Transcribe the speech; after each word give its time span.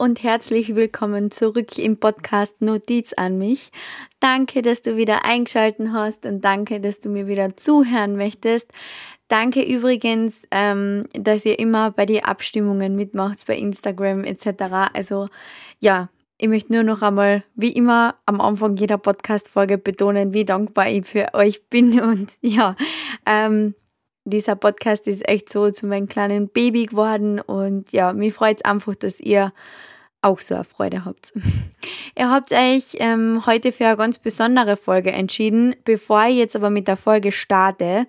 Und 0.00 0.22
herzlich 0.22 0.74
willkommen 0.76 1.30
zurück 1.30 1.76
im 1.76 1.98
Podcast 1.98 2.62
Notiz 2.62 3.12
an 3.12 3.36
mich. 3.36 3.70
Danke, 4.18 4.62
dass 4.62 4.80
du 4.80 4.96
wieder 4.96 5.26
eingeschalten 5.26 5.92
hast 5.92 6.24
und 6.24 6.42
danke, 6.42 6.80
dass 6.80 7.00
du 7.00 7.10
mir 7.10 7.26
wieder 7.26 7.54
zuhören 7.58 8.16
möchtest. 8.16 8.72
Danke 9.28 9.60
übrigens, 9.62 10.48
ähm, 10.52 11.04
dass 11.12 11.44
ihr 11.44 11.58
immer 11.58 11.90
bei 11.90 12.06
den 12.06 12.24
Abstimmungen 12.24 12.96
mitmacht, 12.96 13.46
bei 13.46 13.58
Instagram 13.58 14.24
etc. 14.24 14.88
Also 14.94 15.28
ja, 15.80 16.08
ich 16.38 16.48
möchte 16.48 16.72
nur 16.72 16.82
noch 16.82 17.02
einmal, 17.02 17.44
wie 17.54 17.72
immer, 17.72 18.14
am 18.24 18.40
Anfang 18.40 18.78
jeder 18.78 18.96
Podcast-Folge 18.96 19.76
betonen, 19.76 20.32
wie 20.32 20.46
dankbar 20.46 20.88
ich 20.88 21.04
für 21.04 21.34
euch 21.34 21.68
bin. 21.68 22.00
Und 22.00 22.38
ja, 22.40 22.74
ähm, 23.26 23.74
dieser 24.24 24.56
Podcast 24.56 25.06
ist 25.06 25.28
echt 25.28 25.50
so 25.52 25.70
zu 25.70 25.86
meinem 25.86 26.08
kleinen 26.08 26.48
Baby 26.48 26.86
geworden. 26.86 27.38
Und 27.38 27.92
ja, 27.92 28.14
mich 28.14 28.32
freut 28.32 28.56
es 28.56 28.64
einfach, 28.64 28.94
dass 28.94 29.20
ihr 29.20 29.52
auch 30.22 30.40
so 30.40 30.54
eine 30.54 30.64
Freude 30.64 31.04
habt. 31.04 31.32
ihr 32.18 32.30
habt 32.30 32.52
euch 32.52 32.96
ähm, 32.98 33.44
heute 33.46 33.72
für 33.72 33.86
eine 33.86 33.96
ganz 33.96 34.18
besondere 34.18 34.76
Folge 34.76 35.12
entschieden. 35.12 35.74
Bevor 35.84 36.24
ich 36.26 36.36
jetzt 36.36 36.56
aber 36.56 36.70
mit 36.70 36.88
der 36.88 36.96
Folge 36.96 37.32
starte, 37.32 38.06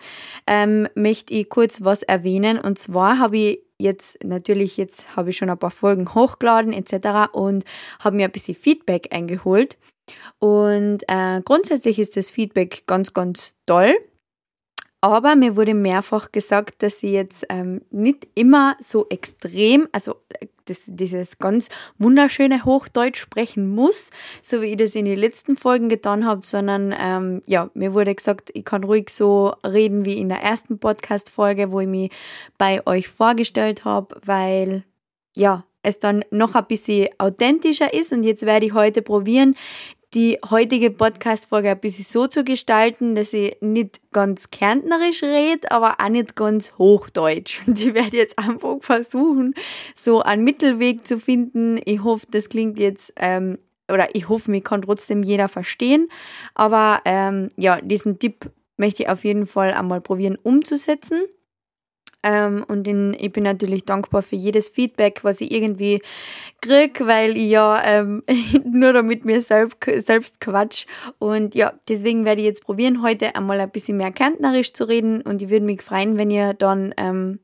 ähm, 0.48 0.88
möchte 0.96 1.34
ich 1.34 1.50
kurz 1.50 1.84
was 1.84 2.04
erwähnen. 2.04 2.60
Und 2.60 2.80
zwar 2.80 3.20
habe 3.20 3.38
ich 3.38 3.60
jetzt 3.78 4.24
natürlich, 4.24 4.78
jetzt 4.78 5.16
habe 5.16 5.32
ich 5.32 5.38
schon 5.38 5.50
ein 5.50 5.58
paar 5.58 5.72
Folgen 5.72 6.14
hochgeladen 6.14 6.74
etc. 6.74 7.34
und 7.34 7.64
habe 8.00 8.16
mir 8.16 8.26
ein 8.26 8.32
bisschen 8.32 8.56
Feedback 8.56 9.14
eingeholt. 9.14 9.78
Und 10.40 11.00
äh, 11.08 11.42
grundsätzlich 11.44 12.00
ist 12.00 12.18
das 12.18 12.30
Feedback 12.30 12.84
ganz, 12.88 13.14
ganz 13.14 13.56
toll. 13.66 13.94
Aber 15.04 15.36
mir 15.36 15.56
wurde 15.56 15.74
mehrfach 15.74 16.32
gesagt, 16.32 16.84
dass 16.84 17.00
sie 17.00 17.12
jetzt 17.12 17.48
ähm, 17.50 17.82
nicht 17.90 18.28
immer 18.36 18.76
so 18.80 19.08
extrem, 19.10 19.88
also 19.92 20.18
das, 20.66 20.84
dieses 20.88 21.38
ganz 21.38 21.70
wunderschöne 21.98 22.66
Hochdeutsch 22.66 23.20
sprechen 23.20 23.70
muss, 23.70 24.10
so 24.42 24.62
wie 24.62 24.68
ich 24.68 24.78
das 24.78 24.96
in 24.96 25.06
den 25.06 25.18
letzten 25.18 25.56
Folgen 25.56 25.90
getan 25.90 26.26
habe, 26.26 26.46
sondern 26.46 26.96
ähm, 26.98 27.42
ja, 27.46 27.70
mir 27.74 27.94
wurde 27.94 28.14
gesagt, 28.16 28.50
ich 28.54 28.66
kann 28.66 28.84
ruhig 28.84 29.10
so 29.10 29.54
reden 29.66 30.06
wie 30.06 30.18
in 30.18 30.30
der 30.30 30.42
ersten 30.42 30.80
Podcast-Folge, 30.80 31.72
wo 31.72 31.80
ich 31.80 31.88
mich 31.88 32.12
bei 32.58 32.86
euch 32.86 33.08
vorgestellt 33.08 33.86
habe, 33.86 34.16
weil 34.24 34.84
ja, 35.36 35.66
es 35.84 36.00
dann 36.00 36.24
noch 36.32 36.56
ein 36.56 36.66
bisschen 36.68 37.10
authentischer 37.18 37.94
ist. 37.94 38.12
Und 38.12 38.24
jetzt 38.24 38.46
werde 38.46 38.66
ich 38.66 38.74
heute 38.74 39.02
probieren, 39.02 39.56
die 40.14 40.38
heutige 40.50 40.92
Podcast-Folge 40.92 41.72
ein 41.72 41.80
bisschen 41.80 42.04
so 42.04 42.28
zu 42.28 42.44
gestalten, 42.44 43.16
dass 43.16 43.32
ich 43.34 43.56
nicht 43.62 44.02
ganz 44.12 44.50
kärntnerisch 44.50 45.24
rede, 45.24 45.72
aber 45.72 45.98
auch 46.00 46.10
nicht 46.10 46.36
ganz 46.36 46.74
hochdeutsch. 46.78 47.62
Und 47.68 47.80
ich 47.80 47.94
werde 47.94 48.18
jetzt 48.18 48.38
einfach 48.38 48.78
versuchen, 48.82 49.54
so 49.96 50.22
einen 50.22 50.44
Mittelweg 50.44 51.08
zu 51.08 51.18
finden. 51.18 51.80
Ich 51.86 52.04
hoffe, 52.04 52.28
das 52.30 52.50
klingt 52.50 52.78
jetzt, 52.78 53.14
ähm, 53.16 53.58
oder 53.92 54.14
ich 54.14 54.28
hoffe, 54.28 54.52
mich 54.52 54.64
kann 54.64 54.82
trotzdem 54.82 55.24
jeder 55.24 55.48
verstehen. 55.48 56.10
Aber 56.56 57.02
ähm, 57.06 57.50
ja, 57.56 57.80
diesen 57.80 58.20
Tipp 58.20 58.52
möchte 58.78 59.04
ich 59.04 59.10
auf 59.10 59.24
jeden 59.24 59.46
Fall 59.46 59.72
einmal 59.74 60.02
probieren 60.02 60.38
umzusetzen. 60.42 61.22
Ähm, 62.24 62.64
und 62.68 62.88
in, 62.88 63.16
ich 63.20 63.32
bin 63.32 63.44
natürlich 63.44 63.86
dankbar 63.86 64.22
für 64.22 64.36
jedes 64.36 64.70
Feedback, 64.70 65.24
was 65.24 65.42
ich 65.42 65.52
irgendwie 65.52 66.02
kriege, 66.62 67.08
weil 67.08 67.36
ich 67.36 67.50
ja 67.50 67.82
ähm, 67.84 68.24
nur 68.66 68.94
damit 68.94 69.26
mir 69.26 69.42
selbst, 69.42 69.78
selbst 69.98 70.40
quatsch. 70.40 70.86
Und 71.20 71.56
ja, 71.56 71.74
deswegen 71.88 72.26
werde 72.26 72.42
ich 72.42 72.48
jetzt 72.48 72.64
probieren, 72.64 73.02
heute 73.02 73.36
einmal 73.36 73.60
ein 73.60 73.72
bisschen 73.72 73.98
mehr 73.98 74.12
kärntnerisch 74.12 74.74
zu 74.74 74.88
reden. 74.88 75.22
Und 75.22 75.42
ich 75.42 75.50
würde 75.50 75.66
mich 75.66 75.82
freuen, 75.82 76.18
wenn 76.18 76.30
ihr 76.30 76.54
dann, 76.54 76.94
ähm, 76.98 77.40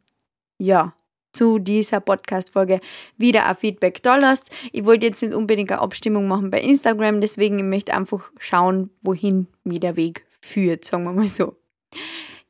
ja, 0.59 0.93
zu 1.33 1.59
dieser 1.59 1.99
Podcast-Folge 1.99 2.79
wieder 3.17 3.45
ein 3.45 3.55
Feedback 3.55 4.01
da 4.01 4.15
lasst. 4.15 4.51
Ich 4.71 4.85
wollte 4.85 5.05
jetzt 5.05 5.21
nicht 5.21 5.35
unbedingt 5.35 5.71
eine 5.71 5.81
Abstimmung 5.81 6.27
machen 6.27 6.49
bei 6.49 6.59
Instagram, 6.59 7.21
deswegen 7.21 7.59
ich 7.59 7.65
möchte 7.65 7.93
einfach 7.93 8.31
schauen, 8.39 8.89
wohin 9.01 9.47
mir 9.63 9.79
der 9.79 9.95
Weg 9.95 10.25
führt, 10.41 10.83
sagen 10.83 11.03
wir 11.03 11.13
mal 11.13 11.27
so. 11.27 11.55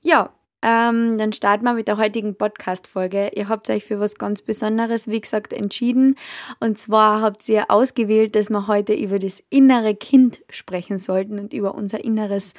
Ja, 0.01 0.33
ähm, 0.63 1.17
dann 1.17 1.33
starten 1.33 1.65
wir 1.65 1.73
mit 1.73 1.87
der 1.87 1.97
heutigen 1.97 2.35
Podcast-Folge. 2.35 3.31
Ihr 3.35 3.47
habt 3.47 3.69
euch 3.69 3.85
für 3.85 3.99
was 3.99 4.15
ganz 4.15 4.41
Besonderes, 4.41 5.07
wie 5.07 5.21
gesagt, 5.21 5.53
entschieden. 5.53 6.15
Und 6.59 6.79
zwar 6.79 7.21
habt 7.21 7.47
ihr 7.47 7.69
ausgewählt, 7.69 8.35
dass 8.35 8.49
wir 8.49 8.67
heute 8.67 8.93
über 8.93 9.19
das 9.19 9.43
innere 9.49 9.93
Kind 9.95 10.41
sprechen 10.49 10.97
sollten 10.97 11.37
und 11.39 11.53
über 11.53 11.75
unser 11.75 12.03
inneres 12.03 12.53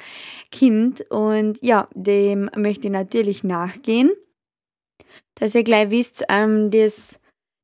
Kind. 0.51 1.01
Und 1.09 1.57
ja, 1.61 1.89
dem 1.93 2.49
möchte 2.55 2.87
ich 2.87 2.93
natürlich 2.93 3.43
nachgehen. 3.43 4.11
Dass 5.35 5.55
ihr 5.55 5.63
gleich 5.63 5.91
wisst, 5.91 6.23
ähm, 6.29 6.71
das 6.71 7.19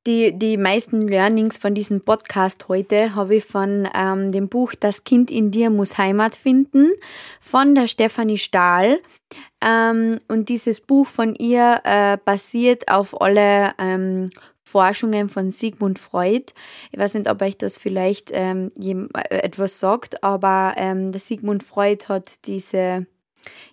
die, 0.08 0.38
die 0.38 0.58
meisten 0.58 1.08
Learnings 1.08 1.58
von 1.58 1.74
diesem 1.74 2.02
Podcast 2.02 2.68
heute 2.68 3.16
habe 3.16 3.38
ich 3.38 3.44
von 3.44 3.90
ähm, 3.96 4.32
dem 4.32 4.50
Buch 4.50 4.74
Das 4.80 5.04
Kind 5.04 5.32
in 5.32 5.50
dir 5.50 5.72
muss 5.72 5.98
Heimat 5.98 6.36
finden 6.36 6.92
von 7.42 7.74
der 7.74 7.88
Stefanie 7.88 8.38
Stahl. 8.38 9.00
Ähm, 9.66 10.20
und 10.28 10.50
dieses 10.50 10.80
Buch 10.80 11.08
von 11.08 11.34
ihr 11.36 11.82
äh, 11.84 12.18
basiert 12.24 12.88
auf 12.88 13.20
alle 13.20 13.74
ähm, 13.80 14.30
Forschungen 14.64 15.30
von 15.30 15.52
Sigmund 15.52 16.00
Freud. 16.00 16.54
Ich 16.92 17.00
weiß 17.00 17.16
nicht, 17.16 17.30
ob 17.30 17.42
euch 17.42 17.58
das 17.58 17.78
vielleicht 17.78 18.30
ähm, 18.34 18.72
äh, 18.78 19.36
etwas 19.38 19.80
sagt, 19.80 20.24
aber 20.24 20.74
ähm, 20.78 21.12
der 21.12 21.22
Sigmund 21.22 21.64
Freud 21.64 22.06
hat 22.08 22.46
diese 22.46 23.08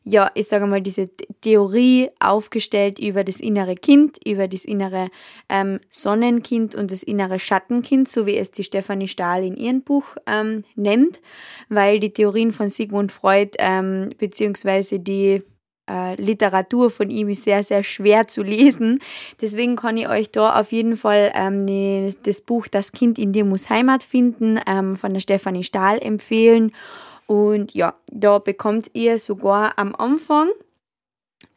ja, 0.05 0.31
ich 0.35 0.49
sage 0.49 0.67
mal, 0.67 0.83
diese 0.83 1.09
Theorie 1.41 2.11
aufgestellt 2.21 2.99
über 2.99 3.25
das 3.25 3.41
innere 3.41 3.75
Kind, 3.75 4.19
über 4.27 4.47
das 4.47 4.67
innere 4.67 5.09
ähm, 5.49 5.81
Sonnenkind 5.89 6.75
und 6.75 6.91
das 6.91 7.03
innere 7.03 7.39
Schattenkind, 7.39 8.07
so 8.07 8.27
wie 8.27 8.37
es 8.37 8.51
die 8.51 8.65
Stefanie 8.65 9.09
Stahl 9.09 9.45
in 9.45 9.57
ihrem 9.57 9.83
Buch 9.83 10.05
ähm, 10.27 10.65
nennt, 10.75 11.21
weil 11.71 12.01
die 12.01 12.13
Theorien 12.13 12.53
von 12.53 12.69
Sigmund 12.69 13.13
Freud 13.13 13.53
ähm, 13.59 14.11
beziehungsweise 14.19 15.01
die 15.01 15.43
äh, 15.93 16.15
Literatur 16.15 16.91
von 16.91 17.11
ihm 17.11 17.29
ist 17.29 17.45
sehr, 17.45 17.63
sehr 17.65 17.83
schwer 17.83 18.27
zu 18.27 18.43
lesen. 18.43 19.01
Deswegen 19.41 19.77
kann 19.77 19.97
ich 19.97 20.09
euch 20.09 20.31
da 20.31 20.59
auf 20.59 20.73
jeden 20.73 20.97
Fall 20.97 21.31
ähm, 21.35 21.65
ne, 21.65 22.15
das 22.23 22.41
Buch 22.41 22.69
Das 22.69 22.93
Kind 22.93 23.19
in 23.19 23.33
dir 23.33 23.45
muss 23.45 23.69
Heimat 23.69 24.03
finden 24.03 24.59
ähm, 24.67 24.97
von 24.97 25.13
der 25.13 25.21
Stefanie 25.21 25.65
Stahl 25.65 25.99
empfehlen. 25.99 26.73
Und 27.27 27.75
ja, 27.75 27.95
da 28.11 28.39
bekommt 28.39 28.91
ihr 28.95 29.19
sogar 29.19 29.79
am 29.79 29.95
Anfang 29.95 30.49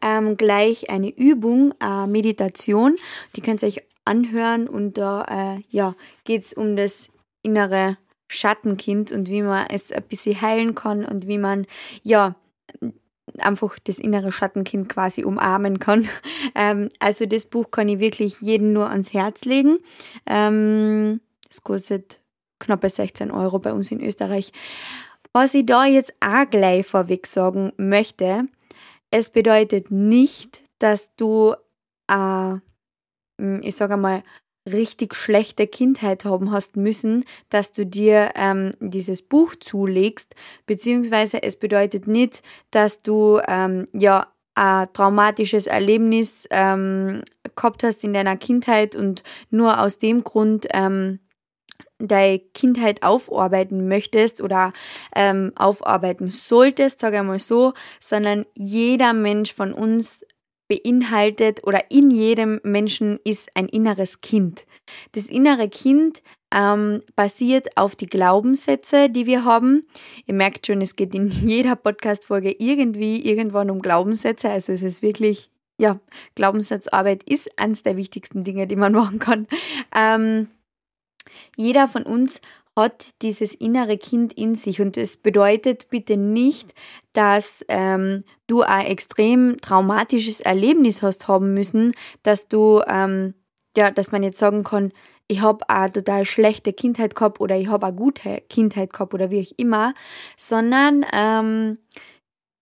ähm, 0.02 0.38
gleich 0.38 0.90
eine 0.90 1.10
Übung, 1.10 1.74
äh, 1.82 2.08
Meditation. 2.08 2.96
Die 3.36 3.42
könnt 3.42 3.64
ihr 3.64 3.70
euch 3.70 3.84
anhören 4.04 4.68
und 4.68 4.98
da 4.98 5.24
äh, 5.56 5.62
ja, 5.70 5.96
geht 6.24 6.44
es 6.44 6.54
um 6.54 6.76
das 6.76 7.10
innere 7.42 7.98
Schattenkind 8.28 9.12
und 9.12 9.30
wie 9.30 9.42
man 9.42 9.68
es 9.70 9.92
ein 9.92 10.04
bisschen 10.04 10.40
heilen 10.42 10.76
kann 10.76 11.06
und 11.06 11.28
wie 11.28 11.38
man 11.38 11.66
ja 12.04 12.36
einfach 13.40 13.78
das 13.84 14.00
innere 14.00 14.32
Schattenkind 14.32 14.90
quasi 14.90 15.24
umarmen 15.24 15.80
kann. 15.80 16.08
Ähm, 16.58 16.90
also 17.00 17.26
das 17.26 17.46
Buch 17.48 17.70
kann 17.70 17.90
ich 17.90 18.00
wirklich 18.00 18.40
jedem 18.40 18.72
nur 18.72 18.90
ans 18.90 19.12
Herz 19.12 19.44
legen. 19.44 19.80
Ähm, 20.26 21.20
es 21.50 21.64
kostet 21.64 22.22
knappe 22.60 22.88
16 22.88 23.30
Euro 23.30 23.60
bei 23.60 23.74
uns 23.74 23.92
in 23.92 24.02
Österreich. 24.02 24.54
Was 25.34 25.54
ich 25.54 25.66
da 25.66 25.86
jetzt 25.86 26.14
auch 26.22 26.50
gleich 26.50 26.86
vorweg 26.86 27.28
sagen 27.28 27.74
möchte, 27.76 28.46
es 29.12 29.32
bedeutet 29.32 29.92
nicht, 29.92 30.62
dass 30.80 31.14
du, 31.18 31.56
äh, 32.10 32.56
ich 33.62 33.76
sage 33.76 33.98
mal, 33.98 34.24
richtig 34.72 35.16
schlechte 35.16 35.68
Kindheit 35.68 36.26
haben 36.26 36.52
hast 36.52 36.76
müssen, 36.78 37.26
dass 37.50 37.72
du 37.72 37.86
dir 37.86 38.32
ähm, 38.36 38.72
dieses 38.80 39.22
Buch 39.22 39.56
zulegst, 39.60 40.36
beziehungsweise 40.66 41.44
es 41.44 41.58
bedeutet 41.58 42.08
nicht, 42.08 42.42
dass 42.72 43.02
du 43.02 43.40
ähm, 43.48 43.88
ja 43.94 44.28
ein 44.56 44.92
traumatisches 44.94 45.68
Erlebnis 45.68 46.48
ähm, 46.50 47.24
gehabt 47.56 47.84
hast 47.84 48.04
in 48.04 48.14
deiner 48.14 48.38
Kindheit 48.38 48.96
und 48.96 49.24
nur 49.50 49.82
aus 49.82 49.98
dem 49.98 50.24
Grund 50.24 50.68
ähm, 50.74 51.20
deine 51.98 52.40
Kindheit 52.40 53.04
aufarbeiten 53.04 53.88
möchtest 53.88 54.42
oder 54.42 54.74
ähm, 55.16 55.52
aufarbeiten 55.56 56.28
solltest, 56.28 57.00
sage 57.00 57.18
ich 57.18 57.24
mal 57.24 57.40
so, 57.40 57.74
sondern 58.00 58.46
jeder 58.56 59.14
Mensch 59.14 59.54
von 59.54 59.74
uns 59.74 60.26
beinhaltet 60.68 61.64
oder 61.64 61.92
in 61.92 62.10
jedem 62.12 62.60
Menschen 62.64 63.20
ist 63.24 63.50
ein 63.56 63.68
inneres 63.68 64.22
Kind. 64.22 64.66
Das 65.12 65.28
innere 65.28 65.70
Kind 65.70 66.22
ähm, 66.54 67.04
basiert 67.16 67.78
auf 67.78 67.96
die 67.96 68.08
Glaubenssätze, 68.08 69.10
die 69.10 69.26
wir 69.26 69.46
haben. 69.46 69.86
Ihr 70.26 70.34
merkt 70.34 70.68
schon, 70.68 70.82
es 70.82 70.96
geht 70.96 71.14
in 71.14 71.30
jeder 71.46 71.76
Podcast-Folge 71.76 72.56
irgendwie 72.58 73.26
irgendwann 73.26 73.70
um 73.70 73.82
Glaubenssätze. 73.82 74.50
Also 74.50 74.74
es 74.74 74.82
ist 74.82 75.02
wirklich, 75.02 75.52
ja, 75.78 76.00
Glaubenssatzarbeit 76.36 77.24
ist 77.24 77.50
eines 77.60 77.84
der 77.84 77.98
wichtigsten 77.98 78.44
Dinge, 78.44 78.68
die 78.68 78.76
man 78.76 78.94
machen 78.94 79.20
kann. 79.20 79.48
Ähm, 79.94 80.48
jeder 81.58 81.88
von 81.88 82.04
uns 82.04 82.42
hat 82.76 83.22
dieses 83.22 83.54
innere 83.54 83.98
Kind 83.98 84.34
in 84.34 84.56
sich. 84.56 84.82
Und 84.82 84.98
es 84.98 85.18
bedeutet 85.18 85.90
bitte 85.90 86.18
nicht, 86.18 86.74
dass 87.14 87.64
ähm, 87.70 88.24
du 88.48 88.62
ein 88.62 88.86
extrem 88.86 89.58
traumatisches 89.62 90.42
Erlebnis 90.42 91.02
hast 91.02 91.28
haben 91.28 91.54
müssen, 91.54 91.94
dass 92.24 92.48
du, 92.48 92.82
ähm, 92.88 93.34
ja, 93.78 93.92
dass 93.92 94.12
man 94.12 94.24
jetzt 94.24 94.40
sagen 94.40 94.64
kann, 94.64 94.92
ich 95.28 95.42
habe 95.42 95.70
eine 95.70 95.92
total 95.92 96.26
schlechte 96.26 96.72
Kindheit 96.74 97.16
gehabt 97.16 97.40
oder 97.40 97.58
ich 97.58 97.68
habe 97.68 97.88
eine 97.88 97.96
gute 97.96 98.42
Kindheit 98.50 98.94
gehabt 98.94 99.14
oder 99.14 99.32
wie 99.32 99.42
auch 99.42 99.58
immer, 99.58 99.94
sondern 100.38 101.06
ähm, 101.14 101.80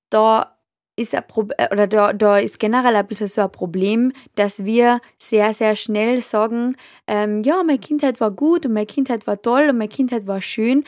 da 0.09 0.53
ist 0.95 1.16
ein 1.16 1.24
äh, 1.57 1.68
oder 1.72 1.88
da, 1.88 2.13
da 2.13 2.38
ist 2.38 2.60
generell 2.60 2.95
ein 2.95 3.07
bisschen 3.07 3.28
so 3.28 3.42
ein 3.42 3.51
Problem, 3.51 4.12
dass 4.36 4.66
wir 4.66 5.01
sehr, 5.18 5.54
sehr 5.54 5.75
schnell 5.75 6.22
sagen, 6.22 6.75
ähm, 7.07 7.44
ja, 7.44 7.63
meine 7.63 7.80
Kindheit 7.80 8.19
war 8.19 8.31
gut 8.31 8.66
und 8.66 8.74
meine 8.74 8.86
Kindheit 8.86 9.25
war 9.28 9.42
toll 9.42 9.69
und 9.69 9.78
meine 9.78 9.90
Kindheit 9.90 10.28
war 10.28 10.42
schön. 10.42 10.84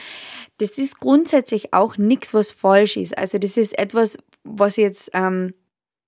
Das 0.57 0.77
ist 0.77 0.99
grundsätzlich 0.99 1.73
auch 1.73 1.97
nichts, 1.97 2.33
was 2.33 2.51
falsch 2.51 2.97
ist. 2.97 3.17
Also 3.17 3.37
das 3.37 3.57
ist 3.57 3.77
etwas, 3.77 4.17
was 4.43 4.77
jetzt 4.77 5.09
ähm, 5.13 5.53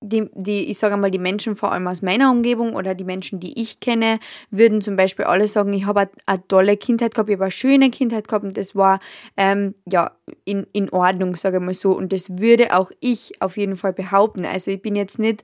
die, 0.02 0.30
die, 0.34 0.70
ich 0.70 0.78
sage 0.78 0.96
mal, 0.98 1.10
die 1.10 1.20
Menschen 1.20 1.56
vor 1.56 1.72
allem 1.72 1.88
aus 1.88 2.02
meiner 2.02 2.30
Umgebung 2.30 2.76
oder 2.76 2.94
die 2.94 3.04
Menschen, 3.04 3.40
die 3.40 3.60
ich 3.60 3.80
kenne, 3.80 4.20
würden 4.52 4.82
zum 4.82 4.96
Beispiel 4.96 5.26
alle 5.26 5.48
sagen, 5.48 5.74
ich 5.74 5.86
habe 5.86 6.10
eine, 6.26 6.48
tolle 6.48 6.78
Kindheit 6.78 7.16
gehabt, 7.16 7.30
ich 7.30 7.36
habe 7.36 7.46
eine 7.46 7.52
schöne 7.52 7.90
Kindheit 7.90 8.28
gehabt 8.28 8.46
und 8.46 8.58
das 8.58 8.76
war 8.76 9.00
ähm, 9.38 9.74
ja 9.92 10.12
in, 10.46 10.68
in 10.72 10.90
Ordnung, 10.92 11.36
sage 11.36 11.58
ich 11.58 11.64
mal 11.64 11.74
so. 11.74 11.92
Und 11.98 12.14
das 12.14 12.38
würde 12.38 12.76
auch 12.76 12.92
ich 13.00 13.42
auf 13.42 13.58
jeden 13.58 13.76
Fall 13.76 13.94
behaupten. 13.94 14.46
Also 14.46 14.72
ich 14.72 14.82
bin 14.82 14.96
jetzt 14.96 15.18
nicht, 15.18 15.42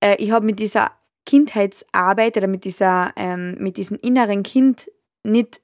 äh, 0.00 0.16
ich 0.18 0.32
habe 0.32 0.44
mit 0.44 0.58
dieser 0.58 0.90
Kindheitsarbeit 1.24 2.36
oder 2.36 2.46
mit 2.48 2.64
dieser, 2.64 3.12
ähm, 3.16 3.56
mit 3.58 3.76
diesem 3.76 3.98
inneren 3.98 4.42
Kind 4.42 4.90
nicht 5.22 5.60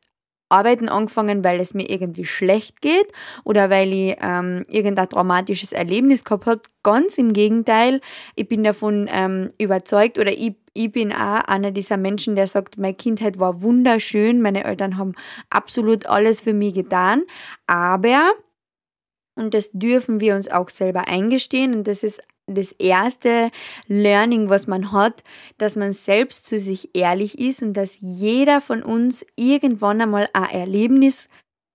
Arbeiten 0.52 0.88
angefangen, 0.88 1.42
weil 1.44 1.60
es 1.60 1.74
mir 1.74 1.88
irgendwie 1.88 2.24
schlecht 2.24 2.80
geht 2.80 3.10
oder 3.44 3.70
weil 3.70 3.92
ich 3.92 4.16
ähm, 4.20 4.64
irgendein 4.68 5.08
traumatisches 5.08 5.72
Erlebnis 5.72 6.24
gehabt 6.24 6.46
habe. 6.46 6.62
Ganz 6.82 7.18
im 7.18 7.32
Gegenteil, 7.32 8.00
ich 8.36 8.48
bin 8.48 8.62
davon 8.62 9.08
ähm, 9.10 9.50
überzeugt 9.58 10.18
oder 10.18 10.32
ich, 10.32 10.54
ich 10.74 10.92
bin 10.92 11.12
auch 11.12 11.40
einer 11.40 11.70
dieser 11.70 11.96
Menschen, 11.96 12.36
der 12.36 12.46
sagt, 12.46 12.78
meine 12.78 12.94
Kindheit 12.94 13.38
war 13.38 13.62
wunderschön, 13.62 14.42
meine 14.42 14.64
Eltern 14.64 14.98
haben 14.98 15.14
absolut 15.50 16.06
alles 16.06 16.40
für 16.40 16.52
mich 16.52 16.74
getan, 16.74 17.22
aber 17.66 18.32
und 19.34 19.54
das 19.54 19.70
dürfen 19.72 20.20
wir 20.20 20.34
uns 20.34 20.50
auch 20.50 20.68
selber 20.68 21.08
eingestehen. 21.08 21.74
Und 21.74 21.86
das 21.86 22.02
ist 22.02 22.22
das 22.46 22.72
erste 22.72 23.50
Learning, 23.86 24.48
was 24.48 24.66
man 24.66 24.92
hat, 24.92 25.22
dass 25.58 25.76
man 25.76 25.92
selbst 25.92 26.46
zu 26.46 26.58
sich 26.58 26.90
ehrlich 26.94 27.38
ist 27.38 27.62
und 27.62 27.74
dass 27.74 27.98
jeder 28.00 28.60
von 28.60 28.82
uns 28.82 29.24
irgendwann 29.36 30.00
einmal 30.00 30.28
ein 30.32 30.50
Erlebnis 30.50 31.28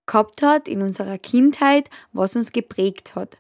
gehabt 0.05 0.41
hat 0.41 0.67
in 0.67 0.81
unserer 0.81 1.17
Kindheit, 1.17 1.89
was 2.13 2.35
uns 2.35 2.51
geprägt 2.51 3.15
hat. 3.15 3.37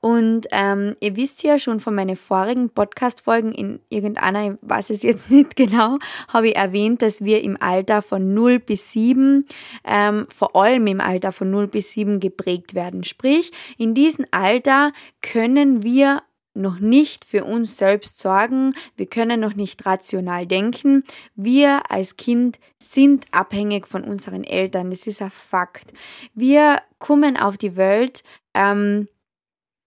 Und 0.00 0.46
ähm, 0.50 0.96
ihr 1.00 1.16
wisst 1.16 1.42
ja 1.44 1.58
schon 1.58 1.80
von 1.80 1.94
meinen 1.94 2.16
vorigen 2.16 2.68
Podcast-Folgen, 2.68 3.52
in 3.52 3.80
irgendeiner, 3.88 4.52
ich 4.52 4.58
weiß 4.60 4.90
es 4.90 5.02
jetzt 5.02 5.30
nicht 5.30 5.56
genau, 5.56 5.98
habe 6.28 6.48
ich 6.48 6.56
erwähnt, 6.56 7.00
dass 7.00 7.24
wir 7.24 7.42
im 7.42 7.56
Alter 7.60 8.02
von 8.02 8.34
0 8.34 8.58
bis 8.58 8.92
7, 8.92 9.46
ähm, 9.84 10.26
vor 10.28 10.54
allem 10.56 10.86
im 10.86 11.00
Alter 11.00 11.32
von 11.32 11.50
0 11.50 11.68
bis 11.68 11.92
7 11.92 12.20
geprägt 12.20 12.74
werden. 12.74 13.04
Sprich, 13.04 13.52
in 13.78 13.94
diesem 13.94 14.26
Alter 14.30 14.92
können 15.22 15.82
wir 15.82 16.22
noch 16.54 16.78
nicht 16.78 17.24
für 17.24 17.44
uns 17.44 17.76
selbst 17.76 18.18
sorgen, 18.18 18.74
wir 18.96 19.06
können 19.06 19.40
noch 19.40 19.54
nicht 19.54 19.84
rational 19.84 20.46
denken. 20.46 21.04
Wir 21.34 21.90
als 21.90 22.16
Kind 22.16 22.58
sind 22.78 23.26
abhängig 23.32 23.86
von 23.86 24.04
unseren 24.04 24.44
Eltern, 24.44 24.90
das 24.90 25.06
ist 25.06 25.20
ein 25.20 25.30
Fakt. 25.30 25.92
Wir 26.34 26.80
kommen 26.98 27.36
auf 27.36 27.58
die 27.58 27.76
Welt 27.76 28.22
ähm, 28.54 29.08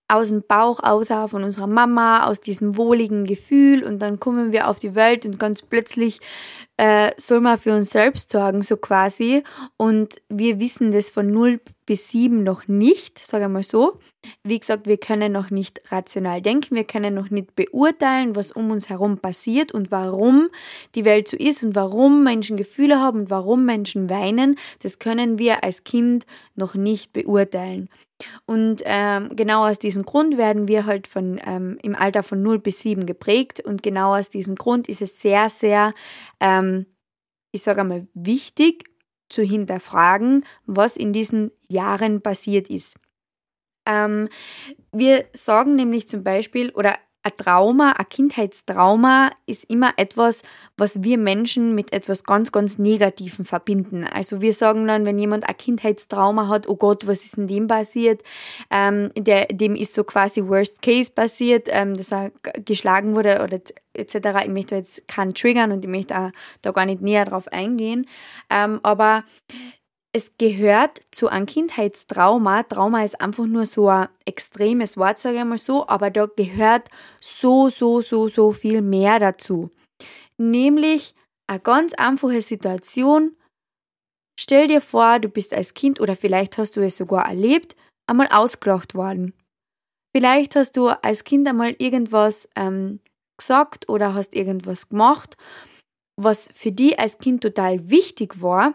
aus 0.09 0.29
dem 0.29 0.43
Bauch 0.47 0.81
aus, 0.83 1.07
von 1.07 1.43
unserer 1.43 1.67
Mama, 1.67 2.25
aus 2.25 2.39
diesem 2.39 2.77
wohligen 2.77 3.25
Gefühl 3.25 3.83
und 3.83 3.99
dann 3.99 4.19
kommen 4.19 4.51
wir 4.51 4.69
auf 4.69 4.79
die 4.79 4.95
Welt 4.95 5.25
und 5.25 5.37
ganz 5.37 5.61
plötzlich 5.61 6.21
äh, 6.77 7.11
soll 7.17 7.41
man 7.41 7.57
für 7.57 7.75
uns 7.75 7.89
selbst 7.89 8.31
sorgen, 8.31 8.61
so 8.61 8.77
quasi. 8.77 9.43
Und 9.77 10.21
wir 10.29 10.59
wissen 10.59 10.91
das 10.91 11.09
von 11.09 11.29
0 11.29 11.59
bis 11.87 12.09
7 12.09 12.43
noch 12.43 12.67
nicht, 12.67 13.17
sage 13.17 13.45
ich 13.45 13.49
mal 13.49 13.63
so. 13.63 13.99
Wie 14.43 14.59
gesagt, 14.59 14.85
wir 14.85 14.97
können 14.97 15.31
noch 15.31 15.49
nicht 15.49 15.81
rational 15.91 16.41
denken, 16.41 16.75
wir 16.75 16.83
können 16.83 17.15
noch 17.15 17.29
nicht 17.31 17.55
beurteilen, 17.55 18.35
was 18.35 18.51
um 18.51 18.69
uns 18.71 18.89
herum 18.89 19.17
passiert 19.17 19.71
und 19.71 19.89
warum 19.89 20.49
die 20.95 21.05
Welt 21.05 21.29
so 21.29 21.37
ist 21.37 21.63
und 21.63 21.75
warum 21.75 22.23
Menschen 22.23 22.57
Gefühle 22.57 22.99
haben 22.99 23.21
und 23.21 23.29
warum 23.31 23.65
Menschen 23.65 24.09
weinen. 24.09 24.57
Das 24.83 24.99
können 24.99 25.39
wir 25.39 25.63
als 25.63 25.83
Kind 25.85 26.25
noch 26.55 26.75
nicht 26.75 27.13
beurteilen. 27.13 27.89
Und 28.45 28.81
ähm, 28.85 29.29
genau 29.35 29.67
aus 29.67 29.79
diesem 29.79 30.03
Grund 30.03 30.37
werden 30.37 30.67
wir 30.67 30.85
halt 30.85 31.07
von, 31.07 31.39
ähm, 31.45 31.77
im 31.83 31.95
Alter 31.95 32.23
von 32.23 32.41
0 32.41 32.59
bis 32.59 32.79
7 32.79 33.05
geprägt 33.05 33.59
und 33.59 33.83
genau 33.83 34.15
aus 34.15 34.29
diesem 34.29 34.55
Grund 34.55 34.89
ist 34.89 35.01
es 35.01 35.19
sehr, 35.19 35.49
sehr, 35.49 35.93
ähm, 36.39 36.66
ich 37.51 37.63
sage 37.63 37.81
einmal, 37.81 38.07
wichtig 38.13 38.89
zu 39.29 39.41
hinterfragen, 39.43 40.45
was 40.65 40.97
in 40.97 41.13
diesen 41.13 41.51
Jahren 41.67 42.21
passiert 42.21 42.69
ist. 42.69 42.95
Ähm, 43.85 44.29
wir 44.91 45.25
sagen 45.33 45.75
nämlich 45.75 46.07
zum 46.07 46.23
Beispiel, 46.23 46.71
oder 46.71 46.97
ein 47.27 47.35
Trauma, 47.35 47.91
ein 47.91 48.09
Kindheitstrauma 48.09 49.31
ist 49.45 49.65
immer 49.65 49.93
etwas, 49.97 50.41
was 50.77 51.03
wir 51.03 51.17
Menschen 51.17 51.75
mit 51.75 51.91
etwas 51.91 52.23
ganz, 52.23 52.51
ganz 52.51 52.77
Negativem 52.77 53.45
verbinden. 53.45 54.05
Also 54.05 54.41
wir 54.41 54.53
sagen 54.53 54.87
dann, 54.87 55.05
wenn 55.05 55.19
jemand 55.19 55.47
ein 55.47 55.57
Kindheitstrauma 55.57 56.47
hat, 56.47 56.67
oh 56.69 56.75
Gott, 56.75 57.07
was 57.07 57.25
ist 57.25 57.37
denn 57.37 57.47
dem 57.47 57.67
passiert? 57.67 58.23
Ähm, 58.71 59.11
der, 59.17 59.47
dem 59.47 59.75
ist 59.75 59.93
so 59.93 60.03
quasi 60.03 60.47
Worst 60.47 60.81
Case 60.81 61.11
passiert, 61.11 61.67
ähm, 61.69 61.95
dass 61.95 62.11
er 62.11 62.31
geschlagen 62.65 63.15
wurde 63.15 63.41
oder 63.43 63.59
etc. 63.93 64.43
Ich 64.45 64.49
möchte 64.51 64.75
jetzt 64.75 65.07
keinen 65.07 65.33
triggern 65.33 65.71
und 65.71 65.83
ich 65.83 65.91
möchte 65.91 66.17
auch 66.17 66.31
da 66.61 66.71
gar 66.71 66.85
nicht 66.85 67.01
näher 67.01 67.25
drauf 67.25 67.47
eingehen. 67.49 68.07
Ähm, 68.49 68.79
aber 68.83 69.23
es 70.17 70.31
gehört 70.39 71.01
zu 71.11 71.27
einem 71.27 71.45
Kindheitstrauma. 71.45 72.63
Trauma 72.63 73.03
ist 73.03 73.21
einfach 73.21 73.45
nur 73.45 73.67
so 73.67 73.87
ein 73.87 74.09
extremes 74.25 74.97
Wort, 74.97 75.19
sage 75.19 75.37
ich 75.37 75.43
mal 75.45 75.59
so, 75.59 75.87
aber 75.87 76.09
da 76.09 76.25
gehört 76.25 76.89
so, 77.21 77.69
so, 77.69 78.01
so, 78.01 78.27
so 78.27 78.51
viel 78.51 78.81
mehr 78.81 79.19
dazu. 79.19 79.69
Nämlich 80.37 81.13
eine 81.47 81.59
ganz 81.59 81.93
einfache 81.93 82.41
Situation. 82.41 83.35
Stell 84.39 84.67
dir 84.67 84.81
vor, 84.81 85.19
du 85.19 85.29
bist 85.29 85.53
als 85.53 85.75
Kind 85.75 85.99
oder 86.01 86.15
vielleicht 86.15 86.57
hast 86.57 86.75
du 86.75 86.81
es 86.81 86.97
sogar 86.97 87.27
erlebt, 87.27 87.75
einmal 88.07 88.27
ausgelacht 88.31 88.95
worden. 88.95 89.33
Vielleicht 90.15 90.55
hast 90.55 90.77
du 90.77 90.87
als 90.87 91.23
Kind 91.23 91.47
einmal 91.47 91.75
irgendwas 91.77 92.49
ähm, 92.55 92.99
gesagt 93.37 93.87
oder 93.87 94.15
hast 94.15 94.33
irgendwas 94.33 94.89
gemacht, 94.89 95.37
was 96.19 96.49
für 96.53 96.71
dich 96.71 96.99
als 96.99 97.19
Kind 97.19 97.43
total 97.43 97.89
wichtig 97.89 98.41
war 98.41 98.73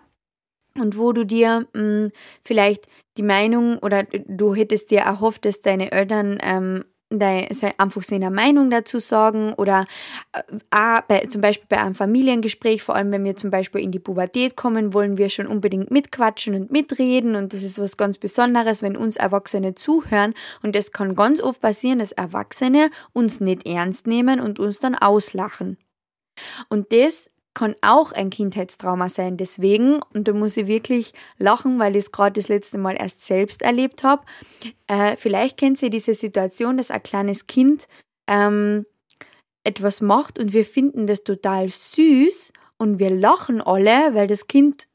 und 0.79 0.97
wo 0.97 1.13
du 1.13 1.25
dir 1.25 1.67
mh, 1.75 1.81
hm, 1.81 2.13
vielleicht 2.45 2.89
die 3.17 3.23
Meinung 3.23 3.79
oder 3.79 4.05
du 4.05 4.55
hättest 4.55 4.91
dir 4.91 5.01
erhofft, 5.01 5.45
dass 5.45 5.61
deine 5.61 5.93
Eltern 5.93 6.39
ähm, 6.43 6.85
deine, 7.19 7.49
einfach 7.79 8.03
seine 8.03 8.31
Meinung 8.31 8.71
dazu 8.71 8.99
sagen 8.99 9.53
oder 9.55 9.85
äh, 10.33 11.03
bei, 11.07 11.27
zum 11.27 11.41
Beispiel 11.41 11.67
bei 11.69 11.79
einem 11.79 11.95
Familiengespräch, 11.95 12.83
vor 12.83 12.95
allem 12.95 13.13
wenn 13.13 13.25
wir 13.25 13.37
zum 13.37 13.51
Beispiel 13.51 13.81
in 13.81 13.91
die 13.91 13.99
Pubertät 13.99 14.57
kommen, 14.57 14.95
wollen 14.95 15.19
wir 15.19 15.29
schon 15.29 15.47
unbedingt 15.47 15.91
mitquatschen 15.91 16.55
und 16.55 16.71
mitreden 16.71 17.37
und 17.37 17.53
das 17.53 17.63
ist 17.63 17.79
was 17.79 17.97
ganz 17.97 18.19
Besonderes, 18.19 18.83
wenn 18.83 18.97
uns 18.97 19.17
Erwachsene 19.17 19.75
zuhören 19.75 20.35
und 20.63 20.77
es 20.77 20.93
kann 20.93 21.15
ganz 21.15 21.41
oft 21.41 21.61
passieren, 21.61 21.99
dass 21.99 22.13
Erwachsene 22.13 22.91
uns 23.13 23.41
nicht 23.41 23.67
ernst 23.67 24.07
nehmen 24.07 24.41
und 24.41 24.59
uns 24.59 24.79
dann 24.79 24.95
auslachen. 24.95 25.77
Und 26.69 26.93
das 26.93 27.31
kann 27.55 27.77
auch 27.83 28.13
ein 28.13 28.31
Kindheitstrauma 28.31 29.09
sein. 29.09 29.37
Deswegen, 29.37 30.01
und 30.15 30.29
da 30.29 30.33
muss 30.33 30.57
ich 30.57 30.67
wirklich 30.67 31.13
lachen, 31.39 31.79
weil 31.79 31.97
ich 31.97 32.05
es 32.05 32.13
gerade 32.13 32.33
das 32.33 32.49
letzte 32.49 32.79
Mal 32.79 32.97
erst 32.99 33.25
selbst 33.25 33.63
erlebt 33.63 34.03
habe, 34.03 34.25
äh, 34.87 35.17
vielleicht 35.17 35.59
kennt 35.59 35.83
ihr 35.83 35.91
diese 35.91 36.15
Situation, 36.15 36.77
dass 36.77 36.91
ein 36.91 37.03
kleines 37.03 37.47
Kind 37.47 37.89
ähm, 38.27 38.87
etwas 39.65 40.01
macht 40.01 40.39
und 40.39 40.53
wir 40.53 40.65
finden 40.65 41.07
das 41.07 41.25
total 41.25 41.69
süß 41.69 42.53
und 42.79 42.99
wir 42.99 43.11
lachen 43.11 43.61
alle, 43.61 44.13
weil 44.15 44.27
das 44.27 44.49
Kind 44.49 44.89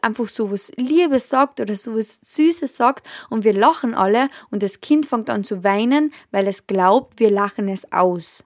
einfach 0.00 0.28
so 0.28 0.50
was 0.50 0.72
Liebes 0.76 1.28
sagt 1.28 1.60
oder 1.60 1.74
so 1.74 1.94
was 1.94 2.20
Süßes 2.22 2.74
sagt 2.74 3.06
und 3.28 3.44
wir 3.44 3.52
lachen 3.52 3.94
alle 3.94 4.30
und 4.50 4.62
das 4.62 4.80
Kind 4.80 5.04
fängt 5.04 5.28
an 5.28 5.44
zu 5.44 5.62
weinen, 5.62 6.12
weil 6.30 6.48
es 6.48 6.66
glaubt, 6.66 7.20
wir 7.20 7.30
lachen 7.30 7.68
es 7.68 7.92
aus. 7.92 8.44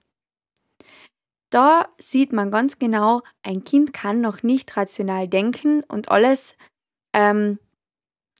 Da 1.50 1.88
sieht 1.98 2.32
man 2.32 2.50
ganz 2.50 2.78
genau, 2.78 3.22
ein 3.42 3.64
Kind 3.64 3.92
kann 3.92 4.20
noch 4.20 4.42
nicht 4.42 4.76
rational 4.76 5.28
denken 5.28 5.82
und 5.84 6.10
alles, 6.10 6.56
ähm, 7.14 7.58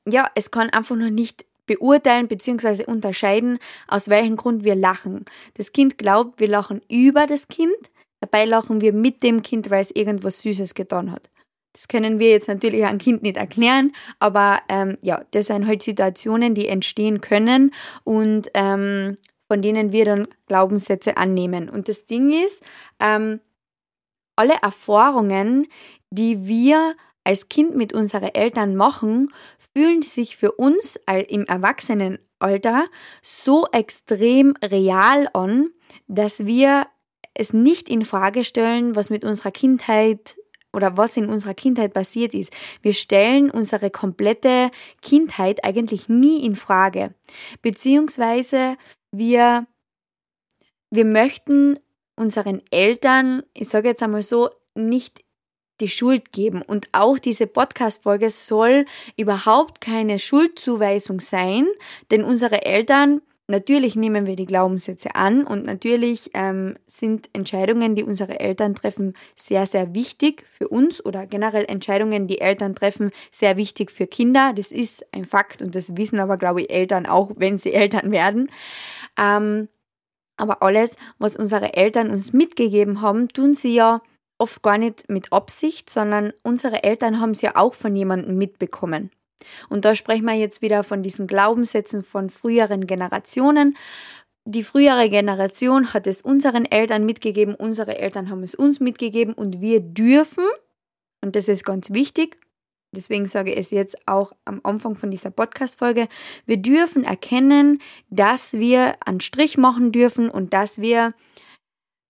ja, 0.07 0.31
es 0.35 0.51
kann 0.51 0.71
einfach 0.71 0.97
noch 0.97 1.11
nicht 1.11 1.47
beurteilen 1.67 2.29
bzw. 2.29 2.85
unterscheiden, 2.85 3.59
aus 3.87 4.09
welchem 4.09 4.37
Grund 4.37 4.65
wir 4.65 4.75
lachen. 4.75 5.25
Das 5.55 5.73
Kind 5.73 5.99
glaubt, 5.99 6.41
wir 6.41 6.49
lachen 6.49 6.83
über 6.91 7.27
das 7.27 7.49
Kind, 7.49 7.77
dabei 8.21 8.45
lachen 8.45 8.81
wir 8.81 8.93
mit 8.93 9.23
dem 9.23 9.43
Kind, 9.43 9.71
weil 9.71 9.81
es 9.81 9.91
irgendwas 9.91 10.41
Süßes 10.41 10.75
getan 10.75 11.13
hat. 11.13 11.31
Das 11.75 11.87
können 11.87 12.19
wir 12.19 12.31
jetzt 12.31 12.49
natürlich 12.49 12.85
einem 12.85 12.99
Kind 12.99 13.23
nicht 13.23 13.37
erklären, 13.37 13.93
aber 14.19 14.61
ähm, 14.69 14.99
ja, 15.01 15.23
das 15.31 15.47
sind 15.47 15.67
halt 15.67 15.83
Situationen, 15.83 16.55
die 16.55 16.67
entstehen 16.67 17.21
können 17.21 17.73
und 18.05 18.51
ähm, 18.55 19.17
von 19.49 19.63
denen 19.63 19.91
wir 19.91 20.05
dann 20.05 20.29
Glaubenssätze 20.47 21.17
annehmen. 21.17 21.69
Und 21.69 21.89
das 21.89 22.07
Ding 22.07 22.31
ist, 22.31 22.63
ähm, 23.01 23.41
alle 24.37 24.55
Erfahrungen, 24.63 25.67
die 26.11 26.47
wir 26.47 26.95
als 27.25 27.49
Kind 27.49 27.75
mit 27.75 27.93
unseren 27.93 28.23
Eltern 28.35 28.77
machen, 28.77 29.33
fühlen 29.75 30.03
sich 30.03 30.37
für 30.37 30.53
uns 30.53 30.99
im 31.29 31.45
Erwachsenenalter 31.45 32.87
so 33.21 33.67
extrem 33.73 34.55
real 34.63 35.29
an, 35.35 35.71
dass 36.07 36.47
wir 36.47 36.87
es 37.35 37.53
nicht 37.53 37.89
in 37.89 38.05
Frage 38.05 38.45
stellen, 38.45 38.97
was 38.97 39.11
mit 39.11 39.25
unserer 39.25 39.51
Kindheit 39.51 40.37
oder 40.73 40.97
was 40.97 41.17
in 41.17 41.27
unserer 41.27 41.55
Kindheit 41.55 41.93
passiert 41.95 42.35
ist. 42.35 42.53
Wir 42.83 42.93
stellen 42.93 43.51
unsere 43.51 43.91
komplette 43.91 44.71
Kindheit 45.03 45.65
eigentlich 45.65 46.09
nie 46.09 46.45
in 46.45 46.57
Frage. 46.57 47.15
Beziehungsweise 47.63 48.77
wir, 49.13 49.67
wir 50.91 51.05
möchten 51.05 51.79
unseren 52.17 52.63
Eltern, 52.71 53.43
ich 53.55 53.69
sage 53.69 53.89
jetzt 53.89 54.03
einmal 54.03 54.23
so, 54.23 54.51
nicht 54.75 55.25
die 55.81 55.89
Schuld 55.89 56.33
geben. 56.33 56.63
Und 56.63 56.89
auch 56.93 57.19
diese 57.19 57.47
Podcast-Folge 57.47 58.31
soll 58.31 58.85
überhaupt 59.17 59.81
keine 59.81 60.19
Schuldzuweisung 60.19 61.21
sein, 61.21 61.67
denn 62.11 62.25
unsere 62.25 62.65
Eltern 62.65 63.21
Natürlich 63.51 63.97
nehmen 63.97 64.27
wir 64.27 64.37
die 64.37 64.45
Glaubenssätze 64.45 65.15
an 65.15 65.47
und 65.47 65.65
natürlich 65.65 66.33
ähm, 66.35 66.77
sind 66.85 67.31
Entscheidungen, 67.33 67.95
die 67.95 68.03
unsere 68.03 68.41
Eltern 68.41 68.75
treffen, 68.75 69.15
sehr, 69.35 69.67
sehr 69.67 69.95
wichtig 69.95 70.45
für 70.47 70.69
uns 70.69 71.03
oder 71.03 71.27
generell 71.27 71.65
Entscheidungen, 71.65 72.27
die 72.27 72.43
Eltern 72.43 72.75
treffen, 72.75 73.11
sehr 73.31 73.57
wichtig 73.57 73.91
für 73.91 74.07
Kinder. 74.07 74.53
Das 74.55 74.71
ist 74.71 75.03
ein 75.15 75.25
Fakt 75.25 75.63
und 75.63 75.75
das 75.75 75.97
wissen 75.97 76.21
aber, 76.21 76.37
glaube 76.37 76.61
ich, 76.61 76.71
Eltern 76.71 77.07
auch, 77.07 77.31
wenn 77.37 77.57
sie 77.57 77.73
Eltern 77.73 78.11
werden. 78.11 78.51
Ähm, 79.19 79.69
aber 80.37 80.63
alles, 80.63 80.93
was 81.19 81.37
unsere 81.37 81.75
Eltern 81.75 82.11
uns 82.11 82.33
mitgegeben 82.33 83.01
haben, 83.01 83.29
tun 83.29 83.55
sie 83.55 83.75
ja 83.75 84.01
oft 84.39 84.63
gar 84.63 84.79
nicht 84.79 85.09
mit 85.09 85.33
Absicht, 85.33 85.91
sondern 85.91 86.33
unsere 86.45 86.85
Eltern 86.85 87.21
haben 87.21 87.33
es 87.33 87.43
ja 87.43 87.57
auch 87.57 87.75
von 87.75 87.95
jemandem 87.97 88.39
mitbekommen. 88.39 89.11
Und 89.69 89.85
da 89.85 89.95
sprechen 89.95 90.25
wir 90.25 90.35
jetzt 90.35 90.63
wieder 90.63 90.83
von 90.83 91.03
diesen 91.03 91.27
Glaubenssätzen 91.27 92.03
von 92.03 92.31
früheren 92.31 92.87
Generationen. 92.87 93.77
Die 94.45 94.65
frühere 94.65 95.11
Generation 95.11 95.93
hat 95.93 96.07
es 96.07 96.23
unseren 96.23 96.65
Eltern 96.65 97.05
mitgegeben, 97.05 97.55
unsere 97.55 97.99
Eltern 97.99 98.31
haben 98.31 98.43
es 98.43 98.55
uns 98.55 98.81
mitgegeben 98.81 99.35
und 99.35 99.61
wir 99.61 99.81
dürfen, 99.81 100.45
und 101.21 101.37
das 101.37 101.49
ist 101.49 101.65
ganz 101.65 101.91
wichtig, 101.91 102.39
deswegen 102.99 103.27
sage 103.27 103.53
ich 103.53 103.59
es 103.59 103.71
jetzt 103.71 103.97
auch 104.07 104.33
am 104.45 104.61
Anfang 104.65 104.97
von 104.97 105.11
dieser 105.11 105.31
Podcast-Folge, 105.31 106.09
wir 106.47 106.57
dürfen 106.57 107.05
erkennen, 107.05 107.81
dass 108.11 108.53
wir 108.53 108.97
einen 109.07 109.21
Strich 109.21 109.57
machen 109.57 109.93
dürfen 109.93 110.29
und 110.29 110.53
dass 110.53 110.81
wir, 110.81 111.15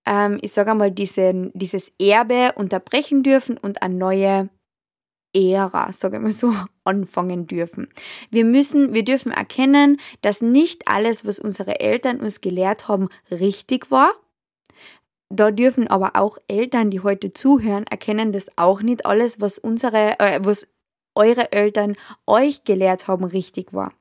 ähm, 0.07 0.38
ich 0.40 0.52
sage 0.52 0.71
einmal, 0.71 0.90
diese, 0.90 1.50
dieses 1.52 1.92
Erbe 2.00 2.52
unterbrechen 2.57 3.23
dürfen 3.23 3.59
und 3.59 3.83
eine 3.83 3.95
neue 3.95 4.49
Ära, 5.35 5.92
sage 5.92 6.16
ich 6.16 6.23
mal 6.23 6.33
so, 6.33 6.54
anfangen 6.85 7.47
dürfen. 7.47 7.88
Wir 8.30 8.47
müssen, 8.47 8.95
wir 8.95 9.04
dürfen 9.04 9.30
erkennen, 9.30 10.00
dass 10.23 10.40
nicht 10.40 10.88
alles, 10.88 11.26
was 11.26 11.38
unsere 11.38 11.80
Eltern 11.80 12.21
uns 12.21 12.40
gelehrt 12.40 12.88
haben, 12.88 13.09
richtig 13.30 13.90
war. 13.90 14.14
Da 15.30 15.50
dürfen 15.50 15.88
aber 15.88 16.16
auch 16.16 16.38
Eltern, 16.49 16.90
die 16.90 17.00
heute 17.00 17.30
zuhören, 17.30 17.85
erkennen, 17.87 18.33
dass 18.33 18.49
auch 18.57 18.80
nicht 18.80 19.04
alles, 19.04 19.40
was 19.40 19.59
unsere, 19.59 20.18
äh, 20.18 20.40
was 20.42 20.66
eure 21.19 21.53
Eltern 21.53 21.97
euch 22.27 22.65
gelehrt 22.65 23.09
haben, 23.09 23.25
richtig 23.25 23.75
war. 23.75 23.93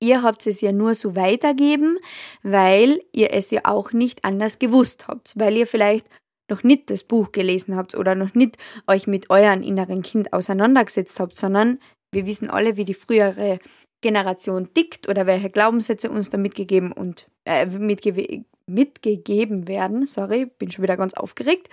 Ihr 0.00 0.22
habt 0.22 0.46
es 0.46 0.60
ja 0.60 0.72
nur 0.72 0.94
so 0.94 1.14
weitergeben, 1.14 1.96
weil 2.42 3.00
ihr 3.12 3.32
es 3.32 3.52
ja 3.52 3.60
auch 3.64 3.92
nicht 3.92 4.24
anders 4.24 4.58
gewusst 4.58 5.06
habt, 5.06 5.34
weil 5.36 5.56
ihr 5.56 5.66
vielleicht 5.66 6.06
noch 6.50 6.64
nicht 6.64 6.90
das 6.90 7.04
Buch 7.04 7.30
gelesen 7.30 7.76
habt 7.76 7.94
oder 7.94 8.16
noch 8.16 8.34
nicht 8.34 8.58
euch 8.88 9.06
mit 9.06 9.30
euren 9.30 9.62
inneren 9.62 10.02
Kind 10.02 10.32
auseinandergesetzt 10.32 11.20
habt, 11.20 11.36
sondern 11.36 11.78
wir 12.12 12.26
wissen 12.26 12.50
alle, 12.50 12.76
wie 12.76 12.84
die 12.84 12.94
frühere 12.94 13.60
Generation 14.02 14.74
tickt 14.74 15.08
oder 15.08 15.26
welche 15.26 15.50
Glaubenssätze 15.50 16.10
uns 16.10 16.30
da 16.30 16.36
mitgegeben 16.36 16.92
und 16.92 17.28
äh, 17.44 17.64
mitge 17.66 18.44
mitgegeben 18.66 19.68
werden. 19.68 20.06
Sorry, 20.06 20.46
bin 20.46 20.70
schon 20.70 20.82
wieder 20.82 20.96
ganz 20.96 21.14
aufgeregt. 21.14 21.68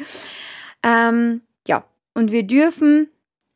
Ähm, 0.84 1.42
ja, 1.68 1.84
und 2.14 2.32
wir 2.32 2.44
dürfen 2.44 3.10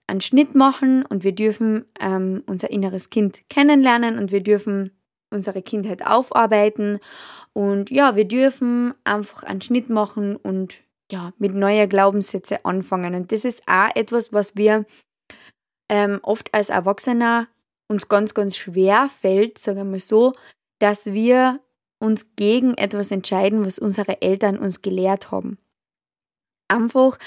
einen 0.07 0.22
Schnitt 0.22 0.55
machen 0.55 1.05
und 1.05 1.24
wir 1.24 1.33
dürfen 1.33 1.86
ähm, 2.00 2.43
unser 2.45 2.72
inneres 2.72 3.10
Kind 3.10 3.48
kennenlernen 3.50 4.17
und 4.17 4.31
wir 4.31 4.43
dürfen 4.43 4.91
unsere 5.29 5.62
Kindheit 5.62 6.05
aufarbeiten 6.05 7.00
und 7.53 7.89
ja, 7.89 8.15
wir 8.15 8.25
dürfen 8.25 8.93
einfach 9.03 9.43
einen 9.43 9.62
Schnitt 9.62 9.89
machen 9.89 10.36
und 10.36 10.81
ja, 11.12 11.33
mit 11.38 11.53
neuen 11.53 11.89
Glaubenssätzen 11.89 12.57
anfangen. 12.63 13.13
Und 13.13 13.31
das 13.31 13.45
ist 13.45 13.63
auch 13.67 13.89
etwas, 13.95 14.33
was 14.33 14.55
wir 14.55 14.86
ähm, 15.89 16.19
oft 16.24 16.53
als 16.53 16.69
Erwachsener 16.69 17.48
uns 17.88 18.07
ganz, 18.07 18.33
ganz 18.33 18.57
schwer 18.57 19.10
fällt, 19.10 19.57
sagen 19.57 19.77
wir 19.77 19.83
mal 19.83 20.00
so, 20.00 20.33
dass 20.79 21.13
wir 21.13 21.60
uns 22.00 22.36
gegen 22.36 22.74
etwas 22.74 23.12
entscheiden, 23.12 23.65
was 23.65 23.79
unsere 23.79 24.22
Eltern 24.22 24.57
uns 24.57 24.81
gelehrt 24.81 25.31
haben. 25.31 25.57
Einfach, 26.67 27.17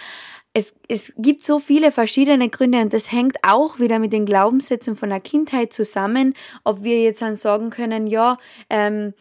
es, 0.57 0.75
es 0.89 1.13
gibt 1.19 1.43
so 1.43 1.59
viele 1.59 1.93
verschiedene 1.93 2.49
Gründe 2.49 2.81
und 2.81 2.95
das 2.95 3.13
hängt 3.13 3.37
auch 3.43 3.79
wieder 3.79 3.99
mit 3.99 4.15
den 4.15 4.25
Glaubenssätzen 4.25 4.97
von 4.97 5.11
der 5.11 5.21
Kindheit 5.21 5.75
zusammen, 5.75 6.33
ob 6.65 6.83
wir 6.83 7.03
jetzt 7.03 7.21
dann 7.21 7.35
sagen 7.35 7.69
können, 7.69 8.07
ja, 8.07 8.39
ähm, 8.71 9.13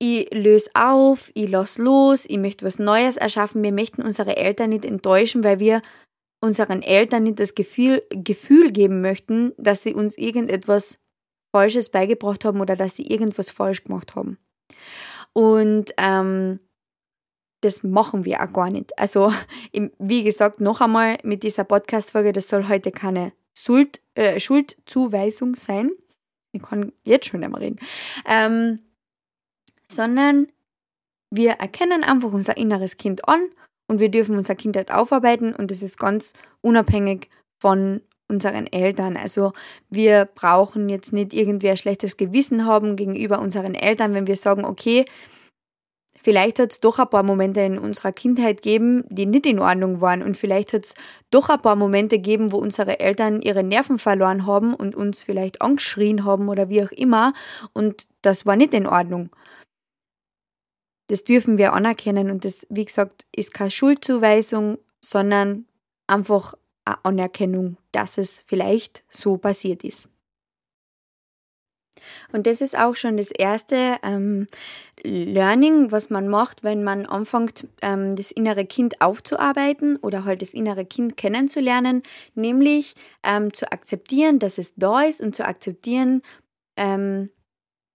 ich 0.00 0.28
löse 0.34 0.70
auf, 0.74 1.30
ich 1.34 1.48
lasse 1.48 1.80
los, 1.80 2.24
ich 2.28 2.38
möchte 2.38 2.66
was 2.66 2.80
Neues 2.80 3.16
erschaffen. 3.16 3.62
Wir 3.62 3.70
möchten 3.70 4.02
unsere 4.02 4.36
Eltern 4.36 4.70
nicht 4.70 4.84
enttäuschen, 4.84 5.44
weil 5.44 5.60
wir 5.60 5.82
unseren 6.42 6.82
Eltern 6.82 7.22
nicht 7.22 7.38
das 7.38 7.54
Gefühl, 7.54 8.02
Gefühl 8.10 8.72
geben 8.72 9.02
möchten, 9.02 9.52
dass 9.58 9.84
sie 9.84 9.94
uns 9.94 10.18
irgendetwas 10.18 10.98
Falsches 11.54 11.90
beigebracht 11.90 12.44
haben 12.44 12.60
oder 12.60 12.74
dass 12.74 12.96
sie 12.96 13.06
irgendwas 13.06 13.52
falsch 13.52 13.84
gemacht 13.84 14.16
haben. 14.16 14.36
Und 15.32 15.94
ähm, 15.96 16.58
das 17.62 17.82
machen 17.82 18.24
wir 18.24 18.42
auch 18.42 18.52
gar 18.52 18.70
nicht. 18.70 18.98
Also, 18.98 19.32
wie 19.98 20.22
gesagt, 20.22 20.60
noch 20.60 20.80
einmal 20.80 21.18
mit 21.22 21.42
dieser 21.42 21.64
Podcast-Folge, 21.64 22.32
das 22.32 22.48
soll 22.48 22.68
heute 22.68 22.92
keine 22.92 23.32
Schuld, 23.56 24.00
äh, 24.14 24.38
Schuldzuweisung 24.38 25.54
sein. 25.56 25.90
Ich 26.52 26.62
kann 26.62 26.92
jetzt 27.04 27.26
schon 27.26 27.42
einmal 27.42 27.62
reden. 27.62 27.78
Ähm, 28.26 28.80
sondern 29.90 30.48
wir 31.30 31.52
erkennen 31.52 32.04
einfach 32.04 32.32
unser 32.32 32.56
inneres 32.56 32.98
Kind 32.98 33.26
an 33.28 33.40
und 33.86 34.00
wir 34.00 34.10
dürfen 34.10 34.36
unsere 34.36 34.56
Kindheit 34.56 34.90
aufarbeiten 34.90 35.54
und 35.54 35.70
das 35.70 35.82
ist 35.82 35.98
ganz 35.98 36.34
unabhängig 36.60 37.30
von 37.58 38.02
unseren 38.28 38.66
Eltern. 38.66 39.16
Also 39.16 39.52
wir 39.88 40.24
brauchen 40.24 40.88
jetzt 40.88 41.12
nicht 41.12 41.32
irgendwie 41.32 41.70
ein 41.70 41.76
schlechtes 41.76 42.16
Gewissen 42.16 42.66
haben 42.66 42.96
gegenüber 42.96 43.40
unseren 43.40 43.74
Eltern, 43.74 44.14
wenn 44.14 44.26
wir 44.26 44.36
sagen, 44.36 44.64
okay, 44.64 45.04
vielleicht 46.22 46.58
hat 46.58 46.72
es 46.72 46.80
doch 46.80 46.98
ein 46.98 47.08
paar 47.08 47.22
Momente 47.22 47.60
in 47.60 47.78
unserer 47.78 48.12
Kindheit 48.12 48.62
gegeben, 48.62 49.04
die 49.08 49.26
nicht 49.26 49.46
in 49.46 49.58
Ordnung 49.58 50.00
waren 50.00 50.22
und 50.22 50.36
vielleicht 50.36 50.72
hat 50.72 50.84
es 50.84 50.94
doch 51.30 51.48
ein 51.48 51.60
paar 51.60 51.76
Momente 51.76 52.16
gegeben, 52.16 52.52
wo 52.52 52.58
unsere 52.58 53.00
Eltern 53.00 53.42
ihre 53.42 53.62
Nerven 53.62 53.98
verloren 53.98 54.46
haben 54.46 54.74
und 54.74 54.94
uns 54.94 55.22
vielleicht 55.22 55.60
angeschrien 55.60 56.24
haben 56.24 56.48
oder 56.48 56.68
wie 56.68 56.82
auch 56.82 56.92
immer 56.92 57.32
und 57.72 58.06
das 58.22 58.46
war 58.46 58.56
nicht 58.56 58.74
in 58.74 58.86
Ordnung. 58.86 59.30
Das 61.08 61.24
dürfen 61.24 61.58
wir 61.58 61.72
anerkennen 61.72 62.30
und 62.30 62.44
das, 62.44 62.66
wie 62.70 62.84
gesagt, 62.84 63.26
ist 63.34 63.52
keine 63.52 63.70
Schuldzuweisung, 63.70 64.78
sondern 65.04 65.66
einfach 66.06 66.54
eine 66.84 67.04
Anerkennung, 67.04 67.76
dass 67.92 68.18
es 68.18 68.42
vielleicht 68.46 69.04
so 69.10 69.36
passiert 69.36 69.84
ist. 69.84 70.08
Und 72.32 72.46
das 72.46 72.60
ist 72.60 72.78
auch 72.78 72.94
schon 72.94 73.16
das 73.16 73.30
erste 73.30 73.96
ähm, 74.02 74.46
Learning, 75.02 75.90
was 75.90 76.10
man 76.10 76.28
macht, 76.28 76.62
wenn 76.64 76.84
man 76.84 77.06
anfängt, 77.06 77.66
ähm, 77.82 78.16
das 78.16 78.30
innere 78.30 78.64
Kind 78.64 79.00
aufzuarbeiten 79.00 79.96
oder 79.96 80.24
halt 80.24 80.42
das 80.42 80.54
innere 80.54 80.84
Kind 80.84 81.16
kennenzulernen, 81.16 82.02
nämlich 82.34 82.94
ähm, 83.22 83.52
zu 83.52 83.70
akzeptieren, 83.72 84.38
dass 84.38 84.58
es 84.58 84.74
da 84.74 85.02
ist 85.02 85.20
und 85.20 85.34
zu 85.34 85.44
akzeptieren, 85.44 86.22
ähm, 86.76 87.30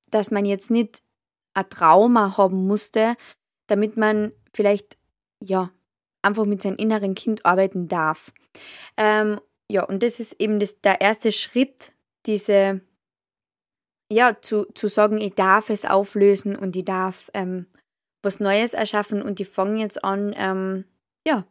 dass 0.09 0.31
man 0.31 0.45
jetzt 0.45 0.71
nicht 0.71 1.01
ein 1.53 1.69
Trauma 1.69 2.37
haben 2.37 2.67
musste, 2.67 3.15
damit 3.67 3.97
man 3.97 4.31
vielleicht 4.53 4.97
ja 5.43 5.71
einfach 6.21 6.45
mit 6.45 6.61
seinem 6.61 6.77
inneren 6.77 7.15
Kind 7.15 7.45
arbeiten 7.45 7.87
darf. 7.87 8.33
Ähm, 8.97 9.39
ja, 9.69 9.83
und 9.83 10.03
das 10.03 10.19
ist 10.19 10.33
eben 10.39 10.59
das, 10.59 10.81
der 10.81 11.01
erste 11.01 11.31
Schritt, 11.31 11.93
diese, 12.25 12.81
ja, 14.11 14.37
zu, 14.41 14.65
zu 14.73 14.87
sagen, 14.87 15.19
ich 15.19 15.33
darf 15.35 15.69
es 15.69 15.85
auflösen 15.85 16.55
und 16.55 16.75
ich 16.75 16.85
darf 16.85 17.29
ähm, 17.33 17.65
was 18.23 18.39
Neues 18.39 18.73
erschaffen 18.73 19.21
und 19.21 19.39
ich 19.39 19.47
fange 19.47 19.81
jetzt 19.81 20.03
an, 20.03 20.33
ähm, 20.37 20.85
ja, 21.27 21.45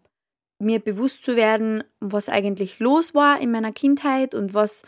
mir 0.59 0.81
bewusst 0.81 1.23
zu 1.23 1.37
werden, 1.37 1.85
was 2.01 2.29
eigentlich 2.29 2.79
los 2.79 3.15
war 3.15 3.41
in 3.41 3.51
meiner 3.51 3.73
Kindheit 3.73 4.35
und 4.35 4.55
was, 4.55 4.83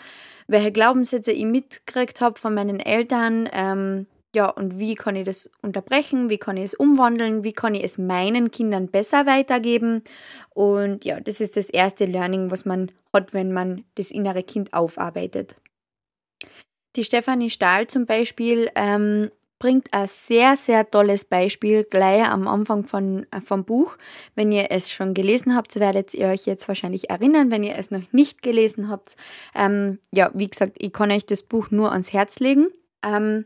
welche 0.46 0.72
Glaubenssätze 0.72 1.30
ich 1.32 1.44
mitgekriegt 1.44 2.20
habe 2.20 2.38
von 2.38 2.54
meinen 2.54 2.80
Eltern, 2.80 3.48
ähm, 3.52 4.06
ja, 4.34 4.48
und 4.50 4.78
wie 4.78 4.94
kann 4.94 5.16
ich 5.16 5.24
das 5.24 5.50
unterbrechen, 5.62 6.28
wie 6.28 6.38
kann 6.38 6.56
ich 6.56 6.64
es 6.64 6.74
umwandeln, 6.74 7.44
wie 7.44 7.52
kann 7.52 7.74
ich 7.74 7.82
es 7.82 7.96
meinen 7.96 8.50
Kindern 8.50 8.88
besser 8.88 9.26
weitergeben. 9.26 10.02
Und 10.50 11.04
ja, 11.04 11.18
das 11.18 11.40
ist 11.40 11.56
das 11.56 11.70
erste 11.70 12.04
Learning, 12.04 12.50
was 12.50 12.64
man 12.64 12.92
hat, 13.12 13.32
wenn 13.32 13.52
man 13.52 13.84
das 13.94 14.10
innere 14.10 14.42
Kind 14.42 14.74
aufarbeitet. 14.74 15.56
Die 16.98 17.04
Stefanie 17.04 17.48
Stahl 17.48 17.86
zum 17.86 18.06
Beispiel 18.06 18.72
ähm, 18.74 19.30
bringt 19.60 19.94
ein 19.94 20.08
sehr, 20.08 20.56
sehr 20.56 20.90
tolles 20.90 21.24
Beispiel 21.24 21.84
gleich 21.84 22.26
am 22.26 22.48
Anfang 22.48 22.86
von, 22.86 23.24
äh, 23.30 23.40
vom 23.40 23.64
Buch. 23.64 23.96
Wenn 24.34 24.50
ihr 24.50 24.72
es 24.72 24.90
schon 24.90 25.14
gelesen 25.14 25.54
habt, 25.54 25.78
werdet 25.78 26.12
ihr 26.12 26.26
euch 26.26 26.44
jetzt 26.46 26.66
wahrscheinlich 26.66 27.08
erinnern. 27.08 27.52
Wenn 27.52 27.62
ihr 27.62 27.76
es 27.76 27.92
noch 27.92 28.02
nicht 28.10 28.42
gelesen 28.42 28.88
habt, 28.88 29.16
ähm, 29.54 30.00
ja, 30.10 30.32
wie 30.34 30.50
gesagt, 30.50 30.72
ich 30.78 30.92
kann 30.92 31.12
euch 31.12 31.24
das 31.24 31.44
Buch 31.44 31.70
nur 31.70 31.92
ans 31.92 32.12
Herz 32.12 32.40
legen. 32.40 32.66
Ähm, 33.04 33.44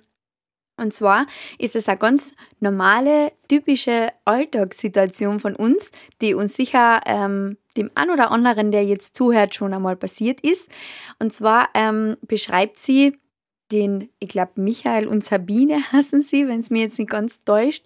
und 0.78 0.94
zwar 0.94 1.26
ist 1.58 1.76
es 1.76 1.90
eine 1.90 1.98
ganz 1.98 2.34
normale, 2.58 3.32
typische 3.48 4.08
Alltagssituation 4.24 5.40
von 5.40 5.54
uns, 5.54 5.90
die 6.22 6.32
uns 6.32 6.54
sicher 6.54 7.02
ähm, 7.04 7.58
dem 7.76 7.90
einen 7.94 8.12
oder 8.12 8.30
anderen, 8.30 8.70
der 8.70 8.86
jetzt 8.86 9.14
zuhört, 9.14 9.54
schon 9.54 9.74
einmal 9.74 9.96
passiert 9.96 10.40
ist. 10.40 10.70
Und 11.18 11.34
zwar 11.34 11.68
ähm, 11.74 12.16
beschreibt 12.22 12.78
sie 12.78 13.18
den, 13.72 14.10
ich 14.18 14.28
glaube, 14.28 14.52
Michael 14.56 15.08
und 15.08 15.24
Sabine 15.24 15.80
hassen 15.92 16.22
sie, 16.22 16.46
wenn 16.46 16.60
es 16.60 16.70
mir 16.70 16.82
jetzt 16.82 16.98
nicht 16.98 17.10
ganz 17.10 17.42
täuscht. 17.44 17.84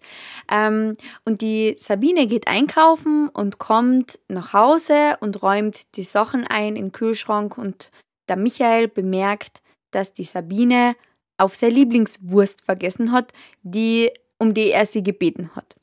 Ähm, 0.50 0.96
und 1.24 1.40
die 1.40 1.74
Sabine 1.78 2.26
geht 2.26 2.48
einkaufen 2.48 3.28
und 3.28 3.58
kommt 3.58 4.18
nach 4.28 4.52
Hause 4.52 5.16
und 5.20 5.42
räumt 5.42 5.96
die 5.96 6.02
Sachen 6.02 6.46
ein 6.46 6.76
in 6.76 6.86
den 6.86 6.92
Kühlschrank 6.92 7.56
und 7.56 7.90
der 8.28 8.36
Michael 8.36 8.88
bemerkt, 8.88 9.62
dass 9.92 10.12
die 10.12 10.24
Sabine 10.24 10.96
auf 11.38 11.54
seine 11.54 11.74
Lieblingswurst 11.74 12.64
vergessen 12.64 13.12
hat, 13.12 13.32
die, 13.62 14.10
um 14.38 14.54
die 14.54 14.70
er 14.70 14.86
sie 14.86 15.02
gebeten 15.02 15.54
hat. 15.54 15.76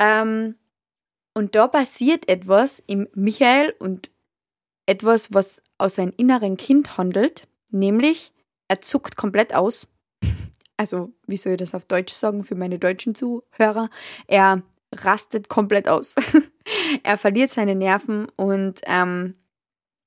Ähm, 0.00 0.56
und 1.34 1.54
da 1.54 1.68
passiert 1.68 2.28
etwas 2.28 2.80
im 2.80 3.08
Michael 3.14 3.74
und 3.78 4.10
etwas, 4.86 5.32
was 5.32 5.62
aus 5.78 5.94
seinem 5.94 6.12
inneren 6.16 6.56
Kind 6.56 6.98
handelt, 6.98 7.46
nämlich 7.70 8.32
er 8.72 8.80
zuckt 8.80 9.16
komplett 9.16 9.54
aus. 9.54 9.86
Also, 10.78 11.12
wie 11.26 11.36
soll 11.36 11.52
ich 11.52 11.58
das 11.58 11.74
auf 11.74 11.84
Deutsch 11.84 12.12
sagen 12.12 12.42
für 12.42 12.54
meine 12.54 12.78
deutschen 12.78 13.14
Zuhörer? 13.14 13.90
Er 14.26 14.62
rastet 14.92 15.48
komplett 15.48 15.88
aus. 15.88 16.14
er 17.02 17.18
verliert 17.18 17.50
seine 17.50 17.74
Nerven 17.74 18.28
und 18.36 18.80
ähm, 18.84 19.34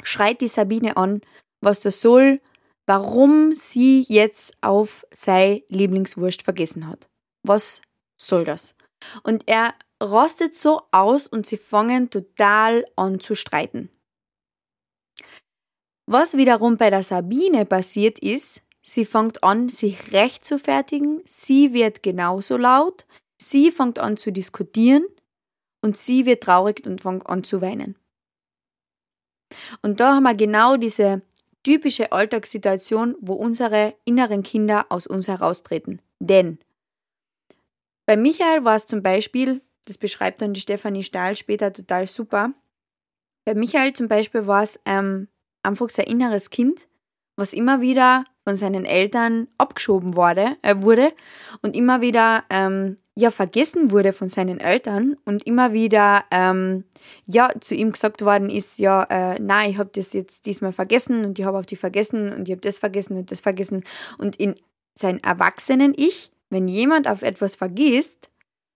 schreit 0.04 0.42
die 0.42 0.48
Sabine 0.48 0.98
an, 0.98 1.22
was 1.62 1.82
das 1.82 2.02
soll, 2.02 2.42
warum 2.88 3.54
sie 3.54 4.06
jetzt 4.10 4.56
auf 4.62 5.06
sei 5.14 5.64
Lieblingswurst 5.70 6.42
vergessen 6.42 6.88
hat. 6.88 7.08
Was 7.44 7.82
soll 8.18 8.46
das? 8.46 8.76
Und 9.22 9.44
er 9.46 9.76
rastet 10.02 10.56
so 10.56 10.82
aus 10.92 11.28
und 11.28 11.46
sie 11.46 11.58
fangen 11.58 12.10
total 12.10 12.86
an 12.96 13.20
zu 13.20 13.36
streiten. 13.36 13.90
Was 16.08 16.38
wiederum 16.38 16.78
bei 16.78 16.90
der 16.90 17.04
Sabine 17.04 17.66
passiert 17.66 18.20
ist, 18.20 18.62
sie 18.82 19.06
fängt 19.06 19.44
an, 19.44 19.70
sich 19.70 20.12
recht 20.12 20.46
zu 20.46 20.60
fertigen, 20.60 21.22
sie 21.26 21.74
wird 21.74 22.04
genauso 22.04 22.58
laut, 22.58 23.06
sie 23.42 23.72
fängt 23.72 23.98
an 23.98 24.16
zu 24.16 24.32
diskutieren 24.32 25.06
und 25.82 25.98
sie 25.98 26.26
wird 26.26 26.44
traurig 26.44 26.86
und 26.86 27.02
fängt 27.02 27.28
an 27.28 27.44
zu 27.44 27.62
weinen. 27.62 27.96
Und 29.82 30.00
da 30.00 30.16
haben 30.16 30.24
wir 30.24 30.36
genau 30.36 30.78
diese 30.78 31.22
typische 31.64 32.12
Alltagssituation, 32.12 33.16
wo 33.20 33.34
unsere 33.34 33.96
inneren 34.06 34.44
Kinder 34.44 34.86
aus 34.90 35.08
uns 35.08 35.28
heraustreten. 35.28 36.02
Denn 36.20 36.60
bei 38.06 38.16
Michael 38.16 38.64
war 38.64 38.76
es 38.76 38.86
zum 38.86 39.02
Beispiel, 39.02 39.62
das 39.86 39.98
beschreibt 39.98 40.42
dann 40.42 40.54
die 40.54 40.62
Stefanie 40.62 41.04
Stahl 41.04 41.36
später 41.36 41.74
total 41.74 42.06
super, 42.06 42.54
bei 43.46 43.56
Michael 43.56 43.94
zum 43.94 44.08
Beispiel 44.08 44.46
war 44.46 44.64
es 44.64 44.80
ähm, 44.86 45.28
einfach 45.66 45.90
sein 45.90 46.06
inneres 46.06 46.50
Kind, 46.50 46.88
was 47.36 47.54
immer 47.54 47.82
wieder 47.82 48.26
von 48.46 48.56
seinen 48.56 48.86
Eltern 48.86 49.48
abgeschoben 49.58 50.16
wurde, 50.16 50.56
äh, 50.62 50.76
wurde 50.78 51.14
und 51.62 51.76
immer 51.76 52.02
wieder 52.02 52.44
ähm, 52.50 52.98
ja 53.16 53.32
vergessen 53.32 53.92
wurde 53.92 54.14
von 54.14 54.28
seinen 54.28 54.60
Eltern 54.60 55.16
und 55.26 55.46
immer 55.48 55.74
wieder 55.74 56.26
ähm, 56.32 56.84
ja 57.26 57.50
zu 57.60 57.76
ihm 57.76 57.92
gesagt 57.92 58.24
worden 58.24 58.50
ist, 58.50 58.78
ja, 58.78 59.04
äh, 59.04 59.40
nein, 59.40 59.72
ich 59.72 59.78
habe 59.78 59.90
das 59.94 60.14
jetzt 60.14 60.46
diesmal 60.46 60.74
vergessen 60.74 61.26
und 61.26 61.40
ich 61.40 61.46
habe 61.46 61.58
auch 61.58 61.66
die 61.66 61.76
vergessen 61.76 62.32
und 62.34 62.48
ich 62.48 62.52
habe 62.52 62.62
das 62.62 62.80
vergessen 62.80 63.18
und 63.18 63.32
das 63.32 63.40
vergessen. 63.40 63.84
Und 64.18 64.36
in 64.36 64.56
sein 64.94 65.22
erwachsenen 65.24 65.94
Ich, 65.96 66.32
wenn 66.50 66.68
jemand 66.68 67.08
auf 67.08 67.22
etwas 67.22 67.56
vergisst, 67.56 68.30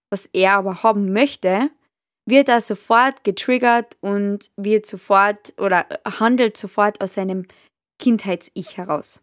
was 0.10 0.28
er 0.34 0.54
aber 0.54 0.84
haben 0.84 1.14
möchte, 1.14 1.70
wird 2.26 2.50
er 2.50 2.62
sofort 2.62 3.24
getriggert 3.24 3.98
und 4.02 4.52
wird 4.56 4.86
sofort 4.86 5.54
oder 5.58 5.86
handelt 6.06 6.58
sofort 6.58 7.02
aus 7.02 7.14
seinem 7.14 7.46
Kindheits-Ich 7.98 8.78
heraus. 8.78 9.22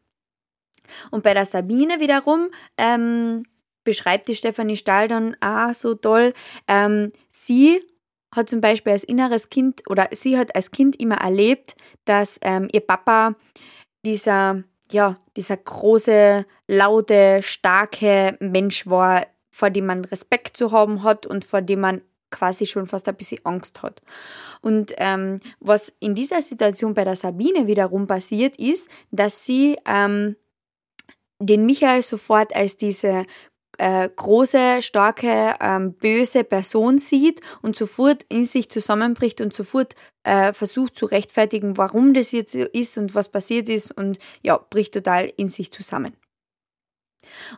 Und 1.11 1.23
bei 1.23 1.35
der 1.35 1.45
Sabine 1.45 2.01
wiederum 2.01 2.51
ähm, 2.77 3.45
beschreibt 3.85 4.29
die 4.29 4.37
Stefanie 4.37 4.77
Stahl 4.77 5.09
dann 5.09 5.37
auch 5.41 5.75
so 5.75 5.95
toll, 5.95 6.33
ähm, 6.69 7.13
sie 7.29 7.81
hat 8.35 8.51
zum 8.51 8.61
Beispiel 8.61 8.93
als 8.93 9.05
inneres 9.05 9.49
Kind 9.49 9.83
oder 9.89 10.09
sie 10.11 10.37
hat 10.37 10.55
als 10.55 10.71
Kind 10.71 10.97
immer 10.97 11.17
erlebt, 11.17 11.75
dass 12.05 12.39
ähm, 12.43 12.69
ihr 12.73 12.81
Papa 12.81 13.35
dieser, 14.05 14.63
ja, 14.91 15.17
dieser 15.37 15.57
große, 15.57 16.45
laute, 16.69 17.41
starke 17.43 18.37
Mensch 18.41 18.87
war, 18.87 19.27
vor 19.51 19.71
dem 19.71 19.87
man 19.87 20.05
Respekt 20.05 20.57
zu 20.57 20.71
haben 20.71 21.03
hat 21.03 21.27
und 21.27 21.45
vor 21.45 21.63
dem 21.63 21.81
man 21.81 22.03
quasi 22.31 22.67
schon 22.67 22.87
fast 22.87 23.09
ein 23.09 23.17
bisschen 23.17 23.45
Angst 23.45 23.83
hat. 23.83 24.03
Und 24.61 24.95
ähm, 24.99 25.39
was 25.61 25.93
in 26.01 26.15
dieser 26.15 26.43
Situation 26.43 26.95
bei 26.95 27.05
der 27.05 27.17
Sabine 27.17 27.67
wiederum 27.67 28.07
passiert 28.07 28.57
ist, 28.57 28.89
dass 29.11 29.45
sie 29.45 29.77
ähm, 29.87 30.37
den 31.39 31.67
Michael 31.67 32.03
sofort 32.03 32.55
als 32.55 32.77
diese 32.77 33.27
äh, 33.79 34.09
große, 34.09 34.81
starke, 34.81 35.55
ähm, 35.61 35.93
böse 35.95 36.45
Person 36.45 36.99
sieht 36.99 37.41
und 37.63 37.77
sofort 37.77 38.25
in 38.29 38.45
sich 38.45 38.71
zusammenbricht 38.71 39.41
und 39.41 39.53
sofort 39.53 39.95
äh, 40.25 40.53
versucht 40.53 40.97
zu 40.97 41.07
rechtfertigen, 41.07 41.77
warum 41.77 42.15
das 42.15 42.33
jetzt 42.33 42.53
so 42.53 42.61
ist 42.61 42.97
und 42.99 43.15
was 43.15 43.29
passiert 43.29 43.69
ist 43.69 43.93
und 43.93 44.19
ja, 44.43 44.57
bricht 44.57 44.95
total 44.95 45.31
in 45.37 45.49
sich 45.49 45.71
zusammen. 45.71 46.17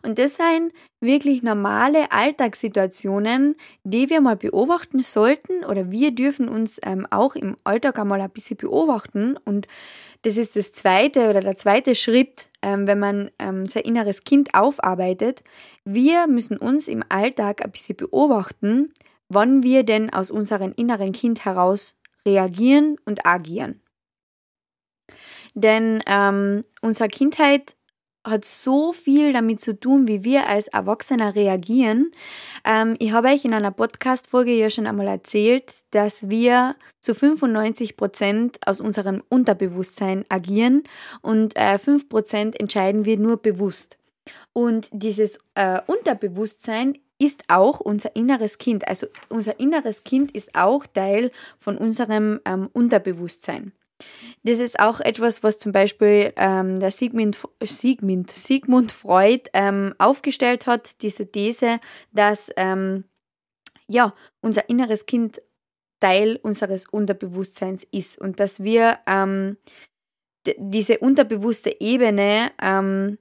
Und 0.03 0.19
das 0.19 0.35
sind 0.35 0.73
wirklich 1.01 1.43
normale 1.43 2.11
Alltagssituationen, 2.11 3.57
die 3.85 4.11
wir 4.11 4.21
mal 4.21 4.37
beobachten 4.37 5.01
sollten 5.01 5.65
oder 5.65 5.91
wir 5.91 6.13
dürfen 6.13 6.49
uns 6.49 6.81
ähm, 6.83 7.07
auch 7.11 7.35
im 7.35 7.57
Alltag 7.65 7.99
einmal 7.99 8.21
ein 8.21 8.31
bisschen 8.31 8.57
beobachten. 8.57 9.37
Und 9.45 9.67
das 10.23 10.37
ist 10.37 10.57
das 10.57 10.73
zweite 10.73 11.31
oder 11.31 11.41
der 11.41 11.57
zweite 11.57 11.95
Schritt, 11.95 12.49
ähm, 12.63 12.87
wenn 12.87 12.99
man 12.99 13.31
ähm, 13.39 13.67
sein 13.67 13.85
inneres 13.85 14.25
Kind 14.25 14.55
aufarbeitet. 14.55 15.45
Wir 15.85 16.27
müssen 16.27 16.57
uns 16.57 16.89
im 16.89 17.05
Alltag 17.09 17.65
ein 17.65 17.71
bisschen 17.71 17.97
beobachten, 17.97 18.93
wann 19.29 19.63
wir 19.63 19.85
denn 19.85 20.11
aus 20.11 20.31
unserem 20.31 20.73
inneren 20.77 21.13
Kind 21.13 21.45
heraus 21.45 21.95
reagieren 22.27 22.97
und 23.05 23.25
agieren. 23.27 23.81
Denn 25.55 26.03
ähm, 26.07 26.65
unsere 26.83 27.09
Kindheit 27.09 27.77
hat 28.31 28.45
so 28.45 28.93
viel 28.93 29.33
damit 29.33 29.61
zu 29.61 29.79
tun, 29.79 30.09
wie 30.09 30.25
wir 30.25 30.49
als 30.49 30.69
Erwachsene 30.69 31.35
reagieren. 31.35 32.11
Ähm, 32.65 32.97
ich 32.99 33.13
habe 33.13 33.29
euch 33.29 33.45
in 33.45 33.55
einer 33.55 33.71
Podcast-Folge 33.71 34.53
ja 34.53 34.71
schon 34.71 34.87
einmal 34.87 35.09
erzählt, 35.09 35.75
dass 35.91 36.29
wir 36.29 36.77
zu 37.01 37.15
95 37.15 37.97
Prozent 37.97 38.59
aus 38.67 38.81
unserem 38.81 39.23
Unterbewusstsein 39.29 40.25
agieren 40.29 40.85
und 41.23 41.57
äh, 41.57 41.79
5 41.79 42.09
Prozent 42.09 42.59
entscheiden 42.59 43.05
wir 43.05 43.19
nur 43.19 43.37
bewusst. 43.37 43.99
Und 44.53 44.89
dieses 44.93 45.39
äh, 45.55 45.81
Unterbewusstsein 45.87 46.99
ist 47.19 47.45
auch 47.49 47.81
unser 47.81 48.15
inneres 48.15 48.59
Kind. 48.59 48.87
Also 48.87 49.07
unser 49.29 49.59
inneres 49.61 50.05
Kind 50.05 50.31
ist 50.33 50.55
auch 50.55 50.87
Teil 50.87 51.31
von 51.59 51.77
unserem 51.77 52.41
ähm, 52.45 52.69
Unterbewusstsein. 52.73 53.73
Das 54.45 54.59
ist 54.61 54.79
auch 54.79 55.01
etwas, 55.01 55.43
was 55.43 55.59
zum 55.59 55.73
Beispiel 55.73 56.33
ähm, 56.37 56.79
der 56.79 56.91
Sigmund, 56.91 57.39
Sigmund, 57.63 58.31
Sigmund 58.31 58.93
Freud 58.93 59.51
ähm, 59.53 59.95
aufgestellt 59.99 60.67
hat, 60.67 61.03
diese 61.03 61.31
These, 61.31 61.81
dass 62.13 62.51
ähm, 62.57 63.05
ja, 63.89 64.15
unser 64.41 64.69
inneres 64.69 65.07
Kind 65.07 65.41
Teil 66.01 66.39
unseres 66.43 66.87
Unterbewusstseins 66.87 67.85
ist 67.91 68.19
und 68.19 68.39
dass 68.39 68.63
wir 68.63 68.99
ähm, 69.07 69.57
diese 70.57 70.99
unterbewusste 70.99 71.81
Ebene 71.81 72.53
ähm, 72.63 73.19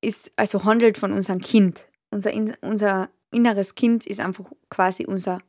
ist, 0.00 0.32
also 0.36 0.64
handelt 0.64 0.98
von 0.98 1.12
unserem 1.12 1.40
Kind. 1.40 1.86
Unser, 2.10 2.32
unser 2.62 3.10
inneres 3.30 3.74
Kind 3.74 4.06
ist 4.06 4.20
einfach 4.20 4.50
quasi 4.68 5.04
unser 5.06 5.40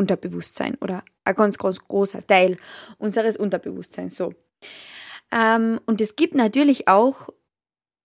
Unterbewusstsein 0.00 0.76
oder 0.80 1.04
ein 1.24 1.34
ganz, 1.34 1.58
ganz 1.58 1.78
großer 1.78 2.26
Teil 2.26 2.56
unseres 2.98 3.36
Unterbewusstseins. 3.36 4.16
So. 4.16 4.34
Ähm, 5.30 5.78
und 5.86 6.00
es 6.00 6.16
gibt 6.16 6.34
natürlich 6.34 6.88
auch 6.88 7.28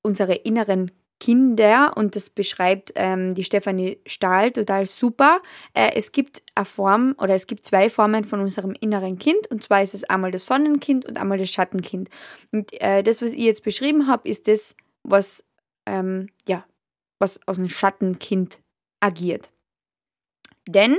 unsere 0.04 0.36
inneren 0.36 0.92
Kinder 1.20 1.94
und 1.96 2.16
das 2.16 2.30
beschreibt 2.30 2.92
ähm, 2.96 3.34
die 3.34 3.46
Stefanie 3.46 4.00
Stahl 4.06 4.52
total 4.52 4.86
super. 4.86 5.42
Äh, 5.74 5.92
es 5.96 6.12
gibt 6.12 6.44
eine 6.56 6.66
Form 6.66 7.16
oder 7.18 7.34
es 7.34 7.48
gibt 7.48 7.66
zwei 7.66 7.90
Formen 7.90 8.26
von 8.26 8.42
unserem 8.42 8.76
inneren 8.80 9.18
Kind 9.18 9.48
und 9.50 9.64
zwar 9.64 9.82
ist 9.82 9.94
es 9.94 10.04
einmal 10.04 10.32
das 10.32 10.46
Sonnenkind 10.46 11.06
und 11.06 11.18
einmal 11.18 11.38
das 11.38 11.50
Schattenkind. 11.50 12.10
Und 12.52 12.74
äh, 12.82 13.02
das, 13.02 13.22
was 13.22 13.32
ich 13.32 13.44
jetzt 13.44 13.64
beschrieben 13.64 14.08
habe, 14.08 14.28
ist 14.28 14.48
das, 14.50 14.76
was 15.04 15.46
ähm, 15.86 16.28
ja, 16.48 16.66
was 17.20 17.40
aus 17.48 17.56
dem 17.56 17.70
Schattenkind 17.70 18.60
agiert. 19.00 19.52
Denn 20.68 20.98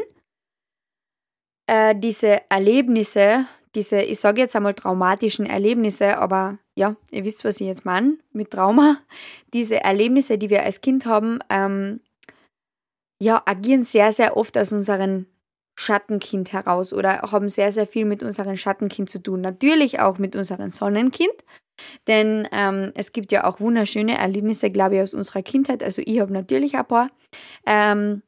äh, 1.66 1.94
diese 1.94 2.48
Erlebnisse, 2.50 3.46
diese, 3.74 4.00
ich 4.00 4.18
sage 4.20 4.40
jetzt 4.40 4.56
einmal 4.56 4.74
traumatischen 4.74 5.46
Erlebnisse, 5.46 6.18
aber 6.18 6.58
ja, 6.74 6.96
ihr 7.10 7.24
wisst, 7.24 7.44
was 7.44 7.60
ich 7.60 7.66
jetzt 7.66 7.84
meine 7.84 8.18
mit 8.32 8.50
Trauma, 8.50 8.98
diese 9.52 9.82
Erlebnisse, 9.82 10.38
die 10.38 10.50
wir 10.50 10.62
als 10.62 10.80
Kind 10.80 11.06
haben, 11.06 11.40
ähm, 11.50 12.00
ja, 13.20 13.42
agieren 13.46 13.82
sehr, 13.82 14.12
sehr 14.12 14.36
oft 14.36 14.58
aus 14.58 14.72
unserem 14.72 15.26
Schattenkind 15.78 16.52
heraus 16.52 16.92
oder 16.92 17.20
haben 17.20 17.48
sehr, 17.48 17.72
sehr 17.72 17.86
viel 17.86 18.06
mit 18.06 18.22
unserem 18.22 18.56
Schattenkind 18.56 19.10
zu 19.10 19.22
tun. 19.22 19.42
Natürlich 19.42 20.00
auch 20.00 20.18
mit 20.18 20.34
unserem 20.34 20.70
Sonnenkind, 20.70 21.34
denn 22.06 22.48
ähm, 22.52 22.92
es 22.94 23.12
gibt 23.12 23.32
ja 23.32 23.44
auch 23.44 23.60
wunderschöne 23.60 24.16
Erlebnisse, 24.16 24.70
glaube 24.70 24.96
ich, 24.96 25.02
aus 25.02 25.14
unserer 25.14 25.42
Kindheit. 25.42 25.82
Also 25.82 26.02
ich 26.04 26.20
habe 26.20 26.32
natürlich 26.32 26.76
ein 26.76 26.86
paar. 26.86 27.08
Ähm, 27.66 28.22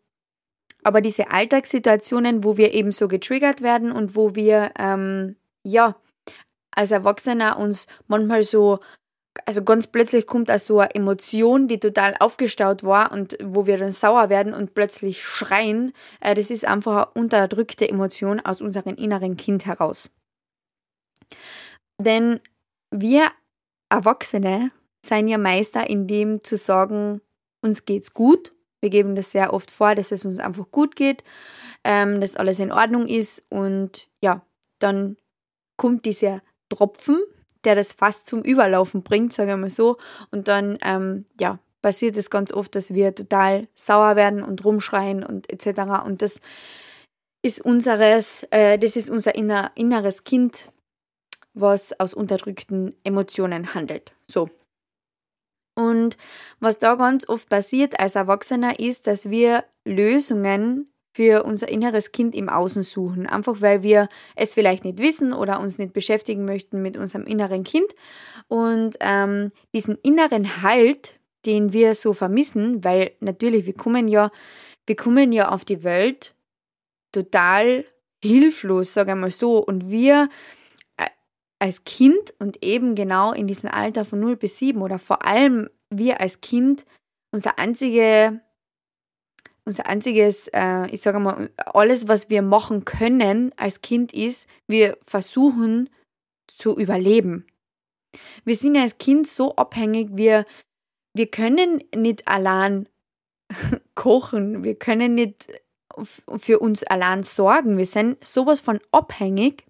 aber 0.89 1.03
diese 1.03 1.31
Alltagssituationen, 1.31 2.45
wo 2.45 2.57
wir 2.57 2.73
eben 2.73 2.93
so 2.93 3.09
getriggert 3.09 3.61
werden 3.61 3.93
und 3.93 4.17
wo 4.17 4.35
wir, 4.35 4.73
ähm, 4.79 5.37
ja, 5.63 5.97
als 6.71 6.93
Erwachsener 6.93 7.59
uns 7.59 7.87
manchmal 8.07 8.43
so, 8.43 8.81
also 9.45 9.63
ganz 9.63 9.87
plötzlich 9.87 10.27
kommt 10.27 10.51
also 10.51 10.75
so 10.75 10.81
eine 10.81 10.95
Emotion, 10.95 11.69
die 11.69 11.79
total 11.79 12.17
aufgestaut 12.19 12.85
war 12.85 13.13
und 13.13 13.37
wo 13.45 13.67
wir 13.67 13.77
dann 13.77 13.93
sauer 13.93 14.31
werden 14.31 14.55
und 14.55 14.73
plötzlich 14.73 15.23
schreien. 15.23 15.93
Äh, 16.21 16.35
das 16.35 16.51
ist 16.51 16.65
einfach 16.65 17.09
eine 17.15 17.23
unterdrückte 17.23 17.87
Emotion 17.87 18.41
aus 18.41 18.63
unserem 18.63 18.95
inneren 18.95 19.37
Kind 19.37 19.67
heraus. 19.67 20.11
Denn 22.01 22.41
wir 22.91 23.31
Erwachsene 23.91 24.71
seien 25.05 25.29
ja 25.29 25.37
Meister 25.37 25.89
in 25.91 26.07
dem 26.07 26.43
zu 26.43 26.57
sagen, 26.57 27.21
uns 27.61 27.85
geht's 27.85 28.15
gut. 28.15 28.55
Wir 28.81 28.91
geben 28.91 29.15
das 29.15 29.31
sehr 29.31 29.53
oft 29.53 29.71
vor, 29.71 29.95
dass 29.95 30.13
es 30.13 30.25
uns 30.25 30.39
einfach 30.39 30.71
gut 30.71 30.97
geht, 30.97 31.25
ähm, 31.85 32.21
dass 32.21 32.37
alles 32.37 32.59
in 32.59 32.73
Ordnung 32.73 33.07
ist 33.07 33.43
und 33.49 34.09
ja, 34.21 34.43
dann 34.79 35.17
kommt 35.77 36.05
dieser 36.05 36.43
Tropfen, 36.69 37.21
der 37.65 37.75
das 37.75 37.93
fast 37.93 38.27
zum 38.27 38.43
Überlaufen 38.43 39.03
bringt, 39.03 39.33
sagen 39.33 39.49
wir 39.49 39.57
mal 39.57 39.71
so, 39.71 39.97
und 40.31 40.49
dann 40.49 40.79
ähm, 40.83 41.25
ja 41.41 41.59
passiert 41.83 42.17
es 42.17 42.31
ganz 42.31 42.53
oft, 42.53 42.75
dass 42.75 42.95
wir 42.95 43.15
total 43.15 43.69
sauer 43.75 44.17
werden 44.17 44.43
und 44.43 44.65
rumschreien 44.65 45.25
und 45.25 45.51
etc. 45.53 46.05
Und 46.05 46.23
das 46.23 46.41
ist 47.43 47.61
unseres, 47.61 48.45
äh, 48.51 48.79
das 48.79 48.97
ist 48.97 49.11
unser 49.11 49.35
inner, 49.35 49.71
inneres 49.75 50.25
Kind, 50.25 50.73
was 51.55 51.99
aus 51.99 52.15
unterdrückten 52.15 52.95
Emotionen 53.05 53.75
handelt. 53.75 54.13
So. 54.27 54.51
Und 55.79 56.17
was 56.59 56.79
da 56.79 56.97
ganz 56.97 57.29
oft 57.29 57.49
passiert 57.49 58.01
als 58.01 58.17
Erwachsener 58.17 58.81
ist, 58.81 59.07
dass 59.07 59.31
wir 59.31 59.63
Lösungen 59.85 60.91
für 61.15 61.45
unser 61.45 61.69
inneres 61.69 62.11
Kind 62.11 62.35
im 62.35 62.49
Außen 62.49 62.83
suchen. 62.83 63.29
Einfach 63.29 63.61
weil 63.61 63.85
wir 63.85 64.09
es 64.35 64.55
vielleicht 64.55 64.85
nicht 64.85 64.99
wissen 64.99 65.33
oder 65.33 65.61
uns 65.61 65.79
nicht 65.79 65.93
beschäftigen 65.93 66.45
möchten 66.45 66.83
mit 66.83 66.97
unserem 66.97 67.27
inneren 67.27 67.63
Kind. 67.63 67.95
Und 68.49 68.97
ähm, 68.99 69.53
diesen 69.73 69.97
inneren 70.03 70.63
Halt, 70.63 71.21
den 71.47 71.73
wir 71.73 71.95
so 71.95 72.13
vermissen, 72.13 72.83
weil 72.83 73.13
natürlich, 73.21 73.67
wir 73.67 73.75
kommen 73.75 74.09
ja, 74.09 74.33
wir 74.85 74.97
kommen 74.97 75.31
ja 75.31 75.51
auf 75.51 75.65
die 75.65 75.85
Welt 75.85 76.35
total 77.13 77.85
hilflos, 78.21 78.95
sage 78.95 79.13
ich 79.13 79.17
mal 79.17 79.31
so. 79.31 79.59
Und 79.59 79.93
wir 79.93 80.29
als 81.59 81.85
Kind 81.85 82.35
und 82.39 82.65
eben 82.65 82.95
genau 82.95 83.33
in 83.33 83.47
diesem 83.47 83.69
Alter 83.71 84.05
von 84.05 84.21
0 84.21 84.37
bis 84.37 84.59
7 84.59 84.81
oder 84.81 84.99
vor 84.99 85.27
allem 85.27 85.69
wir 85.91 86.21
als 86.21 86.41
Kind, 86.41 86.85
unser 87.33 87.59
einzige, 87.59 88.41
unser 89.65 89.87
einziges, 89.87 90.49
äh, 90.49 90.87
ich 90.91 91.01
sage 91.01 91.19
mal, 91.19 91.51
alles, 91.57 92.09
was 92.09 92.31
wir 92.31 92.43
machen 92.43 92.85
können 92.85 93.53
als 93.57 93.83
Kind 93.83 94.13
ist, 94.13 94.49
wir 94.67 94.97
versuchen 95.03 95.91
zu 96.47 96.77
überleben. 96.77 97.47
Wir 98.45 98.55
sind 98.55 98.77
als 98.77 98.99
Kind 98.99 99.27
so 99.27 99.57
abhängig, 99.57 100.11
wir, 100.13 100.45
wir 101.15 101.31
können 101.31 101.83
nicht 101.95 102.27
allein 102.29 102.89
kochen, 103.95 104.65
wir 104.65 104.75
können 104.77 105.15
nicht 105.15 105.49
für 106.37 106.61
uns 106.61 106.85
allein 106.85 107.23
sorgen, 107.23 107.77
wir 107.77 107.87
sind 107.87 108.25
sowas 108.25 108.61
von 108.61 108.79
abhängig 108.93 109.65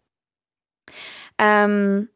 ähm, 1.38 2.08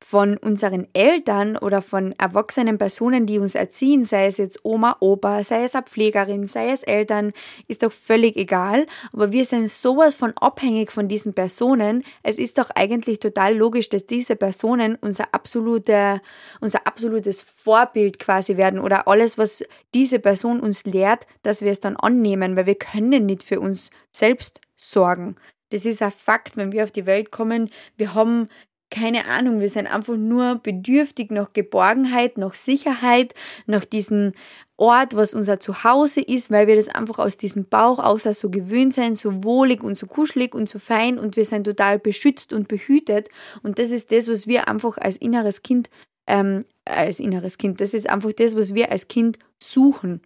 von 0.00 0.36
unseren 0.36 0.86
Eltern 0.92 1.56
oder 1.56 1.82
von 1.82 2.12
erwachsenen 2.18 2.78
Personen, 2.78 3.26
die 3.26 3.38
uns 3.38 3.54
erziehen, 3.54 4.04
sei 4.04 4.26
es 4.26 4.38
jetzt 4.38 4.64
Oma, 4.64 4.96
Opa, 5.00 5.42
sei 5.44 5.64
es 5.64 5.74
eine 5.74 5.84
Pflegerin, 5.84 6.46
sei 6.46 6.70
es 6.70 6.82
Eltern, 6.82 7.32
ist 7.66 7.82
doch 7.82 7.92
völlig 7.92 8.36
egal. 8.36 8.86
Aber 9.12 9.32
wir 9.32 9.44
sind 9.44 9.68
sowas 9.68 10.14
von 10.14 10.32
abhängig 10.36 10.92
von 10.92 11.08
diesen 11.08 11.34
Personen. 11.34 12.04
Es 12.22 12.38
ist 12.38 12.58
doch 12.58 12.70
eigentlich 12.74 13.18
total 13.18 13.56
logisch, 13.56 13.88
dass 13.88 14.06
diese 14.06 14.36
Personen 14.36 14.96
unser, 15.00 15.34
absolute, 15.34 16.20
unser 16.60 16.86
absolutes 16.86 17.42
Vorbild 17.42 18.18
quasi 18.18 18.56
werden 18.56 18.80
oder 18.80 19.08
alles, 19.08 19.36
was 19.36 19.64
diese 19.94 20.20
Person 20.20 20.60
uns 20.60 20.84
lehrt, 20.84 21.26
dass 21.42 21.60
wir 21.60 21.72
es 21.72 21.80
dann 21.80 21.96
annehmen, 21.96 22.56
weil 22.56 22.66
wir 22.66 22.76
können 22.76 23.26
nicht 23.26 23.42
für 23.42 23.60
uns 23.60 23.90
selbst 24.12 24.60
sorgen. 24.76 25.36
Das 25.70 25.84
ist 25.84 26.02
ein 26.02 26.10
Fakt, 26.10 26.56
wenn 26.56 26.72
wir 26.72 26.84
auf 26.84 26.92
die 26.92 27.06
Welt 27.06 27.30
kommen. 27.30 27.70
Wir 27.96 28.14
haben 28.14 28.48
keine 28.90 29.26
Ahnung, 29.26 29.60
wir 29.60 29.68
sind 29.68 29.86
einfach 29.86 30.16
nur 30.16 30.56
bedürftig 30.56 31.30
nach 31.30 31.52
Geborgenheit, 31.52 32.38
nach 32.38 32.54
Sicherheit, 32.54 33.34
nach 33.66 33.84
diesem 33.84 34.32
Ort, 34.76 35.14
was 35.16 35.34
unser 35.34 35.60
Zuhause 35.60 36.20
ist, 36.20 36.50
weil 36.50 36.68
wir 36.68 36.76
das 36.76 36.88
einfach 36.88 37.18
aus 37.18 37.36
diesem 37.36 37.66
Bauch 37.66 37.98
aus 37.98 38.22
so 38.22 38.48
gewöhnt 38.48 38.94
sind, 38.94 39.18
so 39.18 39.44
wohlig 39.44 39.82
und 39.82 39.96
so 39.96 40.06
kuschelig 40.06 40.54
und 40.54 40.68
so 40.68 40.78
fein 40.78 41.18
und 41.18 41.36
wir 41.36 41.44
sind 41.44 41.64
total 41.64 41.98
beschützt 41.98 42.52
und 42.52 42.68
behütet. 42.68 43.28
Und 43.62 43.78
das 43.78 43.90
ist 43.90 44.12
das, 44.12 44.28
was 44.28 44.46
wir 44.46 44.68
einfach 44.68 44.96
als 44.96 45.16
inneres 45.16 45.62
Kind, 45.62 45.90
ähm, 46.26 46.64
als 46.84 47.20
inneres 47.20 47.58
Kind, 47.58 47.80
das 47.80 47.92
ist 47.92 48.08
einfach 48.08 48.32
das, 48.32 48.56
was 48.56 48.74
wir 48.74 48.90
als 48.90 49.08
Kind 49.08 49.38
suchen. 49.62 50.22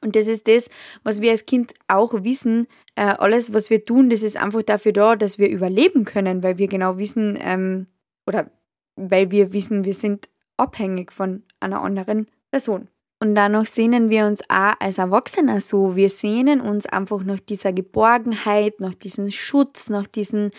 Und 0.00 0.16
das 0.16 0.28
ist 0.28 0.48
das, 0.48 0.68
was 1.02 1.20
wir 1.20 1.30
als 1.30 1.46
Kind 1.46 1.74
auch 1.88 2.12
wissen. 2.24 2.66
Äh, 2.94 3.02
alles, 3.02 3.52
was 3.52 3.70
wir 3.70 3.84
tun, 3.84 4.10
das 4.10 4.22
ist 4.22 4.36
einfach 4.36 4.62
dafür 4.62 4.92
da, 4.92 5.16
dass 5.16 5.38
wir 5.38 5.48
überleben 5.48 6.04
können, 6.04 6.42
weil 6.42 6.58
wir 6.58 6.68
genau 6.68 6.98
wissen, 6.98 7.38
ähm, 7.40 7.86
oder 8.26 8.50
weil 8.96 9.30
wir 9.30 9.52
wissen, 9.52 9.84
wir 9.84 9.94
sind 9.94 10.28
abhängig 10.56 11.12
von 11.12 11.42
einer 11.60 11.82
anderen 11.82 12.28
Person. 12.50 12.88
Und 13.18 13.34
danach 13.34 13.64
sehnen 13.64 14.10
wir 14.10 14.26
uns 14.26 14.42
auch 14.50 14.74
als 14.78 14.98
Erwachsener 14.98 15.62
so. 15.62 15.96
Wir 15.96 16.10
sehnen 16.10 16.60
uns 16.60 16.84
einfach 16.84 17.24
nach 17.24 17.40
dieser 17.40 17.72
Geborgenheit, 17.72 18.78
nach 18.78 18.94
diesem 18.94 19.30
Schutz, 19.30 19.88
nach 19.88 20.06
diesem, 20.06 20.50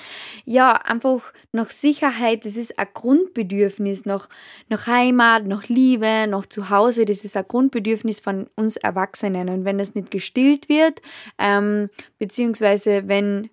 ja, 0.44 0.72
einfach 0.72 1.34
nach 1.52 1.70
Sicherheit. 1.70 2.46
Das 2.46 2.56
ist 2.56 2.80
ein 2.80 2.88
Grundbedürfnis 2.96 4.06
nach, 4.06 4.28
nach 4.70 4.88
Heimat, 4.88 5.46
nach 5.46 5.68
Liebe, 5.68 6.26
nach 6.28 6.48
Zuhause. 6.48 7.06
Das 7.06 7.24
ist 7.24 7.38
ein 7.38 7.48
Grundbedürfnis 7.48 8.22
von 8.22 8.48
uns 8.56 8.76
Erwachsenen. 8.76 9.50
Und 9.50 9.64
wenn 9.64 9.78
das 9.78 9.94
nicht 9.94 10.10
gestillt 10.10 10.68
wird, 10.68 11.04
ähm, 11.38 11.90
beziehungsweise 12.18 13.08
wenn 13.08 13.52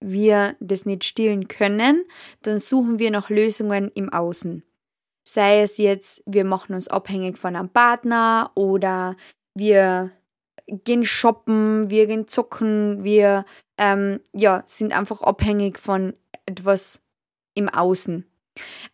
wir 0.00 0.56
das 0.58 0.84
nicht 0.84 1.04
stillen 1.04 1.46
können, 1.46 2.04
dann 2.42 2.58
suchen 2.58 2.98
wir 2.98 3.12
nach 3.12 3.30
Lösungen 3.30 3.92
im 3.94 4.12
Außen. 4.12 4.64
Sei 5.24 5.62
es 5.62 5.78
jetzt, 5.78 6.22
wir 6.26 6.44
machen 6.44 6.74
uns 6.74 6.88
abhängig 6.88 7.38
von 7.38 7.56
einem 7.56 7.68
Partner 7.68 8.50
oder 8.54 9.16
wir 9.54 10.10
gehen 10.66 11.04
shoppen, 11.04 11.90
wir 11.90 12.06
gehen 12.06 12.28
zocken, 12.28 13.04
wir 13.04 13.44
ähm, 13.78 14.20
ja, 14.32 14.62
sind 14.66 14.96
einfach 14.96 15.22
abhängig 15.22 15.78
von 15.78 16.14
etwas 16.46 17.00
im 17.54 17.68
Außen. 17.68 18.26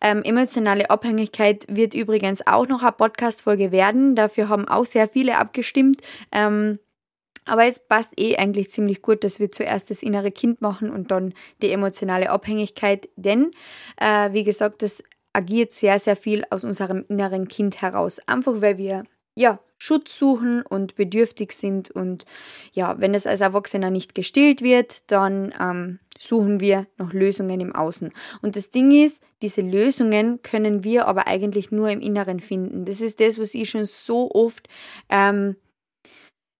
Ähm, 0.01 0.23
emotionale 0.23 0.89
Abhängigkeit 0.89 1.65
wird 1.69 1.93
übrigens 1.93 2.45
auch 2.47 2.67
noch 2.67 2.81
eine 2.81 2.93
Podcast-Folge 2.93 3.71
werden. 3.71 4.15
Dafür 4.15 4.49
haben 4.49 4.67
auch 4.67 4.85
sehr 4.85 5.07
viele 5.07 5.37
abgestimmt. 5.37 6.01
Ähm, 6.31 6.79
aber 7.45 7.65
es 7.65 7.79
passt 7.79 8.13
eh 8.17 8.37
eigentlich 8.37 8.69
ziemlich 8.69 9.01
gut, 9.01 9.23
dass 9.23 9.39
wir 9.39 9.49
zuerst 9.51 9.89
das 9.89 10.03
innere 10.03 10.31
Kind 10.31 10.61
machen 10.61 10.91
und 10.91 11.11
dann 11.11 11.33
die 11.61 11.71
emotionale 11.71 12.29
Abhängigkeit. 12.29 13.09
Denn, 13.15 13.51
äh, 13.97 14.31
wie 14.33 14.43
gesagt, 14.43 14.81
das 14.83 15.03
agiert 15.33 15.73
sehr, 15.73 15.99
sehr 15.99 16.15
viel 16.15 16.43
aus 16.49 16.63
unserem 16.63 17.05
inneren 17.07 17.47
Kind 17.47 17.81
heraus. 17.81 18.19
Einfach 18.27 18.61
weil 18.61 18.77
wir 18.77 19.03
ja, 19.35 19.59
Schutz 19.77 20.17
suchen 20.17 20.61
und 20.63 20.95
bedürftig 20.95 21.53
sind. 21.53 21.89
Und 21.89 22.25
ja, 22.73 22.99
wenn 22.99 23.13
es 23.13 23.25
als 23.25 23.39
Erwachsener 23.39 23.89
nicht 23.89 24.13
gestillt 24.13 24.61
wird, 24.61 25.09
dann 25.09 25.53
ähm, 25.59 25.99
suchen 26.19 26.59
wir 26.59 26.87
nach 26.97 27.13
Lösungen 27.13 27.61
im 27.61 27.73
Außen. 27.73 28.11
Und 28.41 28.57
das 28.57 28.69
Ding 28.69 28.91
ist, 28.91 29.23
diese 29.41 29.61
Lösungen 29.61 30.41
können 30.41 30.83
wir 30.83 31.07
aber 31.07 31.27
eigentlich 31.27 31.71
nur 31.71 31.89
im 31.89 32.01
Inneren 32.01 32.41
finden. 32.41 32.83
Das 32.83 32.99
ist 32.99 33.21
das, 33.21 33.39
was 33.39 33.53
ich 33.53 33.69
schon 33.69 33.85
so 33.85 34.29
oft 34.31 34.67
ähm, 35.09 35.55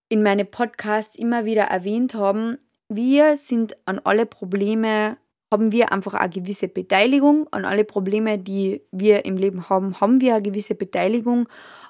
in 0.08 0.24
meine 0.24 0.46
Podcasts 0.46 1.18
immer 1.18 1.44
wieder 1.44 1.64
erwähnt 1.64 2.14
habe. 2.14 2.60
Wir 2.88 3.36
sind 3.36 3.76
an 3.86 4.00
alle 4.04 4.26
Probleme, 4.26 5.18
haben 5.52 5.72
wir 5.72 5.92
einfach 5.92 6.14
eine 6.14 6.30
gewisse 6.30 6.68
Beteiligung. 6.68 7.48
An 7.52 7.66
alle 7.66 7.84
Probleme, 7.84 8.38
die 8.38 8.82
wir 8.92 9.26
im 9.26 9.38
Leben 9.38 9.70
haben, 9.70 10.00
haben 10.00 10.22
wir 10.22 10.36
eine 10.36 10.44
gewisse 10.44 10.76
Beteiligung. 10.76 11.48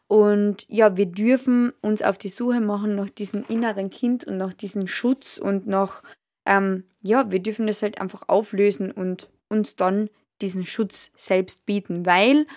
Und 0.07 0.65
ja, 0.69 0.97
wir 0.97 1.05
dürfen 1.05 1.71
uns 1.81 2.01
auf 2.01 2.17
die 2.17 2.29
Suche 2.29 2.61
machen 2.61 2.95
nach 2.95 3.09
diesem 3.09 3.45
inneren 3.47 3.89
Kind 3.89 4.25
und 4.25 4.37
nach 4.37 4.53
diesem 4.53 4.87
Schutz 4.87 5.37
und 5.37 5.67
nach, 5.67 6.01
ähm, 6.45 6.85
ja, 7.01 7.31
wir 7.31 7.39
dürfen 7.39 7.67
das 7.67 7.83
halt 7.83 8.01
einfach 8.01 8.23
auflösen 8.27 8.91
und 8.91 9.29
uns 9.49 9.75
dann 9.75 10.09
diesen 10.41 10.65
Schutz 10.65 11.11
selbst 11.15 11.65
bieten, 11.65 12.05
weil 12.05 12.47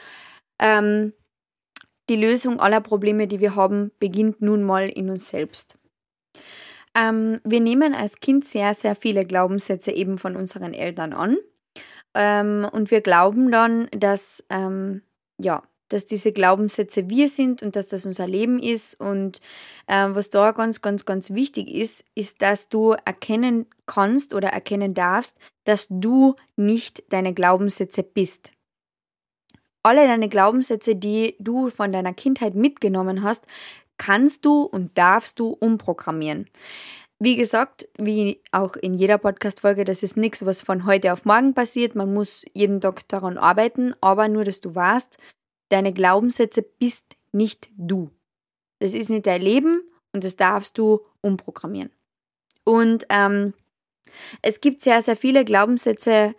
ähm, 0.60 1.12
die 2.08 2.16
Lösung 2.16 2.58
aller 2.60 2.80
Probleme, 2.80 3.26
die 3.26 3.40
wir 3.40 3.54
haben, 3.54 3.90
beginnt 3.98 4.40
nun 4.40 4.62
mal 4.62 4.88
in 4.88 5.10
uns 5.10 5.28
selbst. 5.28 5.78
Ähm, 6.94 7.40
wir 7.44 7.60
nehmen 7.60 7.94
als 7.94 8.20
Kind 8.20 8.44
sehr, 8.44 8.74
sehr 8.74 8.94
viele 8.94 9.24
Glaubenssätze 9.24 9.92
eben 9.92 10.18
von 10.18 10.36
unseren 10.36 10.74
Eltern 10.74 11.12
an. 11.12 11.36
Ähm, 12.14 12.68
und 12.70 12.90
wir 12.90 13.00
glauben 13.00 13.50
dann, 13.50 13.88
dass, 13.92 14.44
ähm, 14.50 15.02
ja, 15.38 15.62
dass 15.88 16.06
diese 16.06 16.32
Glaubenssätze 16.32 17.08
wir 17.08 17.28
sind 17.28 17.62
und 17.62 17.76
dass 17.76 17.88
das 17.88 18.06
unser 18.06 18.26
Leben 18.26 18.58
ist. 18.58 18.98
Und 18.98 19.40
äh, 19.86 20.08
was 20.10 20.30
da 20.30 20.52
ganz, 20.52 20.80
ganz, 20.82 21.04
ganz 21.04 21.30
wichtig 21.30 21.68
ist, 21.68 22.04
ist, 22.14 22.42
dass 22.42 22.68
du 22.68 22.94
erkennen 23.04 23.66
kannst 23.86 24.34
oder 24.34 24.48
erkennen 24.48 24.94
darfst, 24.94 25.38
dass 25.64 25.86
du 25.88 26.34
nicht 26.56 27.02
deine 27.10 27.34
Glaubenssätze 27.34 28.02
bist. 28.02 28.52
Alle 29.84 30.06
deine 30.06 30.28
Glaubenssätze, 30.28 30.94
die 30.94 31.34
du 31.40 31.68
von 31.68 31.90
deiner 31.90 32.14
Kindheit 32.14 32.54
mitgenommen 32.54 33.22
hast, 33.22 33.46
kannst 34.02 34.44
du 34.44 34.62
und 34.62 34.98
darfst 34.98 35.38
du 35.38 35.50
umprogrammieren. 35.50 36.50
Wie 37.20 37.36
gesagt, 37.36 37.88
wie 37.98 38.42
auch 38.50 38.74
in 38.74 38.94
jeder 38.94 39.16
Podcast-Folge, 39.16 39.84
das 39.84 40.02
ist 40.02 40.16
nichts, 40.16 40.44
was 40.44 40.60
von 40.60 40.86
heute 40.86 41.12
auf 41.12 41.24
morgen 41.24 41.54
passiert. 41.54 41.94
Man 41.94 42.12
muss 42.12 42.44
jeden 42.52 42.80
Tag 42.80 43.06
daran 43.06 43.38
arbeiten, 43.38 43.94
aber 44.00 44.26
nur, 44.26 44.42
dass 44.42 44.60
du 44.60 44.74
weißt, 44.74 45.18
deine 45.68 45.92
Glaubenssätze 45.92 46.62
bist 46.62 47.16
nicht 47.30 47.70
du. 47.76 48.10
Das 48.80 48.94
ist 48.94 49.08
nicht 49.08 49.28
dein 49.28 49.40
Leben 49.40 49.82
und 50.12 50.24
das 50.24 50.34
darfst 50.34 50.78
du 50.78 51.02
umprogrammieren. 51.20 51.92
Und 52.64 53.06
ähm, 53.08 53.54
es 54.42 54.60
gibt 54.60 54.80
sehr, 54.80 55.00
sehr 55.00 55.16
viele 55.16 55.44
Glaubenssätze. 55.44 56.34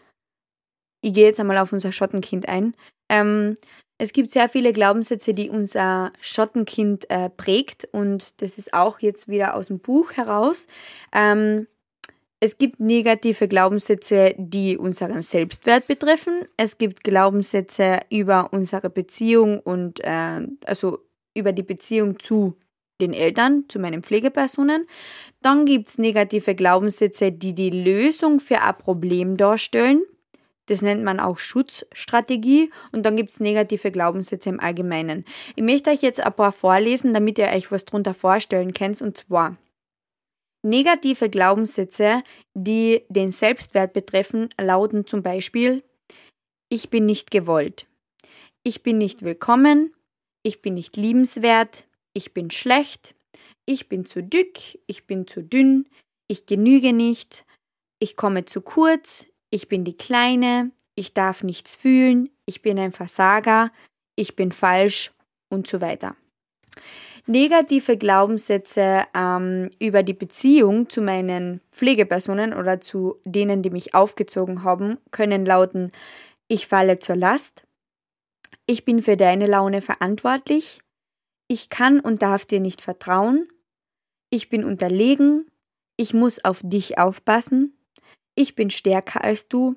Ich 1.02 1.14
gehe 1.14 1.28
jetzt 1.28 1.40
einmal 1.40 1.60
auf 1.60 1.72
unser 1.72 1.94
Schottenkind 1.94 2.50
ein. 2.50 2.76
Ähm, 3.08 3.58
es 4.04 4.12
gibt 4.12 4.32
sehr 4.32 4.50
viele 4.50 4.74
Glaubenssätze, 4.74 5.34
die 5.34 5.50
unser 5.50 6.12
Schottenkind 6.20 7.10
äh, 7.10 7.30
prägt 7.30 7.88
und 7.94 8.42
das 8.42 8.58
ist 8.58 8.74
auch 8.74 9.00
jetzt 9.00 9.30
wieder 9.30 9.56
aus 9.56 9.68
dem 9.68 9.80
Buch 9.80 10.12
heraus. 10.12 10.68
Ähm, 11.14 11.68
es 12.42 12.58
gibt 12.58 12.82
negative 12.82 13.48
Glaubenssätze, 13.48 14.36
die 14.38 14.78
unseren 14.78 15.22
Selbstwert 15.22 15.88
betreffen. 15.88 16.42
Es 16.58 16.78
gibt 16.78 17.06
Glaubenssätze 17.06 18.02
über 18.12 18.52
unsere 18.52 18.90
Beziehung 18.90 19.62
und 19.62 20.02
äh, 20.02 20.42
also 20.66 21.00
über 21.34 21.54
die 21.54 21.64
Beziehung 21.64 22.20
zu 22.20 22.58
den 23.00 23.14
Eltern, 23.14 23.64
zu 23.70 23.80
meinen 23.80 24.04
Pflegepersonen. 24.04 24.86
Dann 25.42 25.64
gibt 25.64 25.88
es 25.88 25.98
negative 25.98 26.56
Glaubenssätze, 26.56 27.32
die 27.32 27.56
die 27.56 27.70
Lösung 27.70 28.42
für 28.42 28.62
ein 28.62 28.78
Problem 28.78 29.38
darstellen. 29.38 30.04
Das 30.68 30.82
nennt 30.82 31.04
man 31.04 31.20
auch 31.20 31.38
Schutzstrategie. 31.38 32.72
Und 32.92 33.06
dann 33.06 33.16
gibt 33.16 33.30
es 33.30 33.40
negative 33.40 33.92
Glaubenssätze 33.92 34.50
im 34.50 34.60
Allgemeinen. 34.60 35.26
Ich 35.56 35.64
möchte 35.64 35.90
euch 35.90 36.02
jetzt 36.02 36.22
ein 36.22 36.34
paar 36.34 36.52
vorlesen, 36.52 37.14
damit 37.14 37.38
ihr 37.38 37.48
euch 37.48 37.72
was 37.72 37.86
darunter 37.86 38.14
vorstellen 38.14 38.74
könnt. 38.74 39.02
Und 39.02 39.18
zwar 39.18 39.58
Negative 40.66 41.30
Glaubenssätze, 41.30 42.24
die 42.54 43.04
den 43.10 43.34
Selbstwert 43.34 43.92
betreffen, 43.92 44.50
lauten 44.60 45.06
zum 45.06 45.22
Beispiel 45.22 45.84
Ich 46.70 46.90
bin 46.90 47.06
nicht 47.06 47.32
gewollt, 47.32 47.86
ich 48.64 48.82
bin 48.82 48.98
nicht 48.98 49.24
willkommen, 49.24 49.94
ich 50.42 50.62
bin 50.62 50.76
nicht 50.76 50.96
liebenswert, 50.96 51.86
ich 52.14 52.34
bin 52.34 52.50
schlecht, 52.50 53.14
ich 53.66 53.90
bin 53.90 54.06
zu 54.06 54.24
dick, 54.24 54.80
ich 54.88 55.06
bin 55.06 55.28
zu 55.28 55.44
dünn, 55.44 55.90
ich 56.30 56.46
genüge 56.46 56.94
nicht, 56.94 57.46
ich 58.00 58.16
komme 58.16 58.46
zu 58.46 58.62
kurz, 58.62 59.26
ich 59.54 59.70
bin 59.70 59.84
die 59.84 59.96
Kleine, 59.96 60.72
ich 60.96 61.14
darf 61.14 61.44
nichts 61.44 61.76
fühlen, 61.76 62.30
ich 62.48 62.64
bin 62.64 62.80
ein 62.80 62.92
Versager, 62.92 63.72
ich 64.16 64.36
bin 64.36 64.52
falsch 64.52 65.12
und 65.48 65.68
so 65.68 65.80
weiter. 65.80 66.16
Negative 67.28 67.96
Glaubenssätze 67.98 69.04
ähm, 69.14 69.70
über 69.80 70.02
die 70.02 70.16
Beziehung 70.16 70.90
zu 70.90 71.02
meinen 71.02 71.62
Pflegepersonen 71.72 72.52
oder 72.52 72.82
zu 72.82 73.18
denen, 73.26 73.62
die 73.62 73.70
mich 73.70 73.94
aufgezogen 73.94 74.64
haben, 74.64 74.98
können 75.12 75.46
lauten, 75.46 75.92
ich 76.48 76.66
falle 76.68 76.98
zur 76.98 77.16
Last, 77.16 77.64
ich 78.66 78.86
bin 78.86 79.04
für 79.04 79.18
deine 79.18 79.46
Laune 79.46 79.84
verantwortlich, 79.84 80.82
ich 81.48 81.70
kann 81.70 82.00
und 82.00 82.24
darf 82.24 82.46
dir 82.46 82.60
nicht 82.60 82.82
vertrauen, 82.82 83.48
ich 84.32 84.50
bin 84.50 84.66
unterlegen, 84.66 85.46
ich 85.96 86.16
muss 86.16 86.44
auf 86.44 86.62
dich 86.64 86.98
aufpassen, 86.98 87.78
ich 88.36 88.56
bin 88.56 88.70
stärker 88.70 89.24
als 89.24 89.48
du, 89.48 89.76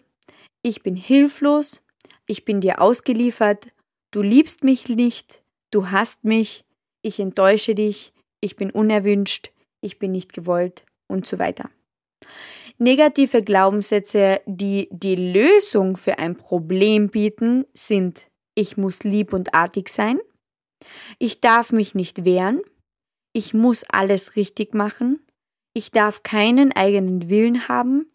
ich 0.62 0.82
bin 0.82 0.96
hilflos, 0.96 1.82
ich 2.26 2.44
bin 2.44 2.60
dir 2.60 2.80
ausgeliefert, 2.80 3.68
du 4.10 4.22
liebst 4.22 4.64
mich 4.64 4.88
nicht, 4.88 5.42
du 5.70 5.90
hast 5.90 6.24
mich, 6.24 6.64
ich 7.02 7.20
enttäusche 7.20 7.74
dich, 7.74 8.12
ich 8.40 8.56
bin 8.56 8.70
unerwünscht, 8.70 9.52
ich 9.80 9.98
bin 9.98 10.12
nicht 10.12 10.32
gewollt. 10.32 10.84
Und 11.08 11.24
so 11.24 11.38
weiter. 11.38 11.70
Negative 12.78 13.44
Glaubenssätze, 13.44 14.40
die 14.44 14.88
die 14.90 15.14
Lösung 15.14 15.96
für 15.96 16.18
ein 16.18 16.34
Problem 16.34 17.10
bieten, 17.10 17.64
sind 17.74 18.28
ich 18.56 18.76
muss 18.76 19.04
lieb 19.04 19.32
und 19.32 19.54
artig 19.54 19.88
sein, 19.88 20.18
ich 21.18 21.40
darf 21.40 21.72
mich 21.72 21.94
nicht 21.94 22.24
wehren, 22.24 22.60
ich 23.32 23.54
muss 23.54 23.84
alles 23.84 24.34
richtig 24.34 24.74
machen, 24.74 25.24
ich 25.74 25.90
darf 25.90 26.22
keinen 26.22 26.72
eigenen 26.72 27.28
Willen 27.28 27.68
haben, 27.68 28.10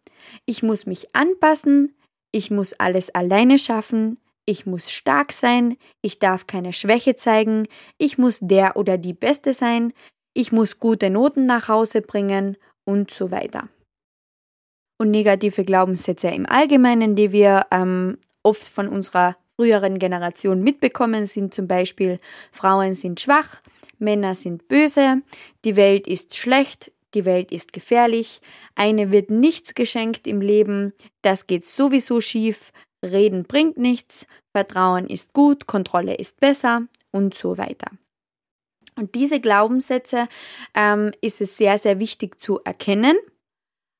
ich 0.45 0.63
muss 0.63 0.85
mich 0.85 1.15
anpassen, 1.15 1.95
ich 2.31 2.51
muss 2.51 2.73
alles 2.73 3.13
alleine 3.13 3.57
schaffen, 3.57 4.17
ich 4.45 4.65
muss 4.65 4.91
stark 4.91 5.33
sein, 5.33 5.77
ich 6.01 6.19
darf 6.19 6.47
keine 6.47 6.73
Schwäche 6.73 7.15
zeigen, 7.15 7.67
ich 7.97 8.17
muss 8.17 8.39
der 8.41 8.75
oder 8.75 8.97
die 8.97 9.13
Beste 9.13 9.53
sein, 9.53 9.93
ich 10.33 10.51
muss 10.51 10.79
gute 10.79 11.09
Noten 11.09 11.45
nach 11.45 11.67
Hause 11.67 12.01
bringen 12.01 12.57
und 12.85 13.11
so 13.11 13.31
weiter. 13.31 13.69
Und 14.97 15.11
negative 15.11 15.63
Glaubenssätze 15.63 16.29
im 16.29 16.45
Allgemeinen, 16.45 17.15
die 17.15 17.31
wir 17.31 17.65
ähm, 17.71 18.17
oft 18.43 18.67
von 18.67 18.87
unserer 18.87 19.35
früheren 19.55 19.99
Generation 19.99 20.63
mitbekommen, 20.63 21.25
sind 21.25 21.53
zum 21.53 21.67
Beispiel 21.67 22.19
Frauen 22.51 22.93
sind 22.93 23.19
schwach, 23.19 23.61
Männer 23.99 24.35
sind 24.35 24.67
böse, 24.67 25.21
die 25.65 25.75
Welt 25.75 26.07
ist 26.07 26.35
schlecht, 26.35 26.91
die 27.13 27.25
Welt 27.25 27.51
ist 27.51 27.73
gefährlich, 27.73 28.41
eine 28.75 29.11
wird 29.11 29.29
nichts 29.29 29.73
geschenkt 29.73 30.27
im 30.27 30.41
Leben, 30.41 30.93
das 31.21 31.47
geht 31.47 31.65
sowieso 31.65 32.21
schief, 32.21 32.71
Reden 33.03 33.43
bringt 33.43 33.77
nichts, 33.77 34.27
Vertrauen 34.55 35.07
ist 35.07 35.33
gut, 35.33 35.65
Kontrolle 35.67 36.15
ist 36.15 36.39
besser. 36.39 36.87
Und 37.13 37.33
so 37.33 37.57
weiter. 37.57 37.91
Und 38.95 39.15
diese 39.15 39.41
Glaubenssätze 39.41 40.27
ähm, 40.73 41.11
ist 41.21 41.41
es 41.41 41.57
sehr, 41.57 41.77
sehr 41.77 41.99
wichtig 41.99 42.39
zu 42.39 42.61
erkennen, 42.63 43.17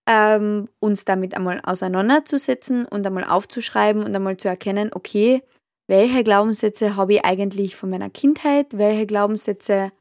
ähm, 0.08 0.70
uns 0.80 1.06
damit 1.06 1.36
einmal 1.36 1.60
auseinanderzusetzen 1.64 2.86
und 2.86 3.06
einmal 3.06 3.26
aufzuschreiben 3.26 4.04
und 4.04 4.16
einmal 4.16 4.38
zu 4.38 4.48
erkennen, 4.48 4.92
okay, 4.94 5.44
welche 5.90 6.24
Glaubenssätze 6.24 6.96
habe 6.96 7.16
ich 7.16 7.26
eigentlich 7.26 7.76
von 7.76 7.90
meiner 7.90 8.10
Kindheit, 8.10 8.78
welche 8.78 9.06
Glaubenssätze 9.06 9.92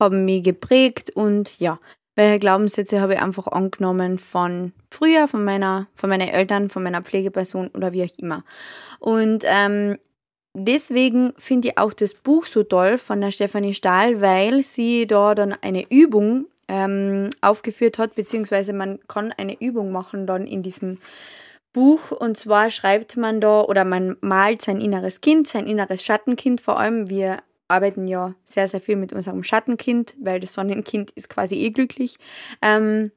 haben 0.00 0.24
mich 0.24 0.42
geprägt? 0.42 1.10
Und 1.10 1.60
ja, 1.60 1.78
welche 2.20 2.38
Glaubenssätze 2.38 3.00
habe 3.00 3.14
ich 3.14 3.22
einfach 3.22 3.46
angenommen 3.46 4.18
von 4.18 4.72
früher, 4.90 5.26
von, 5.26 5.42
meiner, 5.42 5.86
von 5.94 6.10
meinen 6.10 6.28
Eltern, 6.28 6.68
von 6.68 6.82
meiner 6.82 7.02
Pflegeperson 7.02 7.68
oder 7.68 7.94
wie 7.94 8.04
auch 8.04 8.18
immer. 8.18 8.44
Und 8.98 9.44
ähm, 9.46 9.96
deswegen 10.52 11.32
finde 11.38 11.68
ich 11.68 11.78
auch 11.78 11.94
das 11.94 12.12
Buch 12.12 12.44
so 12.44 12.62
toll 12.62 12.98
von 12.98 13.22
der 13.22 13.30
Stefanie 13.30 13.72
Stahl, 13.72 14.20
weil 14.20 14.62
sie 14.62 15.06
da 15.06 15.34
dann 15.34 15.56
eine 15.62 15.84
Übung 15.88 16.44
ähm, 16.68 17.30
aufgeführt 17.40 17.96
hat, 17.96 18.14
beziehungsweise 18.14 18.74
man 18.74 18.98
kann 19.08 19.32
eine 19.32 19.58
Übung 19.58 19.90
machen 19.90 20.26
dann 20.26 20.46
in 20.46 20.62
diesem 20.62 20.98
Buch 21.72 22.10
und 22.10 22.36
zwar 22.36 22.68
schreibt 22.68 23.16
man 23.16 23.40
da 23.40 23.62
oder 23.62 23.86
man 23.86 24.16
malt 24.20 24.60
sein 24.60 24.80
inneres 24.80 25.22
Kind, 25.22 25.48
sein 25.48 25.66
inneres 25.66 26.04
Schattenkind 26.04 26.60
vor 26.60 26.78
allem. 26.78 27.08
Wir 27.08 27.38
arbeiten 27.70 28.08
ja 28.08 28.34
sehr, 28.44 28.68
sehr 28.68 28.80
viel 28.80 28.96
mit 28.96 29.12
unserem 29.12 29.42
Schattenkind, 29.42 30.16
weil 30.20 30.40
das 30.40 30.52
Sonnenkind 30.52 31.10
ist 31.12 31.28
quasi 31.30 31.56
eh 31.56 31.70
glücklich. 31.70 32.16
Ähm, 32.60 33.12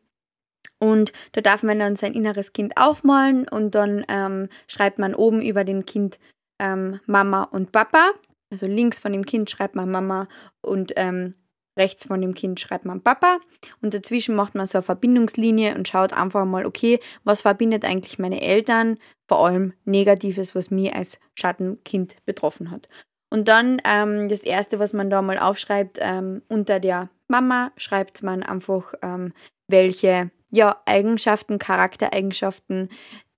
Und 0.80 1.14
da 1.32 1.42
darf 1.42 1.64
man 1.64 1.80
dann 1.80 1.96
sein 1.96 2.14
inneres 2.14 2.52
Kind 2.52 2.74
aufmalen 2.76 3.48
und 3.48 3.74
dann 3.74 4.04
ähm, 4.10 4.50
schreibt 4.68 5.00
man 5.00 5.16
oben 5.16 5.42
über 5.42 5.64
dem 5.64 5.86
Kind 5.86 6.20
ähm, 6.60 7.00
Mama 7.06 7.44
und 7.44 7.72
Papa. 7.72 8.12
Also 8.52 8.68
links 8.68 9.00
von 9.00 9.14
dem 9.14 9.26
Kind 9.26 9.50
schreibt 9.50 9.76
man 9.76 9.90
Mama 9.90 10.28
und 10.62 10.92
ähm, 10.98 11.36
rechts 11.80 12.06
von 12.06 12.20
dem 12.22 12.34
Kind 12.34 12.60
schreibt 12.60 12.86
man 12.86 13.02
Papa. 13.02 13.40
Und 13.82 13.94
dazwischen 13.94 14.36
macht 14.36 14.56
man 14.56 14.66
so 14.66 14.78
eine 14.80 14.84
Verbindungslinie 14.84 15.74
und 15.76 15.88
schaut 15.88 16.12
einfach 16.12 16.46
mal, 16.46 16.66
okay, 16.66 17.00
was 17.24 17.42
verbindet 17.42 17.86
eigentlich 17.86 18.20
meine 18.20 18.42
Eltern? 18.42 18.98
Vor 19.28 19.46
allem 19.46 19.74
Negatives, 19.86 20.54
was 20.54 20.70
mir 20.70 20.96
als 20.96 21.18
Schattenkind 21.34 22.18
betroffen 22.26 22.72
hat. 22.72 22.90
Und 23.34 23.48
dann 23.48 23.82
ähm, 23.84 24.30
das 24.30 24.44
Erste, 24.44 24.78
was 24.78 24.94
man 24.94 25.10
da 25.10 25.24
mal 25.24 25.40
aufschreibt, 25.40 25.98
ähm, 26.00 26.44
unter 26.50 26.80
der 26.80 27.10
Mama 27.28 27.72
schreibt 27.78 28.22
man 28.22 28.44
einfach, 28.44 28.94
ähm, 29.02 29.34
welche 29.68 30.30
ja, 30.52 30.80
Eigenschaften, 30.86 31.58
Charaktereigenschaften 31.58 32.90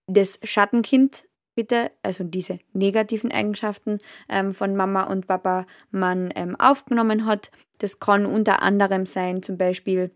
des 0.05 0.37
Schattenkind 0.43 1.23
bitte, 1.55 1.93
also 2.03 2.25
diese 2.25 2.59
negativen 2.73 3.31
Eigenschaften 3.31 3.99
ähm, 4.27 4.53
von 4.53 4.75
Mama 4.75 5.03
und 5.03 5.27
Papa 5.27 5.65
man 5.91 6.29
ähm, 6.35 6.59
aufgenommen 6.59 7.25
hat. 7.25 7.49
Das 7.77 8.01
kann 8.01 8.25
unter 8.25 8.61
anderem 8.61 9.05
sein, 9.05 9.43
zum 9.43 9.57
Beispiel 9.57 10.11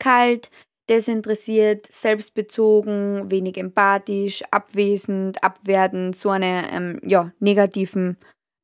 kalt, 0.00 0.50
desinteressiert, 0.90 1.86
selbstbezogen, 1.88 3.30
wenig 3.30 3.58
empathisch, 3.58 4.42
abwesend, 4.50 5.44
abwertend, 5.44 6.16
so 6.16 6.30
eine 6.30 6.68
ähm, 6.72 7.00
ja, 7.04 7.30
negativen 7.38 8.16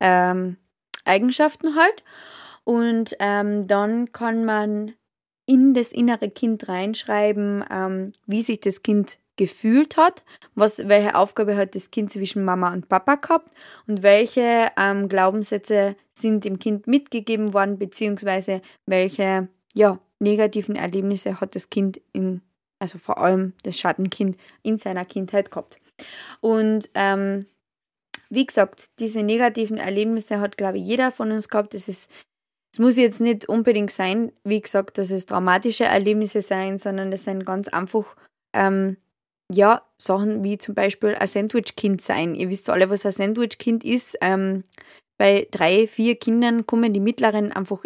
ähm, 0.05 0.57
Eigenschaften 1.05 1.75
halt. 1.75 2.05
Und 2.65 3.17
ähm, 3.19 3.67
dann 3.67 4.13
kann 4.13 4.45
man 4.45 4.95
in 5.47 5.75
das 5.75 5.93
innere 5.93 6.31
Kind 6.31 6.69
reinschreiben, 6.69 7.65
ähm, 7.71 8.13
wie 8.27 8.41
sich 8.41 8.61
das 8.61 8.83
Kind 8.83 9.19
gefühlt 9.37 9.97
hat, 9.97 10.25
was, 10.55 10.89
welche 10.89 11.15
Aufgabe 11.17 11.57
hat 11.57 11.75
das 11.75 11.91
Kind 11.91 12.11
zwischen 12.11 12.45
Mama 12.45 12.73
und 12.73 12.89
Papa 12.89 13.17
gehabt 13.17 13.51
und 13.87 14.03
welche 14.03 14.71
ähm, 14.79 15.09
Glaubenssätze 15.09 15.97
sind 16.13 16.45
dem 16.45 16.59
Kind 16.59 16.87
mitgegeben 16.87 17.53
worden, 17.53 17.79
beziehungsweise 17.79 18.63
welche 18.87 19.49
ja, 19.75 19.99
negativen 20.21 20.77
Erlebnisse 20.77 21.41
hat 21.41 21.57
das 21.57 21.69
Kind 21.69 22.01
in, 22.13 22.43
also 22.79 22.99
vor 22.99 23.19
allem 23.19 23.55
das 23.65 23.79
Schattenkind 23.79 24.37
in 24.63 24.79
seiner 24.79 25.05
Kindheit 25.05 25.51
gehabt. 25.51 25.79
Und 26.41 26.89
ähm, 26.95 27.47
wie 28.31 28.47
gesagt, 28.47 28.91
diese 28.99 29.23
negativen 29.23 29.79
Erlebnisse 29.79 30.41
hat, 30.41 30.57
glaube 30.57 30.79
ich, 30.79 30.85
jeder 30.87 31.11
von 31.11 31.31
uns 31.31 31.49
gehabt. 31.49 31.75
Es 31.75 32.09
muss 32.79 32.97
jetzt 32.97 33.21
nicht 33.21 33.49
unbedingt 33.49 33.91
sein, 33.91 34.33
wie 34.45 34.61
gesagt, 34.61 34.99
dass 34.99 35.11
es 35.11 35.27
dramatische 35.27 35.85
Erlebnisse 35.85 36.43
sein, 36.43 36.79
sondern 36.79 37.13
es 37.13 37.25
sind 37.25 37.47
ganz 37.47 37.69
einfach, 37.69 38.17
ähm, 38.55 38.97
ja, 39.53 39.83
Sachen 40.01 40.43
wie 40.43 40.59
zum 40.59 40.75
Beispiel 40.75 41.15
ein 41.15 41.27
Sandwich-Kind 41.27 42.01
sein. 42.01 42.35
Ihr 42.35 42.51
wisst 42.51 42.71
alle, 42.71 42.91
was 42.91 43.05
ein 43.05 43.13
Sandwich-Kind 43.13 43.85
ist. 43.85 44.17
Ähm, 44.21 44.65
bei 45.19 45.47
drei, 45.51 45.87
vier 45.87 46.17
Kindern 46.17 46.67
kommen 46.67 46.93
die 46.93 47.01
mittleren 47.01 47.53
einfach, 47.53 47.83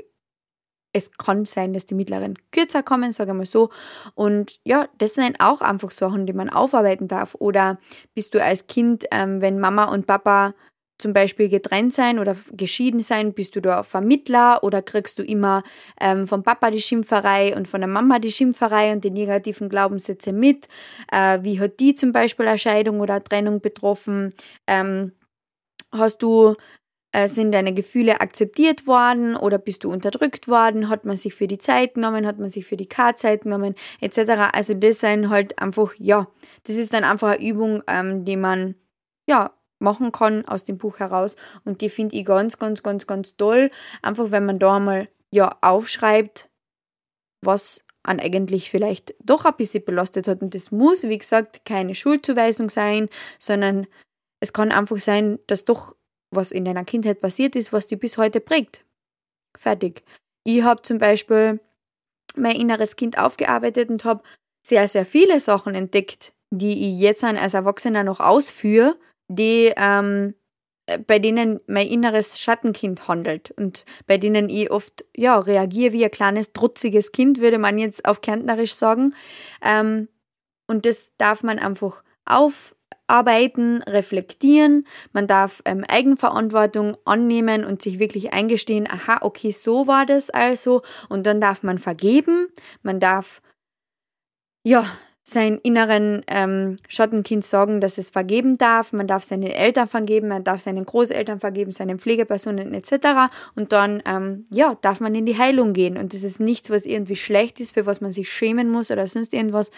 es 0.99 1.13
kann 1.13 1.45
sein, 1.45 1.73
dass 1.73 1.87
die 1.87 1.95
mittleren 1.95 2.35
kürzer 2.53 2.83
kommen, 2.83 3.13
sage 3.13 3.31
ich 3.31 3.37
mal 3.37 3.47
so. 3.47 3.71
Und 4.15 4.61
ja, 4.65 4.89
das 4.99 5.15
sind 5.15 5.41
auch 5.41 5.61
einfach 5.61 5.91
Sachen, 5.91 6.27
die 6.27 6.33
man 6.33 6.51
aufarbeiten 6.51 7.09
darf. 7.09 7.35
Oder 7.39 7.79
bist 8.15 8.35
du 8.35 8.43
als 8.43 8.67
Kind, 8.67 9.05
ähm, 9.11 9.41
wenn 9.41 9.59
Mama 9.59 9.85
und 9.85 10.07
Papa 10.07 10.55
zum 10.99 11.13
Beispiel 11.13 11.49
getrennt 11.49 11.93
sein 11.93 12.19
oder 12.19 12.37
geschieden 12.53 13.01
sein? 13.01 13.33
Bist 13.33 13.57
du 13.57 13.61
da 13.61 13.83
Vermittler 13.83 14.63
oder 14.63 14.83
kriegst 14.83 15.19
du 15.19 15.23
immer 15.23 15.63
ähm, 16.01 16.27
vom 16.27 16.43
Papa 16.43 16.71
die 16.71 16.83
Schimpferei 16.83 17.57
und 17.57 17.69
von 17.69 17.81
der 17.81 17.89
Mama 17.89 18.19
die 18.19 18.33
Schimpferei 18.33 18.93
und 18.93 19.05
die 19.05 19.11
negativen 19.11 19.69
Glaubenssätze 19.69 20.33
mit? 20.33 20.69
Äh, 21.11 21.39
wie 21.43 21.61
hat 21.61 21.81
die 21.81 21.95
zum 21.95 22.13
Beispiel 22.13 22.49
eine 22.49 22.59
Scheidung 22.59 23.01
oder 23.01 23.15
eine 23.15 23.25
Trennung 23.25 23.61
betroffen? 23.61 24.35
Ähm, 24.67 25.13
hast 25.93 26.23
du 26.23 26.55
sind 27.27 27.53
deine 27.53 27.73
Gefühle 27.73 28.21
akzeptiert 28.21 28.87
worden 28.87 29.37
oder 29.37 29.59
bist 29.59 29.85
du 29.85 29.91
unterdrückt 29.91 30.49
worden? 30.49 30.89
Hat 30.89 31.05
man 31.05 31.17
sich 31.17 31.35
für 31.35 31.47
die 31.47 31.59
Zeit 31.59 31.95
genommen? 31.95 32.27
Hat 32.27 32.39
man 32.39 32.49
sich 32.49 32.67
für 32.67 32.77
die 32.77 32.89
K-Zeit 32.89 33.43
genommen? 33.43 33.75
Etc. 34.01 34.19
Also 34.53 34.75
das 34.75 35.01
sind 35.01 35.31
halt 35.31 35.59
einfach, 35.59 35.95
ja, 35.99 36.29
das 36.65 36.77
ist 36.77 36.93
dann 36.93 37.05
einfach 37.05 37.33
eine 37.33 37.49
Übung, 37.49 37.83
ähm, 37.87 38.25
die 38.25 38.37
man 38.37 38.75
ja 39.27 39.53
machen 39.79 40.13
kann 40.13 40.45
aus 40.47 40.65
dem 40.65 40.77
Buch 40.77 40.99
heraus. 40.99 41.37
Und 41.65 41.81
die 41.81 41.89
finde 41.89 42.17
ich 42.17 42.25
ganz, 42.25 42.59
ganz, 42.59 42.83
ganz, 42.83 43.07
ganz 43.07 43.37
toll. 43.37 43.71
Einfach, 44.03 44.31
wenn 44.31 44.45
man 44.45 44.59
da 44.59 44.77
einmal 44.77 45.09
ja 45.33 45.57
aufschreibt, 45.61 46.51
was 47.41 47.85
an 48.03 48.21
eigentlich 48.21 48.71
vielleicht 48.71 49.15
doch 49.23 49.45
ein 49.45 49.57
bisschen 49.57 49.85
belastet 49.85 50.29
hat. 50.29 50.43
Und 50.43 50.55
das 50.55 50.71
muss, 50.71 51.05
wie 51.05 51.19
gesagt, 51.19 51.65
keine 51.65 51.95
Schuldzuweisung 51.95 52.71
sein, 52.71 53.09
sondern 53.39 53.87
es 54.41 54.53
kann 54.53 54.73
einfach 54.73 54.99
sein, 54.99 55.39
dass 55.47 55.65
doch 55.65 55.95
was 56.31 56.53
in 56.53 56.65
deiner 56.65 56.85
Kindheit 56.85 57.21
passiert 57.21 57.57
ist, 57.57 57.73
was 57.73 57.87
dich 57.87 57.99
bis 57.99 58.19
heute 58.19 58.41
prägt. 58.41 58.85
Fertig. 59.57 60.03
Ich 60.45 60.63
habe 60.63 60.83
zum 60.83 60.99
Beispiel 60.99 61.61
mein 62.37 62.57
inneres 62.57 62.97
Kind 62.97 63.19
aufgearbeitet 63.19 63.91
und 63.91 64.05
habe 64.05 64.23
sehr, 64.67 64.87
sehr 64.89 65.05
viele 65.05 65.41
Sachen 65.41 65.75
entdeckt, 65.75 66.33
die 66.51 66.91
ich 66.91 67.01
jetzt 67.01 67.25
als 67.25 67.55
Erwachsener 67.55 68.05
noch 68.05 68.21
ausführe, 68.21 68.97
die 69.29 69.73
ähm, 69.77 70.35
bei 71.07 71.19
denen 71.19 71.61
mein 71.67 71.87
inneres 71.87 72.41
Schattenkind 72.41 73.09
handelt 73.09 73.51
und 73.53 73.85
bei 74.07 74.17
denen 74.17 74.49
ich 74.49 74.71
oft 74.71 75.05
ja 75.15 75.39
reagiere 75.39 75.93
wie 75.93 76.05
ein 76.05 76.11
kleines 76.11 76.53
trutziges 76.53 77.13
Kind, 77.13 77.41
würde 77.41 77.59
man 77.59 77.79
jetzt 77.79 78.07
auf 78.07 78.21
Kärntnerisch 78.21 78.75
sagen. 78.75 79.15
Ähm, 79.63 80.09
und 80.67 80.87
das 80.87 81.15
darf 81.17 81.43
man 81.43 81.59
einfach 81.59 82.03
aufarbeiten, 83.09 83.83
reflektieren. 83.83 84.87
Man 85.13 85.27
darf 85.27 85.63
ähm, 85.65 85.85
Eigenverantwortung 85.89 86.97
annehmen 87.05 87.65
und 87.65 87.83
sich 87.83 87.99
wirklich 87.99 88.33
eingestehen, 88.33 88.89
aha, 88.89 89.19
okay, 89.23 89.51
so 89.51 89.87
war 89.87 90.07
das 90.07 90.31
also. 90.31 90.83
Und 91.09 91.27
dann 91.27 91.41
darf 91.41 91.63
man 91.63 91.79
vergeben. 91.79 92.49
Man 92.83 93.01
darf 93.01 93.41
ja 94.63 94.85
sein 95.25 95.59
inneren 95.63 96.23
ähm, 96.27 96.77
Schattenkind 96.89 97.45
sagen, 97.45 97.83
dass 97.83 97.99
es 97.99 98.09
vergeben 98.09 98.57
darf. 98.57 98.95
Man 98.95 99.07
darf 99.07 99.25
seinen 99.25 99.51
Eltern 99.51 99.87
vergeben, 99.87 100.29
man 100.29 100.43
darf 100.43 100.63
seinen 100.63 100.87
Großeltern 100.87 101.39
vergeben, 101.39 101.71
seinen 101.71 101.99
Pflegepersonen 101.99 102.73
etc. 102.73 103.31
Und 103.55 103.73
dann 103.73 104.03
ähm, 104.07 104.47
ja, 104.51 104.75
darf 104.81 105.01
man 105.01 105.15
in 105.15 105.27
die 105.27 105.37
Heilung 105.37 105.75
gehen. 105.75 105.99
Und 105.99 106.15
das 106.15 106.23
ist 106.23 106.41
nichts, 106.41 106.71
was 106.71 106.87
irgendwie 106.87 107.17
schlecht 107.17 107.61
ist, 107.61 107.75
für 107.75 107.85
was 107.85 108.01
man 108.01 108.11
sich 108.11 108.31
schämen 108.31 108.71
muss 108.71 108.91
oder 108.91 109.07
sonst 109.07 109.35
irgendwas, 109.35 109.71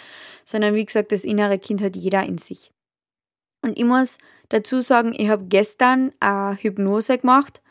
sondern 0.45 0.75
wie 0.75 0.85
gesagt, 0.85 1.11
das 1.11 1.25
innere 1.25 1.59
Kind 1.59 1.83
hat 1.83 1.97
jeder 1.97 2.25
in 2.25 2.38
sich. 2.38 2.73
Und 3.62 3.79
ich 3.79 3.85
muss 3.85 4.18
dazu 4.49 4.81
sagen, 4.81 5.14
ich 5.16 5.29
habe 5.29 5.46
gestern 5.46 6.12
eine 6.20 6.57
Hypnose 6.57 7.18
gemacht, 7.18 7.62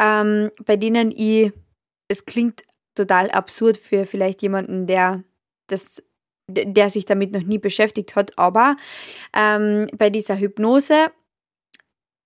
ähm, 0.00 0.50
bei 0.64 0.76
denen 0.76 1.10
ich, 1.10 1.52
es 2.08 2.24
klingt 2.24 2.64
total 2.94 3.30
absurd 3.30 3.76
für 3.76 4.06
vielleicht 4.06 4.42
jemanden, 4.42 4.86
der 4.86 5.24
das 5.68 6.02
der 6.52 6.90
sich 6.90 7.04
damit 7.04 7.32
noch 7.32 7.42
nie 7.42 7.58
beschäftigt 7.58 8.16
hat. 8.16 8.36
Aber 8.38 8.76
ähm, 9.34 9.86
bei 9.96 10.10
dieser 10.10 10.36
Hypnose, 10.36 11.12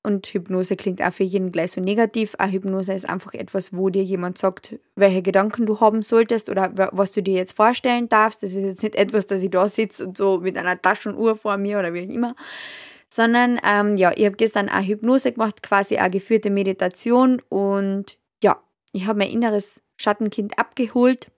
und 0.05 0.27
Hypnose 0.27 0.77
klingt 0.77 1.03
auch 1.03 1.12
für 1.12 1.25
jeden 1.25 1.51
gleich 1.51 1.73
so 1.73 1.81
negativ, 1.81 2.35
eine 2.38 2.53
Hypnose 2.53 2.93
ist 2.93 3.09
einfach 3.09 3.33
etwas, 3.33 3.73
wo 3.73 3.88
dir 3.88 4.05
jemand 4.05 4.37
sagt, 4.37 4.79
welche 4.97 5.23
Gedanken 5.23 5.64
du 5.64 5.81
haben 5.81 6.03
solltest 6.03 6.51
oder 6.51 6.71
was 6.93 7.12
du 7.12 7.23
dir 7.23 7.35
jetzt 7.35 7.53
vorstellen 7.53 8.09
darfst. 8.11 8.43
Das 8.43 8.55
ist 8.55 8.64
jetzt 8.64 8.83
nicht 8.83 8.95
etwas, 8.95 9.27
dass 9.27 9.43
ich 9.43 9.51
da 9.51 9.67
sitze 9.67 10.07
und 10.07 10.19
so 10.19 10.40
mit 10.40 10.59
einer 10.59 10.81
Taschenuhr 10.81 11.37
vor 11.37 11.57
mir 11.57 11.79
oder 11.79 11.95
wie 11.95 12.07
auch 12.07 12.14
immer, 12.14 12.37
sondern 13.09 13.59
ähm, 13.64 13.97
ja, 13.97 14.12
ich 14.14 14.27
habe 14.27 14.37
gestern 14.37 14.69
eine 14.69 14.87
Hypnose 14.87 15.33
gemacht, 15.33 15.62
quasi 15.62 15.97
eine 15.97 16.11
geführte 16.11 16.51
Meditation. 16.51 17.40
Und 17.49 18.19
ja, 18.42 18.63
ich 18.92 19.07
habe 19.07 19.21
mein 19.21 19.31
inneres 19.31 19.81
Schattenkind 19.96 20.59
abgeholt. 20.59 21.31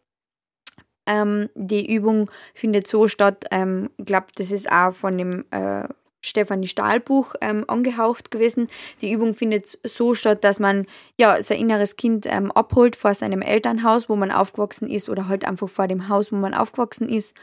Ähm, 1.07 1.51
die 1.55 1.95
Übung 1.95 2.31
findet 2.53 2.89
so 2.89 3.07
statt, 3.07 3.45
ähm, 3.53 3.91
ich 3.97 4.07
glaube, 4.07 4.27
das 4.35 4.51
ist 4.51 4.73
auch 4.73 4.93
von 4.93 5.17
dem 5.17 5.45
äh, 5.53 5.87
Stefanie 6.27 6.67
Stahl 6.67 7.01
Buch 7.01 7.35
ähm, 7.41 7.65
angehaucht 7.69 8.31
gewesen. 8.31 8.69
Die 9.01 9.13
Übung 9.13 9.35
findet 9.35 9.79
so 9.85 10.15
statt, 10.15 10.45
dass 10.45 10.61
man 10.61 10.87
ja 11.19 11.41
sein 11.43 11.59
inneres 11.59 11.97
Kind 11.97 12.27
ähm, 12.29 12.51
abholt 12.53 12.97
vor 12.97 13.15
seinem 13.15 13.43
Elternhaus, 13.43 14.09
wo 14.09 14.17
man 14.17 14.31
aufgewachsen 14.31 14.89
ist, 14.89 15.09
oder 15.09 15.29
halt 15.29 15.45
einfach 15.45 15.69
vor 15.69 15.89
dem 15.89 16.09
Haus, 16.09 16.33
wo 16.33 16.37
man 16.37 16.55
aufgewachsen 16.55 17.09
ist. 17.09 17.37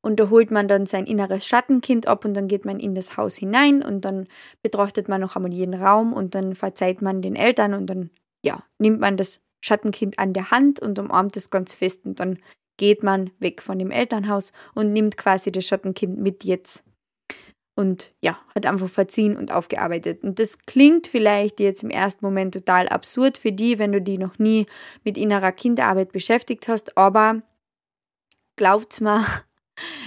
Und 0.00 0.20
da 0.20 0.28
holt 0.28 0.50
man 0.50 0.68
dann 0.68 0.84
sein 0.84 1.06
inneres 1.06 1.46
Schattenkind 1.46 2.06
ab 2.06 2.26
und 2.26 2.34
dann 2.34 2.46
geht 2.46 2.66
man 2.66 2.78
in 2.78 2.94
das 2.94 3.16
Haus 3.16 3.36
hinein 3.36 3.82
und 3.82 4.04
dann 4.04 4.26
betrachtet 4.62 5.08
man 5.08 5.22
noch 5.22 5.34
einmal 5.34 5.52
jeden 5.52 5.72
Raum 5.72 6.12
und 6.12 6.34
dann 6.34 6.54
verzeiht 6.54 7.00
man 7.00 7.22
den 7.22 7.36
Eltern 7.36 7.72
und 7.72 7.86
dann 7.86 8.10
ja, 8.44 8.62
nimmt 8.78 9.00
man 9.00 9.16
das 9.16 9.40
Schattenkind 9.64 10.18
an 10.18 10.34
der 10.34 10.50
Hand 10.50 10.78
und 10.78 10.98
umarmt 10.98 11.38
es 11.38 11.48
ganz 11.48 11.72
fest 11.72 12.04
und 12.04 12.20
dann 12.20 12.38
geht 12.76 13.02
man 13.02 13.30
weg 13.38 13.62
von 13.62 13.78
dem 13.78 13.90
Elternhaus 13.90 14.52
und 14.74 14.92
nimmt 14.92 15.16
quasi 15.16 15.50
das 15.50 15.64
Schattenkind 15.64 16.18
mit 16.18 16.44
jetzt. 16.44 16.84
Und 17.76 18.12
ja, 18.20 18.38
hat 18.54 18.66
einfach 18.66 18.88
verziehen 18.88 19.36
und 19.36 19.50
aufgearbeitet. 19.50 20.22
Und 20.22 20.38
das 20.38 20.58
klingt 20.58 21.08
vielleicht 21.08 21.58
jetzt 21.58 21.82
im 21.82 21.90
ersten 21.90 22.24
Moment 22.24 22.54
total 22.54 22.88
absurd 22.88 23.36
für 23.36 23.50
die, 23.50 23.80
wenn 23.80 23.90
du 23.90 24.00
die 24.00 24.18
noch 24.18 24.38
nie 24.38 24.66
mit 25.02 25.18
innerer 25.18 25.50
Kinderarbeit 25.50 26.12
beschäftigt 26.12 26.68
hast, 26.68 26.96
aber 26.96 27.42
glaubt's 28.54 29.00
mir, 29.00 29.24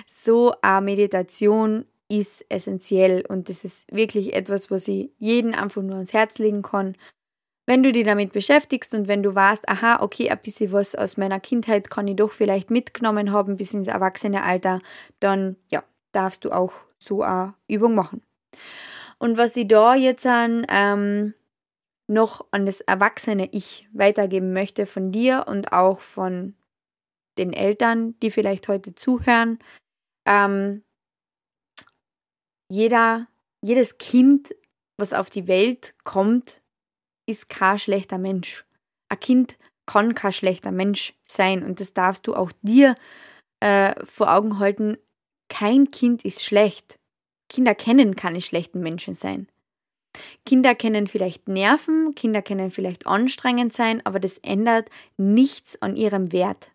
So 0.05 0.53
eine 0.61 0.81
Meditation 0.81 1.85
ist 2.09 2.45
essentiell 2.49 3.23
und 3.27 3.49
das 3.49 3.63
ist 3.63 3.93
wirklich 3.93 4.33
etwas, 4.33 4.71
was 4.71 4.87
ich 4.87 5.11
jeden 5.17 5.53
einfach 5.53 5.81
nur 5.81 5.95
ans 5.95 6.13
Herz 6.13 6.37
legen 6.37 6.61
kann. 6.61 6.95
Wenn 7.65 7.83
du 7.83 7.91
dich 7.91 8.05
damit 8.05 8.31
beschäftigst 8.31 8.93
und 8.93 9.09
wenn 9.09 9.23
du 9.23 9.35
weißt, 9.35 9.67
aha, 9.67 10.01
okay, 10.01 10.29
ein 10.29 10.39
bisschen 10.41 10.71
was 10.71 10.95
aus 10.95 11.17
meiner 11.17 11.41
Kindheit 11.41 11.89
kann 11.89 12.07
ich 12.07 12.15
doch 12.15 12.31
vielleicht 12.31 12.71
mitgenommen 12.71 13.33
haben 13.33 13.57
bis 13.57 13.73
ins 13.73 13.87
Erwachsenealter, 13.87 14.79
dann 15.19 15.57
ja, 15.69 15.83
darfst 16.13 16.45
du 16.45 16.51
auch 16.51 16.71
so 16.97 17.21
eine 17.21 17.53
Übung 17.67 17.95
machen. 17.95 18.21
Und 19.19 19.37
was 19.37 19.55
ich 19.55 19.67
da 19.67 19.95
jetzt 19.95 20.25
an, 20.25 20.65
ähm, 20.69 21.33
noch 22.07 22.45
an 22.51 22.65
das 22.65 22.81
erwachsene 22.81 23.49
Ich 23.51 23.87
weitergeben 23.91 24.53
möchte 24.53 24.85
von 24.85 25.11
dir 25.11 25.45
und 25.47 25.71
auch 25.73 25.99
von 25.99 26.55
den 27.37 27.53
Eltern, 27.53 28.17
die 28.21 28.31
vielleicht 28.31 28.67
heute 28.67 28.95
zuhören, 28.95 29.59
ähm, 30.25 30.83
jeder, 32.69 33.27
jedes 33.61 33.97
Kind, 33.97 34.55
was 34.97 35.13
auf 35.13 35.29
die 35.29 35.47
Welt 35.47 35.95
kommt, 36.03 36.61
ist 37.27 37.49
kein 37.49 37.77
schlechter 37.77 38.17
Mensch. 38.17 38.65
Ein 39.09 39.19
Kind 39.19 39.57
kann 39.85 40.15
kein 40.15 40.33
schlechter 40.33 40.71
Mensch 40.71 41.13
sein 41.25 41.63
und 41.63 41.79
das 41.79 41.93
darfst 41.93 42.27
du 42.27 42.35
auch 42.35 42.51
dir 42.61 42.95
äh, 43.61 43.93
vor 44.05 44.33
Augen 44.33 44.59
halten. 44.59 44.97
Kein 45.49 45.91
Kind 45.91 46.25
ist 46.25 46.43
schlecht. 46.43 46.97
Kinder 47.49 47.75
kennen 47.75 48.15
keine 48.15 48.41
schlechten 48.41 48.81
Menschen 48.81 49.13
sein. 49.13 49.47
Kinder 50.45 50.75
können 50.75 51.07
vielleicht 51.07 51.47
nerven, 51.47 52.15
Kinder 52.15 52.41
können 52.41 52.71
vielleicht 52.71 53.05
anstrengend 53.05 53.73
sein, 53.73 54.01
aber 54.05 54.19
das 54.19 54.37
ändert 54.39 54.89
nichts 55.17 55.81
an 55.81 55.95
ihrem 55.95 56.31
Wert. 56.31 56.71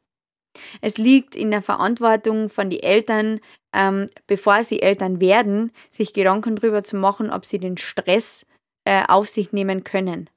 Es 0.81 0.99
liegt 0.99 1.35
in 1.35 1.51
der 1.51 1.63
Verantwortung 1.63 2.49
von 2.49 2.71
den 2.71 2.83
Eltern, 2.83 3.41
ähm, 3.73 4.07
bevor 4.27 4.63
sie 4.63 4.83
Eltern 4.83 5.21
werden, 5.21 5.73
sich 5.89 6.13
Gedanken 6.13 6.57
darüber 6.57 6.85
zu 6.85 6.97
machen, 6.97 7.31
ob 7.31 7.47
sie 7.47 7.59
den 7.59 7.79
Stress 7.79 8.47
äh, 8.85 9.05
auf 9.09 9.29
sich 9.29 9.53
nehmen 9.53 9.83
können. 9.83 10.29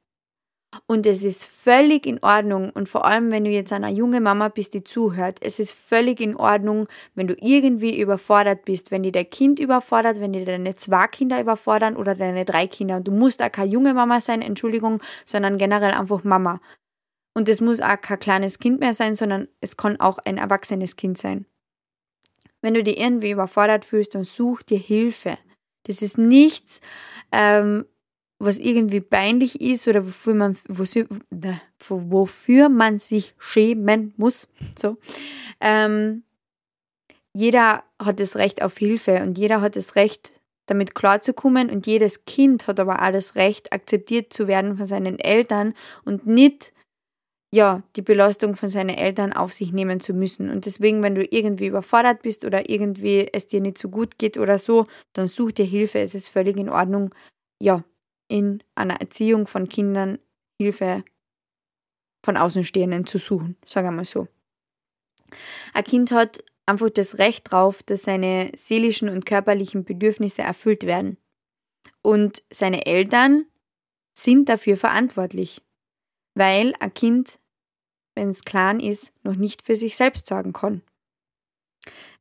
Und 0.88 1.08
es 1.08 1.24
ist 1.24 1.46
völlig 1.46 2.06
in 2.06 2.20
Ordnung 2.22 2.70
und 2.70 2.88
vor 2.88 3.06
allem, 3.06 3.32
wenn 3.32 3.44
du 3.44 3.50
jetzt 3.50 3.74
eine 3.74 3.90
junge 3.90 4.22
Mama 4.22 4.50
bist, 4.50 4.76
die 4.76 4.84
zuhört, 4.84 5.40
es 5.42 5.58
ist 5.58 5.72
völlig 5.72 6.22
in 6.22 6.36
Ordnung, 6.36 6.88
wenn 7.16 7.26
du 7.26 7.36
irgendwie 7.40 8.00
überfordert 8.00 8.66
bist, 8.66 8.92
wenn 8.92 9.02
dir 9.02 9.12
dein 9.12 9.28
Kind 9.28 9.60
überfordert, 9.60 10.20
wenn 10.20 10.34
dir 10.34 10.46
deine 10.46 10.76
zwei 10.76 11.08
Kinder 11.08 11.42
überfordern 11.42 11.98
oder 11.98 12.14
deine 12.14 12.46
drei 12.46 12.68
Kinder. 12.68 12.98
Und 12.98 13.08
du 13.08 13.12
musst 13.12 13.42
auch 13.42 13.52
keine 13.52 13.72
junge 13.72 13.96
Mama 13.96 14.22
sein, 14.22 14.44
Entschuldigung, 14.44 15.02
sondern 15.26 15.58
generell 15.58 15.92
einfach 15.92 16.24
Mama. 16.24 16.62
Und 17.34 17.50
es 17.50 17.62
muss 17.62 17.82
auch 17.82 18.00
kein 18.00 18.20
kleines 18.20 18.60
Kind 18.60 18.80
mehr 18.80 18.94
sein, 18.94 19.16
sondern 19.16 19.48
es 19.62 19.78
kann 19.78 20.00
auch 20.00 20.20
ein 20.20 20.38
erwachsenes 20.38 20.96
Kind 20.98 21.18
sein. 21.18 21.48
Wenn 22.62 22.76
du 22.76 22.84
dich 22.84 23.00
irgendwie 23.00 23.32
überfordert 23.32 23.86
fühlst, 23.86 24.14
dann 24.14 24.24
such 24.24 24.62
dir 24.62 24.80
Hilfe. 24.80 25.38
Das 25.84 26.02
ist 26.02 26.18
nichts, 26.18 26.80
ähm, 27.32 27.86
was 28.46 28.58
irgendwie 28.58 29.02
peinlich 29.02 29.62
ist 29.62 29.88
oder 29.88 30.06
wofür 30.06 30.34
man, 30.34 30.58
wofür 31.88 32.70
man 32.70 33.00
sich 33.00 33.36
schämen 33.38 34.14
muss. 34.18 34.48
So. 34.78 34.98
Ähm, 35.60 36.24
jeder 37.34 37.84
hat 38.00 38.20
das 38.20 38.36
Recht 38.36 38.62
auf 38.62 38.78
Hilfe 38.78 39.22
und 39.22 39.38
jeder 39.38 39.62
hat 39.62 39.76
das 39.76 39.96
Recht, 39.96 40.32
damit 40.68 40.96
klarzukommen 40.96 41.70
und 41.70 41.86
jedes 41.86 42.26
Kind 42.26 42.68
hat 42.68 42.80
aber 42.80 43.02
auch 43.06 43.12
das 43.12 43.36
Recht, 43.36 43.74
akzeptiert 43.74 44.34
zu 44.34 44.48
werden 44.48 44.76
von 44.76 44.86
seinen 44.86 45.20
Eltern 45.20 45.74
und 46.06 46.26
nicht 46.26 46.74
ja, 47.56 47.84
die 47.96 48.02
Belastung 48.02 48.56
von 48.56 48.68
seinen 48.68 48.90
Eltern 48.90 49.32
auf 49.32 49.54
sich 49.54 49.72
nehmen 49.72 50.02
zu 50.02 50.14
müssen. 50.14 50.50
Und 50.50 50.66
deswegen, 50.66 51.04
wenn 51.04 51.16
du 51.16 51.24
irgendwie 51.24 51.68
überfordert 51.68 52.22
bist 52.22 52.44
oder 52.44 52.70
irgendwie 52.70 53.30
es 53.32 53.48
dir 53.48 53.62
nicht 53.62 53.78
so 53.78 53.88
gut 53.88 54.18
geht 54.18 54.38
oder 54.38 54.60
so, 54.60 54.84
dann 55.14 55.30
such 55.30 55.54
dir 55.54 55.66
Hilfe. 55.66 56.00
Es 56.00 56.16
ist 56.16 56.28
völlig 56.28 56.58
in 56.58 56.70
Ordnung, 56.70 57.16
ja, 57.62 57.84
in 58.28 58.64
einer 58.76 59.00
Erziehung 59.02 59.48
von 59.48 59.70
Kindern 59.70 60.20
Hilfe 60.60 61.04
von 62.24 62.38
Außenstehenden 62.38 63.06
zu 63.06 63.18
suchen, 63.18 63.58
sagen 63.66 63.88
wir 63.88 63.92
mal 63.92 64.06
so. 64.06 64.28
Ein 65.74 65.84
Kind 65.84 66.12
hat 66.12 66.44
einfach 66.66 66.90
das 66.90 67.18
Recht 67.18 67.52
drauf, 67.52 67.84
dass 67.84 68.04
seine 68.04 68.52
seelischen 68.56 69.10
und 69.10 69.26
körperlichen 69.26 69.84
Bedürfnisse 69.84 70.42
erfüllt 70.42 70.84
werden. 70.84 71.18
Und 72.02 72.44
seine 72.52 72.86
Eltern 72.86 73.46
sind 74.18 74.50
dafür 74.50 74.78
verantwortlich, 74.78 75.62
weil 76.36 76.74
ein 76.80 76.94
Kind 76.94 77.40
wenn 78.16 78.30
es 78.30 78.44
klein 78.44 78.80
ist, 78.80 79.14
noch 79.24 79.36
nicht 79.36 79.62
für 79.62 79.76
sich 79.76 79.96
selbst 79.96 80.28
sorgen 80.28 80.54
kann. 80.54 80.82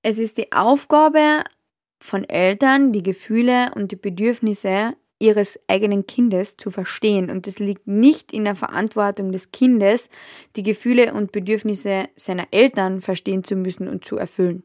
Es 0.02 0.18
ist 0.18 0.36
die 0.36 0.52
Aufgabe 0.52 1.44
von 2.02 2.24
Eltern, 2.24 2.92
die 2.92 3.02
Gefühle 3.02 3.72
und 3.74 3.92
die 3.92 3.96
Bedürfnisse 3.96 4.94
ihres 5.24 5.58
eigenen 5.68 6.06
Kindes 6.06 6.56
zu 6.56 6.70
verstehen. 6.70 7.30
Und 7.30 7.46
es 7.46 7.58
liegt 7.58 7.86
nicht 7.86 8.32
in 8.32 8.44
der 8.44 8.54
Verantwortung 8.54 9.32
des 9.32 9.50
Kindes, 9.52 10.10
die 10.56 10.62
Gefühle 10.62 11.14
und 11.14 11.32
Bedürfnisse 11.32 12.08
seiner 12.16 12.46
Eltern 12.50 13.00
verstehen 13.00 13.42
zu 13.42 13.56
müssen 13.56 13.88
und 13.88 14.04
zu 14.04 14.16
erfüllen. 14.16 14.62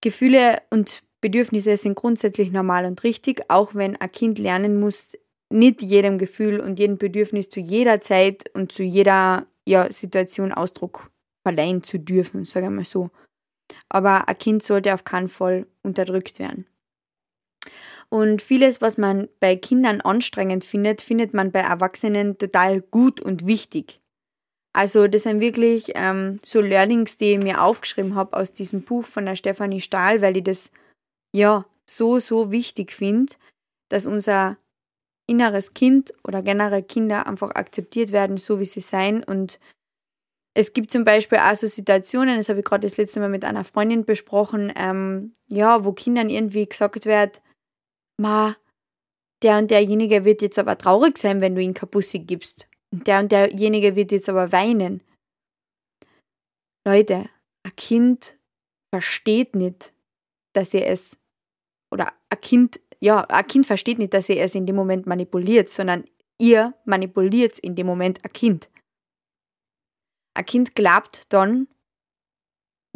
Gefühle 0.00 0.60
und 0.70 1.02
Bedürfnisse 1.20 1.76
sind 1.76 1.94
grundsätzlich 1.94 2.52
normal 2.52 2.84
und 2.84 3.02
richtig, 3.04 3.48
auch 3.48 3.74
wenn 3.74 3.96
ein 3.96 4.12
Kind 4.12 4.38
lernen 4.38 4.78
muss, 4.78 5.16
nicht 5.48 5.80
jedem 5.80 6.18
Gefühl 6.18 6.60
und 6.60 6.78
jedem 6.78 6.98
Bedürfnis 6.98 7.48
zu 7.48 7.60
jeder 7.60 8.00
Zeit 8.00 8.50
und 8.54 8.72
zu 8.72 8.82
jeder 8.82 9.46
ja, 9.66 9.90
Situation 9.90 10.52
Ausdruck 10.52 11.10
verleihen 11.42 11.82
zu 11.82 11.98
dürfen, 11.98 12.44
sage 12.44 12.66
ich 12.66 12.72
mal 12.72 12.84
so. 12.84 13.10
Aber 13.88 14.28
ein 14.28 14.36
Kind 14.36 14.62
sollte 14.62 14.92
auf 14.92 15.04
keinen 15.04 15.28
Fall 15.28 15.66
unterdrückt 15.82 16.38
werden. 16.38 16.66
Und 18.14 18.42
vieles, 18.42 18.80
was 18.80 18.96
man 18.96 19.28
bei 19.40 19.56
Kindern 19.56 20.00
anstrengend 20.00 20.62
findet, 20.62 21.02
findet 21.02 21.34
man 21.34 21.50
bei 21.50 21.58
Erwachsenen 21.58 22.38
total 22.38 22.80
gut 22.80 23.20
und 23.20 23.44
wichtig. 23.48 24.00
Also 24.72 25.08
das 25.08 25.24
sind 25.24 25.40
wirklich 25.40 25.90
ähm, 25.96 26.38
so 26.44 26.60
Learnings, 26.60 27.16
die 27.16 27.32
ich 27.32 27.38
mir 27.38 27.60
aufgeschrieben 27.60 28.14
habe 28.14 28.36
aus 28.36 28.52
diesem 28.52 28.82
Buch 28.82 29.04
von 29.04 29.26
der 29.26 29.34
Stefanie 29.34 29.80
Stahl, 29.80 30.22
weil 30.22 30.36
ich 30.36 30.44
das 30.44 30.70
ja 31.34 31.66
so, 31.90 32.20
so 32.20 32.52
wichtig 32.52 32.92
finde, 32.92 33.32
dass 33.88 34.06
unser 34.06 34.58
inneres 35.26 35.74
Kind 35.74 36.14
oder 36.22 36.40
generell 36.40 36.84
Kinder 36.84 37.26
einfach 37.26 37.50
akzeptiert 37.56 38.12
werden, 38.12 38.36
so 38.36 38.60
wie 38.60 38.64
sie 38.64 38.78
sein. 38.78 39.24
Und 39.24 39.58
es 40.56 40.72
gibt 40.72 40.92
zum 40.92 41.04
Beispiel 41.04 41.38
auch 41.38 41.56
so 41.56 41.66
Situationen, 41.66 42.36
das 42.36 42.48
habe 42.48 42.60
ich 42.60 42.64
gerade 42.64 42.86
das 42.86 42.96
letzte 42.96 43.18
Mal 43.18 43.28
mit 43.28 43.44
einer 43.44 43.64
Freundin 43.64 44.04
besprochen, 44.04 44.72
ähm, 44.76 45.32
ja, 45.48 45.84
wo 45.84 45.92
Kindern 45.92 46.30
irgendwie 46.30 46.68
gesagt 46.68 47.06
wird, 47.06 47.42
ma, 48.20 48.56
der 49.42 49.58
und 49.58 49.70
derjenige 49.70 50.24
wird 50.24 50.42
jetzt 50.42 50.58
aber 50.58 50.78
traurig 50.78 51.18
sein, 51.18 51.40
wenn 51.40 51.54
du 51.54 51.62
ihn 51.62 51.74
Kapussi 51.74 52.20
gibst. 52.20 52.68
Und 52.92 53.06
der 53.06 53.20
und 53.20 53.32
derjenige 53.32 53.96
wird 53.96 54.12
jetzt 54.12 54.28
aber 54.28 54.52
weinen. 54.52 55.02
Leute, 56.86 57.28
ein 57.64 57.76
Kind 57.76 58.38
versteht 58.94 59.54
nicht, 59.54 59.92
dass 60.54 60.74
er 60.74 60.88
es, 60.88 61.18
oder 61.90 62.12
ein 62.30 62.40
Kind 62.40 62.80
ja, 63.04 63.20
ein 63.20 63.46
Kind 63.46 63.66
versteht 63.66 63.98
nicht, 63.98 64.14
dass 64.14 64.30
ihr 64.30 64.40
es 64.40 64.54
in 64.54 64.64
dem 64.64 64.76
Moment 64.76 65.06
manipuliert, 65.06 65.68
sondern 65.68 66.04
ihr 66.40 66.72
manipuliert 66.86 67.58
in 67.58 67.74
dem 67.74 67.86
Moment 67.86 68.24
ein 68.24 68.32
Kind. 68.32 68.70
Ein 70.34 70.46
Kind 70.46 70.74
glaubt 70.74 71.30
dann, 71.30 71.68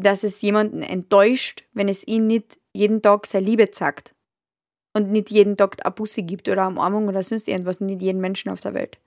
dass 0.00 0.24
es 0.24 0.40
jemanden 0.40 0.80
enttäuscht, 0.80 1.68
wenn 1.72 1.90
es 1.90 2.06
ihm 2.06 2.26
nicht 2.26 2.58
jeden 2.72 3.02
Tag 3.02 3.26
seine 3.26 3.44
Liebe 3.44 3.70
zeigt. 3.70 4.14
Und 4.94 5.10
nicht 5.10 5.30
jeden 5.30 5.56
Tag 5.56 5.76
eine 5.84 5.94
Busse 5.94 6.22
gibt 6.22 6.48
oder 6.48 6.62
eine 6.62 6.70
Umarmung 6.70 7.08
oder 7.08 7.22
sonst 7.22 7.48
irgendwas, 7.48 7.80
nicht 7.80 8.02
jeden 8.02 8.20
Menschen 8.20 8.50
auf 8.50 8.60
der 8.60 8.74
Welt. 8.74 8.98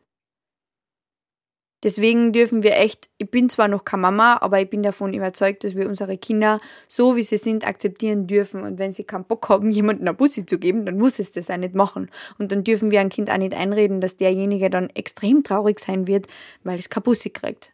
Deswegen 1.84 2.32
dürfen 2.32 2.62
wir 2.62 2.78
echt, 2.78 3.10
ich 3.18 3.32
bin 3.32 3.50
zwar 3.50 3.68
noch 3.68 3.84
keine 3.84 4.02
Mama, 4.02 4.38
aber 4.42 4.62
ich 4.62 4.70
bin 4.70 4.84
davon 4.84 5.16
überzeugt, 5.16 5.64
dass 5.64 5.76
wir 5.76 5.90
unsere 5.90 6.16
Kinder 6.16 6.60
so 6.88 7.16
wie 7.16 7.24
sie 7.24 7.38
sind 7.38 7.66
akzeptieren 7.66 8.28
dürfen. 8.28 8.62
Und 8.62 8.78
wenn 8.78 8.92
sie 8.92 9.04
keinen 9.04 9.26
Bock 9.26 9.50
haben, 9.50 9.72
jemanden 9.72 10.08
eine 10.08 10.16
Bussi 10.16 10.46
zu 10.46 10.60
geben, 10.60 10.86
dann 10.86 10.98
muss 10.98 11.18
es 11.18 11.32
das 11.32 11.50
auch 11.50 11.58
nicht 11.58 11.74
machen. 11.74 12.12
Und 12.38 12.52
dann 12.52 12.64
dürfen 12.64 12.92
wir 12.92 13.00
ein 13.00 13.10
Kind 13.10 13.32
auch 13.32 13.38
nicht 13.38 13.56
einreden, 13.56 14.00
dass 14.00 14.18
derjenige 14.18 14.70
dann 14.70 14.92
extrem 14.92 15.44
traurig 15.44 15.80
sein 15.80 16.06
wird, 16.06 16.28
weil 16.64 16.78
es 16.78 16.90
keine 16.90 17.04
Bussi 17.04 17.32
kriegt. 17.32 17.74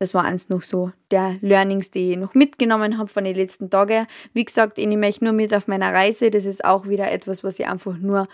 Das 0.00 0.14
war 0.14 0.24
eins 0.24 0.48
noch 0.48 0.62
so 0.62 0.92
der 1.10 1.36
Learnings, 1.42 1.90
die 1.90 2.12
ich 2.12 2.16
noch 2.16 2.32
mitgenommen 2.32 2.96
habe 2.96 3.08
von 3.08 3.22
den 3.22 3.34
letzten 3.34 3.68
Tagen. 3.68 4.06
Wie 4.32 4.46
gesagt, 4.46 4.78
ich 4.78 4.86
nehme 4.86 5.06
euch 5.06 5.20
nur 5.20 5.34
mit 5.34 5.52
auf 5.54 5.68
meiner 5.68 5.92
Reise. 5.92 6.30
Das 6.30 6.46
ist 6.46 6.64
auch 6.64 6.88
wieder 6.88 7.12
etwas, 7.12 7.44
was 7.44 7.58
ich 7.58 7.66
einfach 7.66 7.98
nur 7.98 8.26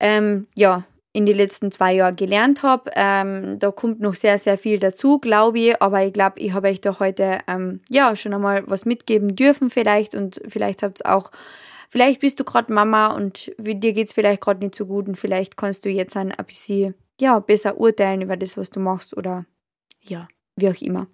ähm, 0.00 0.48
ja, 0.56 0.82
in 1.12 1.26
den 1.26 1.36
letzten 1.36 1.70
zwei 1.70 1.94
Jahren 1.94 2.16
gelernt 2.16 2.64
habe. 2.64 2.90
Ähm, 2.96 3.60
da 3.60 3.70
kommt 3.70 4.00
noch 4.00 4.16
sehr, 4.16 4.36
sehr 4.36 4.58
viel 4.58 4.80
dazu, 4.80 5.20
glaube 5.20 5.60
ich. 5.60 5.80
Aber 5.80 6.04
ich 6.04 6.12
glaube, 6.12 6.40
ich 6.40 6.52
habe 6.54 6.66
euch 6.66 6.80
da 6.80 6.98
heute 6.98 7.38
ähm, 7.46 7.82
ja 7.88 8.16
schon 8.16 8.34
einmal 8.34 8.64
was 8.66 8.84
mitgeben 8.84 9.36
dürfen 9.36 9.70
vielleicht 9.70 10.16
und 10.16 10.40
vielleicht 10.48 10.82
habt 10.82 11.06
auch, 11.06 11.30
vielleicht 11.88 12.20
bist 12.20 12.40
du 12.40 12.44
gerade 12.44 12.72
Mama 12.72 13.14
und 13.14 13.52
dir 13.58 13.92
geht 13.92 14.08
es 14.08 14.12
vielleicht 14.12 14.40
gerade 14.40 14.58
nicht 14.58 14.74
so 14.74 14.86
gut 14.86 15.06
und 15.06 15.14
vielleicht 15.14 15.56
kannst 15.56 15.84
du 15.84 15.88
jetzt 15.88 16.16
ein, 16.16 16.32
ein 16.32 16.44
bisschen 16.44 16.96
ja, 17.20 17.38
besser 17.38 17.78
urteilen 17.78 18.22
über 18.22 18.36
das, 18.36 18.56
was 18.56 18.70
du 18.70 18.80
machst 18.80 19.16
oder 19.16 19.46
ja, 20.02 20.26
wie 20.56 20.68
auch 20.68 20.80
immer. 20.80 21.06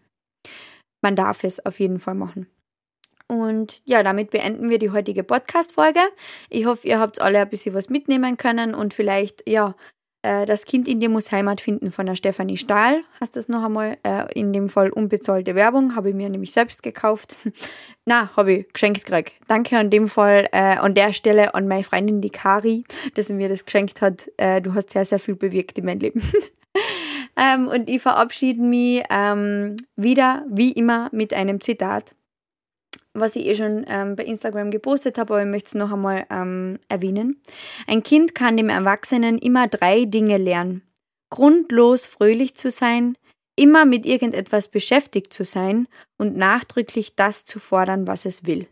Man 1.02 1.16
darf 1.16 1.44
es 1.44 1.64
auf 1.64 1.80
jeden 1.80 1.98
Fall 1.98 2.14
machen. 2.14 2.46
Und 3.28 3.82
ja, 3.84 4.02
damit 4.02 4.30
beenden 4.30 4.70
wir 4.70 4.78
die 4.78 4.90
heutige 4.90 5.24
Podcast-Folge. 5.24 6.00
Ich 6.48 6.66
hoffe, 6.66 6.86
ihr 6.86 7.00
habt 7.00 7.20
alle 7.20 7.40
ein 7.40 7.48
bisschen 7.48 7.74
was 7.74 7.90
mitnehmen 7.90 8.36
können 8.36 8.74
und 8.74 8.94
vielleicht, 8.94 9.48
ja, 9.48 9.74
äh, 10.26 10.44
das 10.44 10.64
Kind 10.64 10.88
in 10.88 10.98
dir 10.98 11.08
muss 11.08 11.30
Heimat 11.30 11.60
finden 11.60 11.92
von 11.92 12.06
der 12.06 12.16
Stefanie 12.16 12.56
Stahl. 12.56 13.02
Hast 13.20 13.36
das 13.36 13.48
noch 13.48 13.62
einmal? 13.62 13.96
Äh, 14.02 14.32
in 14.34 14.52
dem 14.52 14.68
Fall 14.68 14.90
unbezahlte 14.90 15.54
Werbung, 15.54 15.94
habe 15.94 16.08
ich 16.08 16.14
mir 16.14 16.28
nämlich 16.28 16.52
selbst 16.52 16.82
gekauft. 16.82 17.36
Na, 18.06 18.34
habe 18.36 18.52
ich 18.52 18.72
geschenkt 18.72 19.04
gekriegt. 19.04 19.34
Danke 19.46 19.78
an 19.78 19.90
dem 19.90 20.08
Fall, 20.08 20.48
äh, 20.52 20.76
an 20.76 20.94
der 20.94 21.12
Stelle 21.12 21.54
an 21.54 21.68
meine 21.68 21.84
Freundin, 21.84 22.20
die 22.20 22.30
Kari, 22.30 22.84
dass 23.14 23.26
sie 23.26 23.34
mir 23.34 23.48
das 23.48 23.64
geschenkt 23.64 24.00
hat. 24.00 24.28
Du 24.62 24.74
hast 24.74 24.90
sehr, 24.90 25.04
sehr 25.04 25.18
viel 25.18 25.36
bewirkt 25.36 25.78
in 25.78 25.84
meinem 25.84 26.00
Leben. 26.00 26.22
ähm, 27.36 27.68
und 27.68 27.88
ich 27.88 28.02
verabschiede 28.02 28.62
mich 28.62 29.02
ähm, 29.10 29.76
wieder, 29.96 30.44
wie 30.48 30.72
immer, 30.72 31.08
mit 31.12 31.32
einem 31.32 31.60
Zitat 31.60 32.14
was 33.20 33.36
ich 33.36 33.46
eh 33.46 33.54
schon 33.54 33.84
ähm, 33.88 34.14
bei 34.16 34.24
Instagram 34.24 34.70
gepostet 34.70 35.18
habe, 35.18 35.34
aber 35.34 35.42
ich 35.42 35.48
möchte 35.48 35.68
es 35.68 35.74
noch 35.74 35.92
einmal 35.92 36.26
ähm, 36.30 36.78
erwähnen. 36.88 37.40
Ein 37.86 38.02
Kind 38.02 38.34
kann 38.34 38.56
dem 38.56 38.68
Erwachsenen 38.68 39.38
immer 39.38 39.68
drei 39.68 40.04
Dinge 40.04 40.36
lernen. 40.36 40.82
Grundlos 41.30 42.06
fröhlich 42.06 42.54
zu 42.54 42.70
sein, 42.70 43.16
immer 43.56 43.84
mit 43.84 44.06
irgendetwas 44.06 44.68
beschäftigt 44.68 45.32
zu 45.32 45.44
sein 45.44 45.88
und 46.18 46.36
nachdrücklich 46.36 47.16
das 47.16 47.44
zu 47.44 47.58
fordern, 47.58 48.06
was 48.06 48.26
es 48.26 48.46
will. 48.46 48.68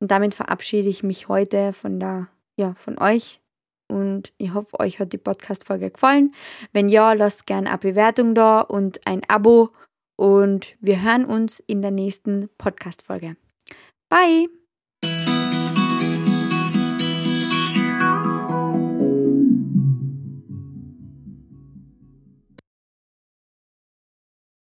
Und 0.00 0.10
damit 0.10 0.34
verabschiede 0.34 0.88
ich 0.88 1.02
mich 1.02 1.28
heute 1.28 1.72
von 1.72 1.98
der, 1.98 2.28
ja, 2.56 2.74
von 2.74 2.98
euch 2.98 3.40
und 3.88 4.32
ich 4.38 4.54
hoffe, 4.54 4.78
euch 4.80 5.00
hat 5.00 5.12
die 5.12 5.18
Podcast-Folge 5.18 5.90
gefallen. 5.90 6.34
Wenn 6.72 6.88
ja, 6.88 7.12
lasst 7.12 7.46
gerne 7.46 7.68
eine 7.68 7.78
Bewertung 7.78 8.34
da 8.34 8.60
und 8.60 9.06
ein 9.06 9.22
Abo 9.28 9.70
und 10.16 10.76
wir 10.80 11.02
hören 11.02 11.24
uns 11.24 11.60
in 11.60 11.82
der 11.82 11.90
nächsten 11.90 12.48
Podcast-Folge. 12.58 13.36
Bye! 14.08 14.57